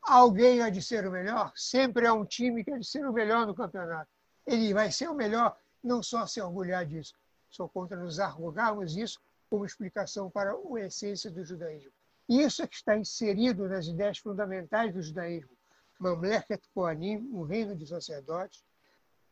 Alguém 0.07 0.61
há 0.61 0.69
de 0.69 0.83
ser 0.83 1.07
o 1.07 1.11
melhor? 1.11 1.53
Sempre 1.57 2.07
há 2.07 2.13
um 2.13 2.25
time 2.25 2.63
que 2.63 2.71
há 2.71 2.79
de 2.79 2.87
ser 2.87 3.07
o 3.07 3.13
melhor 3.13 3.47
no 3.47 3.55
campeonato. 3.55 4.11
Ele 4.47 4.75
vai 4.75 4.93
ser 4.93 5.09
o 5.09 5.15
melhor, 5.15 5.57
não 5.83 6.03
só 6.03 6.27
se 6.27 6.41
orgulhar 6.41 6.85
disso. 6.85 7.15
Sou 7.49 7.69
contra 7.69 7.97
nos 7.97 8.21
arrogarmos 8.21 8.97
isso 8.97 9.19
como 9.49 9.65
explicação 9.65 10.31
para 10.31 10.53
a 10.53 10.81
essência 10.81 11.31
do 11.31 11.45
judaísmo. 11.45 11.93
Isso 12.29 12.63
é 12.63 12.67
que 12.67 12.75
está 12.75 12.97
inserido 12.97 13.69
nas 13.69 13.87
ideias 13.87 14.19
fundamentais 14.19 14.93
do 14.93 15.01
judaísmo. 15.03 15.51
Mamleket 15.99 16.69
Koanim, 16.75 17.19
um 17.33 17.43
reino 17.43 17.75
de 17.75 17.87
sacerdotes, 17.87 18.63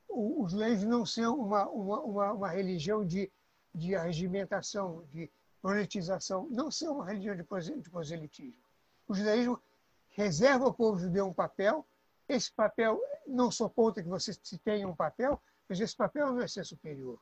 os 0.08 0.52
judaísmos 0.52 0.84
não 0.84 1.04
são 1.04 1.38
uma, 1.38 1.68
uma, 1.68 2.00
uma, 2.00 2.32
uma, 2.32 2.48
religião 2.48 3.04
de, 3.04 3.30
de 3.74 3.94
arregimentação, 3.94 5.04
de 5.10 5.30
monetização, 5.62 6.46
não 6.50 6.70
são 6.70 6.96
uma 6.96 7.06
religião 7.06 7.34
de 7.34 7.42
proselitismo. 7.42 8.62
O 9.08 9.14
judaísmo 9.14 9.60
reserva 10.12 10.64
ao 10.64 10.74
povo 10.74 10.98
judeu 10.98 11.26
um 11.26 11.32
papel, 11.32 11.86
esse 12.28 12.52
papel, 12.52 13.00
não 13.26 13.50
sou 13.50 13.68
contra 13.68 14.02
que 14.02 14.08
você 14.08 14.32
se 14.32 14.58
tenha 14.58 14.88
um 14.88 14.94
papel, 14.94 15.40
mas 15.68 15.80
esse 15.80 15.96
papel 15.96 16.32
não 16.32 16.40
é 16.40 16.48
ser 16.48 16.64
superior. 16.64 17.18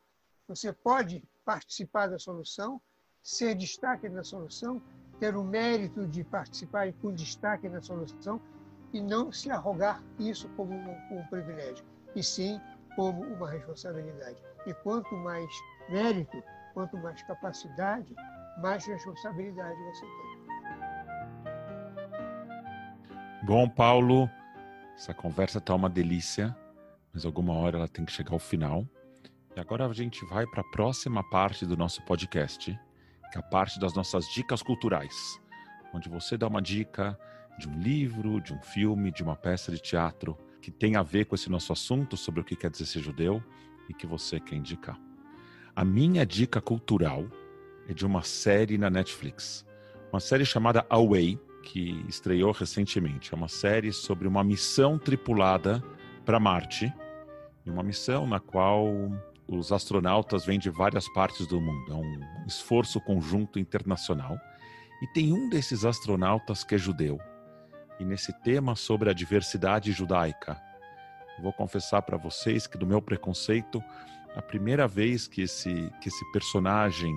Você 0.46 0.72
pode 0.72 1.22
participar 1.44 2.08
da 2.08 2.18
solução, 2.18 2.80
ser 3.22 3.54
destaque 3.54 4.08
na 4.08 4.24
solução, 4.24 4.82
ter 5.18 5.36
o 5.36 5.44
mérito 5.44 6.06
de 6.06 6.24
participar 6.24 6.92
com 6.94 7.12
destaque 7.14 7.68
na 7.68 7.80
solução 7.80 8.40
e 8.92 9.00
não 9.00 9.30
se 9.30 9.50
arrogar 9.50 10.02
isso 10.18 10.48
como 10.56 10.72
um, 10.72 11.18
um 11.18 11.26
privilégio, 11.28 11.84
e 12.16 12.22
sim 12.22 12.60
como 12.96 13.22
uma 13.22 13.50
responsabilidade. 13.50 14.42
E 14.66 14.74
quanto 14.74 15.14
mais 15.16 15.50
mérito, 15.88 16.42
quanto 16.74 16.96
mais 16.98 17.22
capacidade, 17.22 18.14
mais 18.58 18.84
responsabilidade 18.84 19.78
você 19.84 20.00
tem. 20.00 20.29
Bom, 23.42 23.66
Paulo, 23.66 24.28
essa 24.94 25.14
conversa 25.14 25.56
está 25.56 25.74
uma 25.74 25.88
delícia, 25.88 26.54
mas 27.12 27.24
alguma 27.24 27.54
hora 27.54 27.78
ela 27.78 27.88
tem 27.88 28.04
que 28.04 28.12
chegar 28.12 28.32
ao 28.32 28.38
final. 28.38 28.86
E 29.56 29.58
agora 29.58 29.86
a 29.86 29.92
gente 29.94 30.22
vai 30.26 30.46
para 30.46 30.60
a 30.60 30.70
próxima 30.70 31.24
parte 31.30 31.64
do 31.64 31.74
nosso 31.74 32.02
podcast, 32.02 32.78
que 33.32 33.38
é 33.38 33.40
a 33.40 33.42
parte 33.42 33.80
das 33.80 33.94
nossas 33.94 34.26
dicas 34.26 34.62
culturais. 34.62 35.40
onde 35.94 36.08
você 36.08 36.36
dá 36.36 36.46
uma 36.46 36.60
dica 36.60 37.18
de 37.58 37.66
um 37.66 37.80
livro, 37.80 38.42
de 38.42 38.52
um 38.52 38.60
filme, 38.60 39.10
de 39.10 39.22
uma 39.22 39.34
peça 39.34 39.72
de 39.72 39.78
teatro 39.78 40.36
que 40.60 40.70
tem 40.70 40.94
a 40.94 41.02
ver 41.02 41.24
com 41.24 41.34
esse 41.34 41.50
nosso 41.50 41.72
assunto 41.72 42.18
sobre 42.18 42.42
o 42.42 42.44
que 42.44 42.54
quer 42.54 42.70
dizer 42.70 42.84
ser 42.84 43.00
judeu 43.00 43.42
e 43.88 43.94
que 43.94 44.06
você 44.06 44.38
quer 44.38 44.56
indicar. 44.56 45.00
A 45.74 45.82
minha 45.82 46.26
dica 46.26 46.60
cultural 46.60 47.24
é 47.88 47.94
de 47.94 48.04
uma 48.04 48.22
série 48.22 48.76
na 48.76 48.90
Netflix, 48.90 49.66
uma 50.12 50.20
série 50.20 50.44
chamada 50.44 50.86
Away, 50.90 51.40
que 51.62 52.04
estreou 52.08 52.52
recentemente. 52.52 53.32
É 53.32 53.36
uma 53.36 53.48
série 53.48 53.92
sobre 53.92 54.26
uma 54.26 54.42
missão 54.42 54.98
tripulada 54.98 55.82
para 56.24 56.40
Marte, 56.40 56.92
uma 57.66 57.82
missão 57.82 58.26
na 58.26 58.40
qual 58.40 58.86
os 59.46 59.72
astronautas 59.72 60.44
vêm 60.44 60.58
de 60.58 60.70
várias 60.70 61.08
partes 61.12 61.46
do 61.46 61.60
mundo. 61.60 61.92
É 61.92 61.94
um 61.94 62.46
esforço 62.46 63.00
conjunto 63.00 63.58
internacional. 63.58 64.38
E 65.02 65.06
tem 65.08 65.32
um 65.32 65.48
desses 65.48 65.84
astronautas 65.84 66.62
que 66.62 66.74
é 66.74 66.78
judeu. 66.78 67.18
E 67.98 68.04
nesse 68.04 68.32
tema 68.42 68.76
sobre 68.76 69.10
a 69.10 69.12
diversidade 69.12 69.92
judaica, 69.92 70.60
vou 71.42 71.52
confessar 71.52 72.02
para 72.02 72.16
vocês 72.16 72.66
que 72.66 72.78
do 72.78 72.86
meu 72.86 73.00
preconceito, 73.00 73.82
a 74.36 74.42
primeira 74.42 74.86
vez 74.86 75.26
que 75.26 75.42
esse 75.42 75.90
que 76.00 76.08
esse 76.08 76.32
personagem 76.32 77.14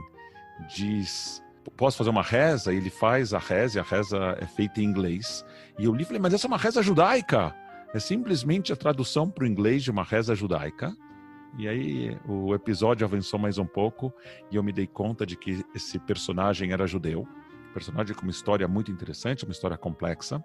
diz 0.73 1.42
posso 1.71 1.97
fazer 1.97 2.09
uma 2.09 2.21
reza? 2.21 2.73
Ele 2.73 2.89
faz 2.89 3.33
a 3.33 3.39
reza, 3.39 3.77
e 3.77 3.81
a 3.81 3.83
reza 3.83 4.37
é 4.39 4.45
feita 4.45 4.81
em 4.81 4.83
inglês. 4.83 5.45
E 5.77 5.85
eu 5.85 5.93
li 5.93 6.03
e 6.03 6.05
falei, 6.05 6.21
mas 6.21 6.33
essa 6.33 6.47
é 6.47 6.49
uma 6.49 6.57
reza 6.57 6.81
judaica. 6.81 7.55
É 7.93 7.99
simplesmente 7.99 8.73
a 8.73 8.75
tradução 8.75 9.29
para 9.29 9.43
o 9.43 9.47
inglês 9.47 9.83
de 9.83 9.91
uma 9.91 10.03
reza 10.03 10.35
judaica. 10.35 10.95
E 11.57 11.67
aí 11.67 12.17
o 12.27 12.55
episódio 12.55 13.05
avançou 13.05 13.39
mais 13.39 13.59
um 13.59 13.65
pouco 13.65 14.11
e 14.51 14.55
eu 14.55 14.63
me 14.63 14.73
dei 14.73 14.87
conta 14.87 15.25
de 15.25 15.37
que 15.37 15.63
esse 15.75 15.99
personagem 15.99 16.71
era 16.71 16.87
judeu. 16.87 17.27
Personagem 17.73 18.15
com 18.15 18.23
uma 18.23 18.31
história 18.31 18.67
muito 18.67 18.91
interessante, 18.91 19.43
uma 19.43 19.51
história 19.51 19.77
complexa. 19.77 20.43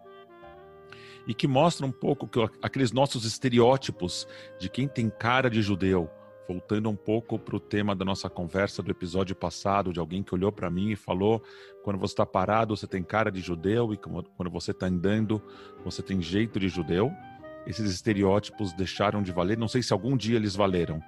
E 1.26 1.34
que 1.34 1.46
mostra 1.46 1.86
um 1.86 1.92
pouco 1.92 2.26
que 2.26 2.38
aqueles 2.62 2.92
nossos 2.92 3.24
estereótipos 3.24 4.26
de 4.58 4.68
quem 4.68 4.86
tem 4.86 5.10
cara 5.10 5.48
de 5.48 5.62
judeu, 5.62 6.10
voltando 6.48 6.88
um 6.88 6.96
pouco 6.96 7.38
para 7.38 7.54
o 7.54 7.60
tema 7.60 7.94
da 7.94 8.04
nossa 8.04 8.30
conversa 8.30 8.82
do 8.82 8.90
episódio 8.90 9.36
passado, 9.36 9.92
de 9.92 10.00
alguém 10.00 10.22
que 10.22 10.34
olhou 10.34 10.50
para 10.50 10.70
mim 10.70 10.90
e 10.92 10.96
falou: 10.96 11.42
quando 11.84 11.98
você 11.98 12.14
está 12.14 12.24
parado, 12.24 12.74
você 12.74 12.86
tem 12.86 13.02
cara 13.02 13.30
de 13.30 13.40
judeu, 13.40 13.92
e 13.92 13.98
quando 13.98 14.50
você 14.50 14.70
está 14.70 14.86
andando, 14.86 15.42
você 15.84 16.02
tem 16.02 16.22
jeito 16.22 16.58
de 16.58 16.68
judeu. 16.68 17.12
Esses 17.66 17.90
estereótipos 17.92 18.72
deixaram 18.72 19.22
de 19.22 19.30
valer. 19.30 19.58
Não 19.58 19.68
sei 19.68 19.82
se 19.82 19.92
algum 19.92 20.16
dia 20.16 20.36
eles 20.36 20.56
valeram, 20.56 21.02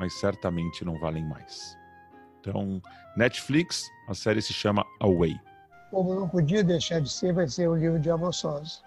mas 0.00 0.18
certamente 0.18 0.82
não 0.82 0.98
valem 0.98 1.24
mais. 1.24 1.76
Então, 2.40 2.80
Netflix, 3.16 3.84
a 4.08 4.14
série 4.14 4.40
se 4.40 4.54
chama 4.54 4.82
Away. 5.00 5.38
Como 5.90 6.14
não 6.14 6.28
podia 6.28 6.64
deixar 6.64 7.00
de 7.00 7.10
ser, 7.10 7.34
vai 7.34 7.48
ser 7.48 7.68
o 7.68 7.76
livro 7.76 7.98
de 7.98 8.08
Amos 8.08 8.42
Oz. 8.44 8.82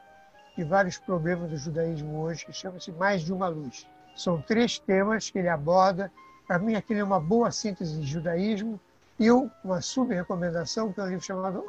E 0.58 0.64
vários 0.64 0.98
problemas 0.98 1.52
do 1.52 1.58
judaísmo 1.58 2.20
hoje, 2.20 2.46
que 2.46 2.52
chama-se 2.52 2.92
Mais 2.94 3.22
de 3.22 3.32
uma 3.32 3.48
Luz 3.48 3.86
são 4.16 4.42
três 4.42 4.80
temas 4.80 5.30
que 5.30 5.40
ele 5.40 5.50
aborda. 5.50 6.12
Para 6.48 6.60
mim, 6.60 6.76
aquilo 6.76 7.00
é 7.00 7.04
uma 7.04 7.20
boa 7.20 7.52
síntese 7.52 8.00
de 8.00 8.06
judaísmo. 8.06 8.80
E 9.20 9.30
uma 9.32 9.82
super 9.82 10.16
recomendação, 10.16 10.94
que 10.94 11.00
é 11.00 11.04
um 11.04 11.08
livro 11.08 11.26
chamado 11.26 11.64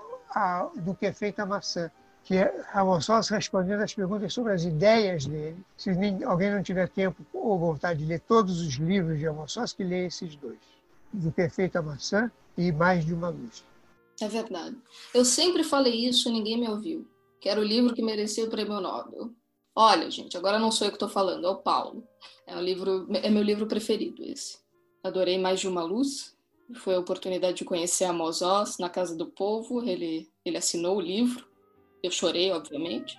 Do 0.77 0.95
que 0.95 1.07
é 1.07 1.13
feita 1.13 1.43
a 1.43 1.47
maçã, 1.47 1.91
que 2.23 2.37
é 2.37 2.63
Ramon 2.69 3.01
Soss 3.01 3.29
respondendo 3.29 3.81
as 3.81 3.93
perguntas 3.93 4.33
sobre 4.33 4.53
as 4.53 4.63
ideias 4.63 5.27
dele. 5.27 5.57
Se 5.77 5.91
alguém 6.25 6.53
não 6.53 6.63
tiver 6.63 6.89
tempo 6.89 7.27
ou 7.33 7.59
vontade 7.59 7.99
de 7.99 8.07
ler 8.07 8.21
todos 8.21 8.61
os 8.61 8.75
livros 8.75 9.19
de 9.19 9.27
Ramon 9.27 9.49
Soss, 9.49 9.73
que 9.73 9.83
leia 9.83 10.07
esses 10.07 10.37
dois. 10.37 10.59
Do 11.13 11.33
que 11.33 11.43
é 11.43 11.51
feita 11.51 11.81
a 11.81 11.83
maçã 11.83 12.31
e 12.57 12.71
Mais 12.71 13.05
de 13.05 13.13
uma 13.13 13.31
Luz. 13.31 13.65
É 14.21 14.29
verdade. 14.29 14.77
Eu 15.13 15.25
sempre 15.25 15.65
falei 15.65 16.07
isso 16.07 16.29
e 16.29 16.33
ninguém 16.33 16.61
me 16.61 16.69
ouviu. 16.69 17.05
Que 17.41 17.49
era 17.49 17.61
o 17.61 17.65
livro 17.65 17.95
que 17.95 18.03
merecia 18.03 18.45
o 18.45 18.51
prêmio 18.51 18.81
Nobel. 18.81 19.33
Olha, 19.75 20.11
gente, 20.11 20.37
agora 20.37 20.59
não 20.59 20.71
sou 20.71 20.87
eu 20.87 20.91
que 20.91 20.97
estou 20.97 21.09
falando, 21.09 21.47
é 21.47 21.51
o 21.51 21.57
Paulo. 21.57 22.07
É, 22.47 22.57
um 22.57 22.61
livro, 22.61 23.07
é 23.23 23.31
meu 23.31 23.43
livro 23.43 23.67
preferido 23.67 24.25
esse. 24.25 24.59
Adorei 25.03 25.39
Mais 25.39 25.61
de 25.61 25.69
uma 25.69 25.83
Luz. 25.83 26.37
Foi 26.75 26.95
a 26.95 27.01
oportunidade 27.01 27.59
de 27.59 27.65
conhecer 27.65 28.05
a 28.05 28.13
Mozós 28.13 28.79
na 28.79 28.89
Casa 28.89 29.17
do 29.17 29.27
Povo. 29.27 29.83
Ele, 29.89 30.29
ele 30.45 30.57
assinou 30.57 30.97
o 30.97 31.01
livro. 31.01 31.47
Eu 32.03 32.11
chorei, 32.11 32.51
obviamente. 32.53 33.17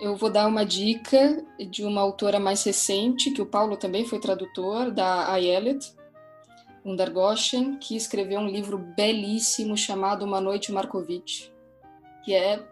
Eu 0.00 0.16
vou 0.16 0.30
dar 0.30 0.46
uma 0.46 0.64
dica 0.64 1.44
de 1.70 1.84
uma 1.84 2.02
autora 2.02 2.38
mais 2.38 2.62
recente, 2.64 3.30
que 3.30 3.40
o 3.40 3.46
Paulo 3.46 3.76
também 3.76 4.04
foi 4.04 4.18
tradutor, 4.18 4.90
da 4.90 5.32
Ayelet 5.32 5.94
Undargoshen, 6.84 7.78
que 7.78 7.96
escreveu 7.96 8.40
um 8.40 8.48
livro 8.48 8.78
belíssimo 8.78 9.76
chamado 9.76 10.24
Uma 10.24 10.40
Noite 10.40 10.70
Markovitch, 10.70 11.48
que 12.24 12.34
é 12.34 12.62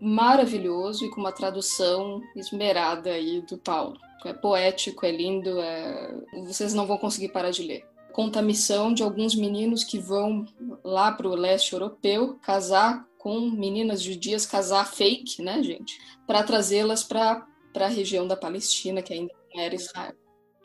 maravilhoso 0.00 1.04
e 1.04 1.10
com 1.10 1.20
uma 1.20 1.32
tradução 1.32 2.22
esmerada 2.36 3.10
aí 3.10 3.40
do 3.42 3.58
Paulo. 3.58 3.98
É 4.24 4.32
poético, 4.32 5.06
é 5.06 5.12
lindo, 5.12 5.60
é... 5.60 6.14
vocês 6.46 6.74
não 6.74 6.86
vão 6.86 6.98
conseguir 6.98 7.28
parar 7.28 7.50
de 7.50 7.62
ler. 7.62 7.86
Conta 8.12 8.40
a 8.40 8.42
missão 8.42 8.92
de 8.92 9.02
alguns 9.02 9.34
meninos 9.34 9.84
que 9.84 9.98
vão 9.98 10.44
lá 10.82 11.12
para 11.12 11.28
o 11.28 11.36
leste 11.36 11.72
europeu 11.72 12.38
casar 12.42 13.06
com 13.16 13.40
meninas 13.50 14.02
judias, 14.02 14.46
casar 14.46 14.86
fake, 14.86 15.42
né, 15.42 15.62
gente? 15.62 15.98
Para 16.26 16.42
trazê-las 16.42 17.04
para 17.04 17.46
a 17.74 17.86
região 17.86 18.26
da 18.26 18.36
Palestina, 18.36 19.02
que 19.02 19.12
ainda 19.12 19.32
não 19.54 19.62
era 19.62 19.74
Israel. 19.74 20.14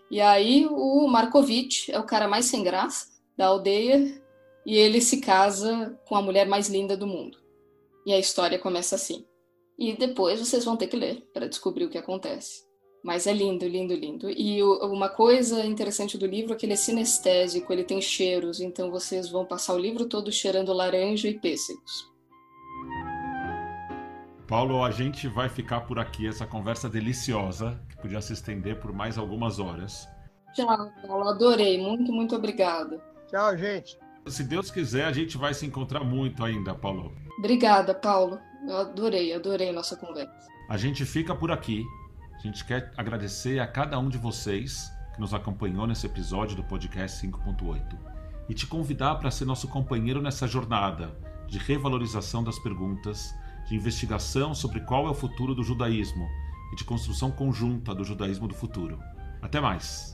E 0.09 0.21
aí 0.21 0.67
o 0.69 1.07
Markovitch 1.07 1.89
é 1.89 1.99
o 1.99 2.05
cara 2.05 2.27
mais 2.27 2.45
sem 2.45 2.63
graça 2.63 3.07
da 3.35 3.47
aldeia 3.47 4.21
e 4.65 4.75
ele 4.75 5.01
se 5.01 5.19
casa 5.19 5.99
com 6.07 6.15
a 6.15 6.21
mulher 6.21 6.47
mais 6.47 6.69
linda 6.69 6.95
do 6.95 7.07
mundo. 7.07 7.42
E 8.05 8.13
a 8.13 8.19
história 8.19 8.59
começa 8.59 8.95
assim. 8.95 9.25
E 9.77 9.95
depois 9.95 10.39
vocês 10.39 10.63
vão 10.65 10.77
ter 10.77 10.87
que 10.87 10.97
ler 10.97 11.21
para 11.33 11.47
descobrir 11.47 11.85
o 11.85 11.89
que 11.89 11.97
acontece. 11.97 12.63
Mas 13.03 13.27
é 13.27 13.33
lindo, 13.33 13.67
lindo, 13.67 13.93
lindo. 13.93 14.29
E 14.29 14.63
o, 14.63 14.85
uma 14.87 15.09
coisa 15.09 15.65
interessante 15.65 16.17
do 16.17 16.25
livro 16.25 16.53
é 16.53 16.55
que 16.55 16.65
ele 16.65 16.73
é 16.73 16.77
sinestésico, 16.77 17.73
ele 17.73 17.83
tem 17.83 18.01
cheiros, 18.01 18.61
então 18.61 18.89
vocês 18.89 19.29
vão 19.29 19.45
passar 19.45 19.73
o 19.73 19.79
livro 19.79 20.05
todo 20.05 20.31
cheirando 20.31 20.71
laranja 20.71 21.27
e 21.27 21.37
pêssegos. 21.37 22.13
Paulo, 24.47 24.83
a 24.83 24.91
gente 24.91 25.27
vai 25.27 25.49
ficar 25.49 25.81
por 25.81 25.99
aqui, 25.99 26.27
essa 26.27 26.45
conversa 26.45 26.87
deliciosa, 26.87 27.81
que 27.89 27.97
podia 27.97 28.21
se 28.21 28.33
estender 28.33 28.79
por 28.79 28.93
mais 28.93 29.17
algumas 29.17 29.59
horas. 29.59 30.07
Tchau, 30.53 30.91
Paulo, 31.07 31.29
adorei. 31.29 31.81
Muito, 31.81 32.11
muito 32.11 32.35
obrigada. 32.35 33.01
Tchau, 33.27 33.57
gente. 33.57 33.97
Se 34.27 34.43
Deus 34.43 34.69
quiser, 34.69 35.05
a 35.05 35.11
gente 35.11 35.37
vai 35.37 35.53
se 35.53 35.65
encontrar 35.65 36.03
muito 36.03 36.43
ainda, 36.43 36.73
Paulo. 36.73 37.11
Obrigada, 37.37 37.93
Paulo. 37.93 38.39
Eu 38.67 38.77
adorei, 38.77 39.33
adorei 39.33 39.71
nossa 39.71 39.95
conversa. 39.95 40.47
A 40.69 40.77
gente 40.77 41.05
fica 41.05 41.35
por 41.35 41.51
aqui. 41.51 41.85
A 42.35 42.39
gente 42.39 42.63
quer 42.65 42.91
agradecer 42.97 43.59
a 43.59 43.67
cada 43.67 43.97
um 43.99 44.09
de 44.09 44.17
vocês 44.17 44.91
que 45.13 45.19
nos 45.19 45.33
acompanhou 45.33 45.85
nesse 45.85 46.05
episódio 46.05 46.55
do 46.55 46.63
podcast 46.63 47.25
5.8 47.25 47.97
e 48.49 48.53
te 48.53 48.67
convidar 48.67 49.15
para 49.15 49.31
ser 49.31 49.45
nosso 49.45 49.67
companheiro 49.67 50.21
nessa 50.21 50.47
jornada 50.47 51.15
de 51.47 51.57
revalorização 51.57 52.43
das 52.43 52.57
perguntas, 52.59 53.33
de 53.67 53.75
investigação 53.75 54.53
sobre 54.53 54.81
qual 54.81 55.07
é 55.07 55.09
o 55.09 55.13
futuro 55.13 55.53
do 55.53 55.63
judaísmo 55.63 56.27
e 56.71 56.75
de 56.75 56.83
construção 56.83 57.31
conjunta 57.31 57.93
do 57.93 58.03
judaísmo 58.03 58.47
do 58.47 58.55
futuro. 58.55 58.99
Até 59.41 59.61
mais! 59.61 60.12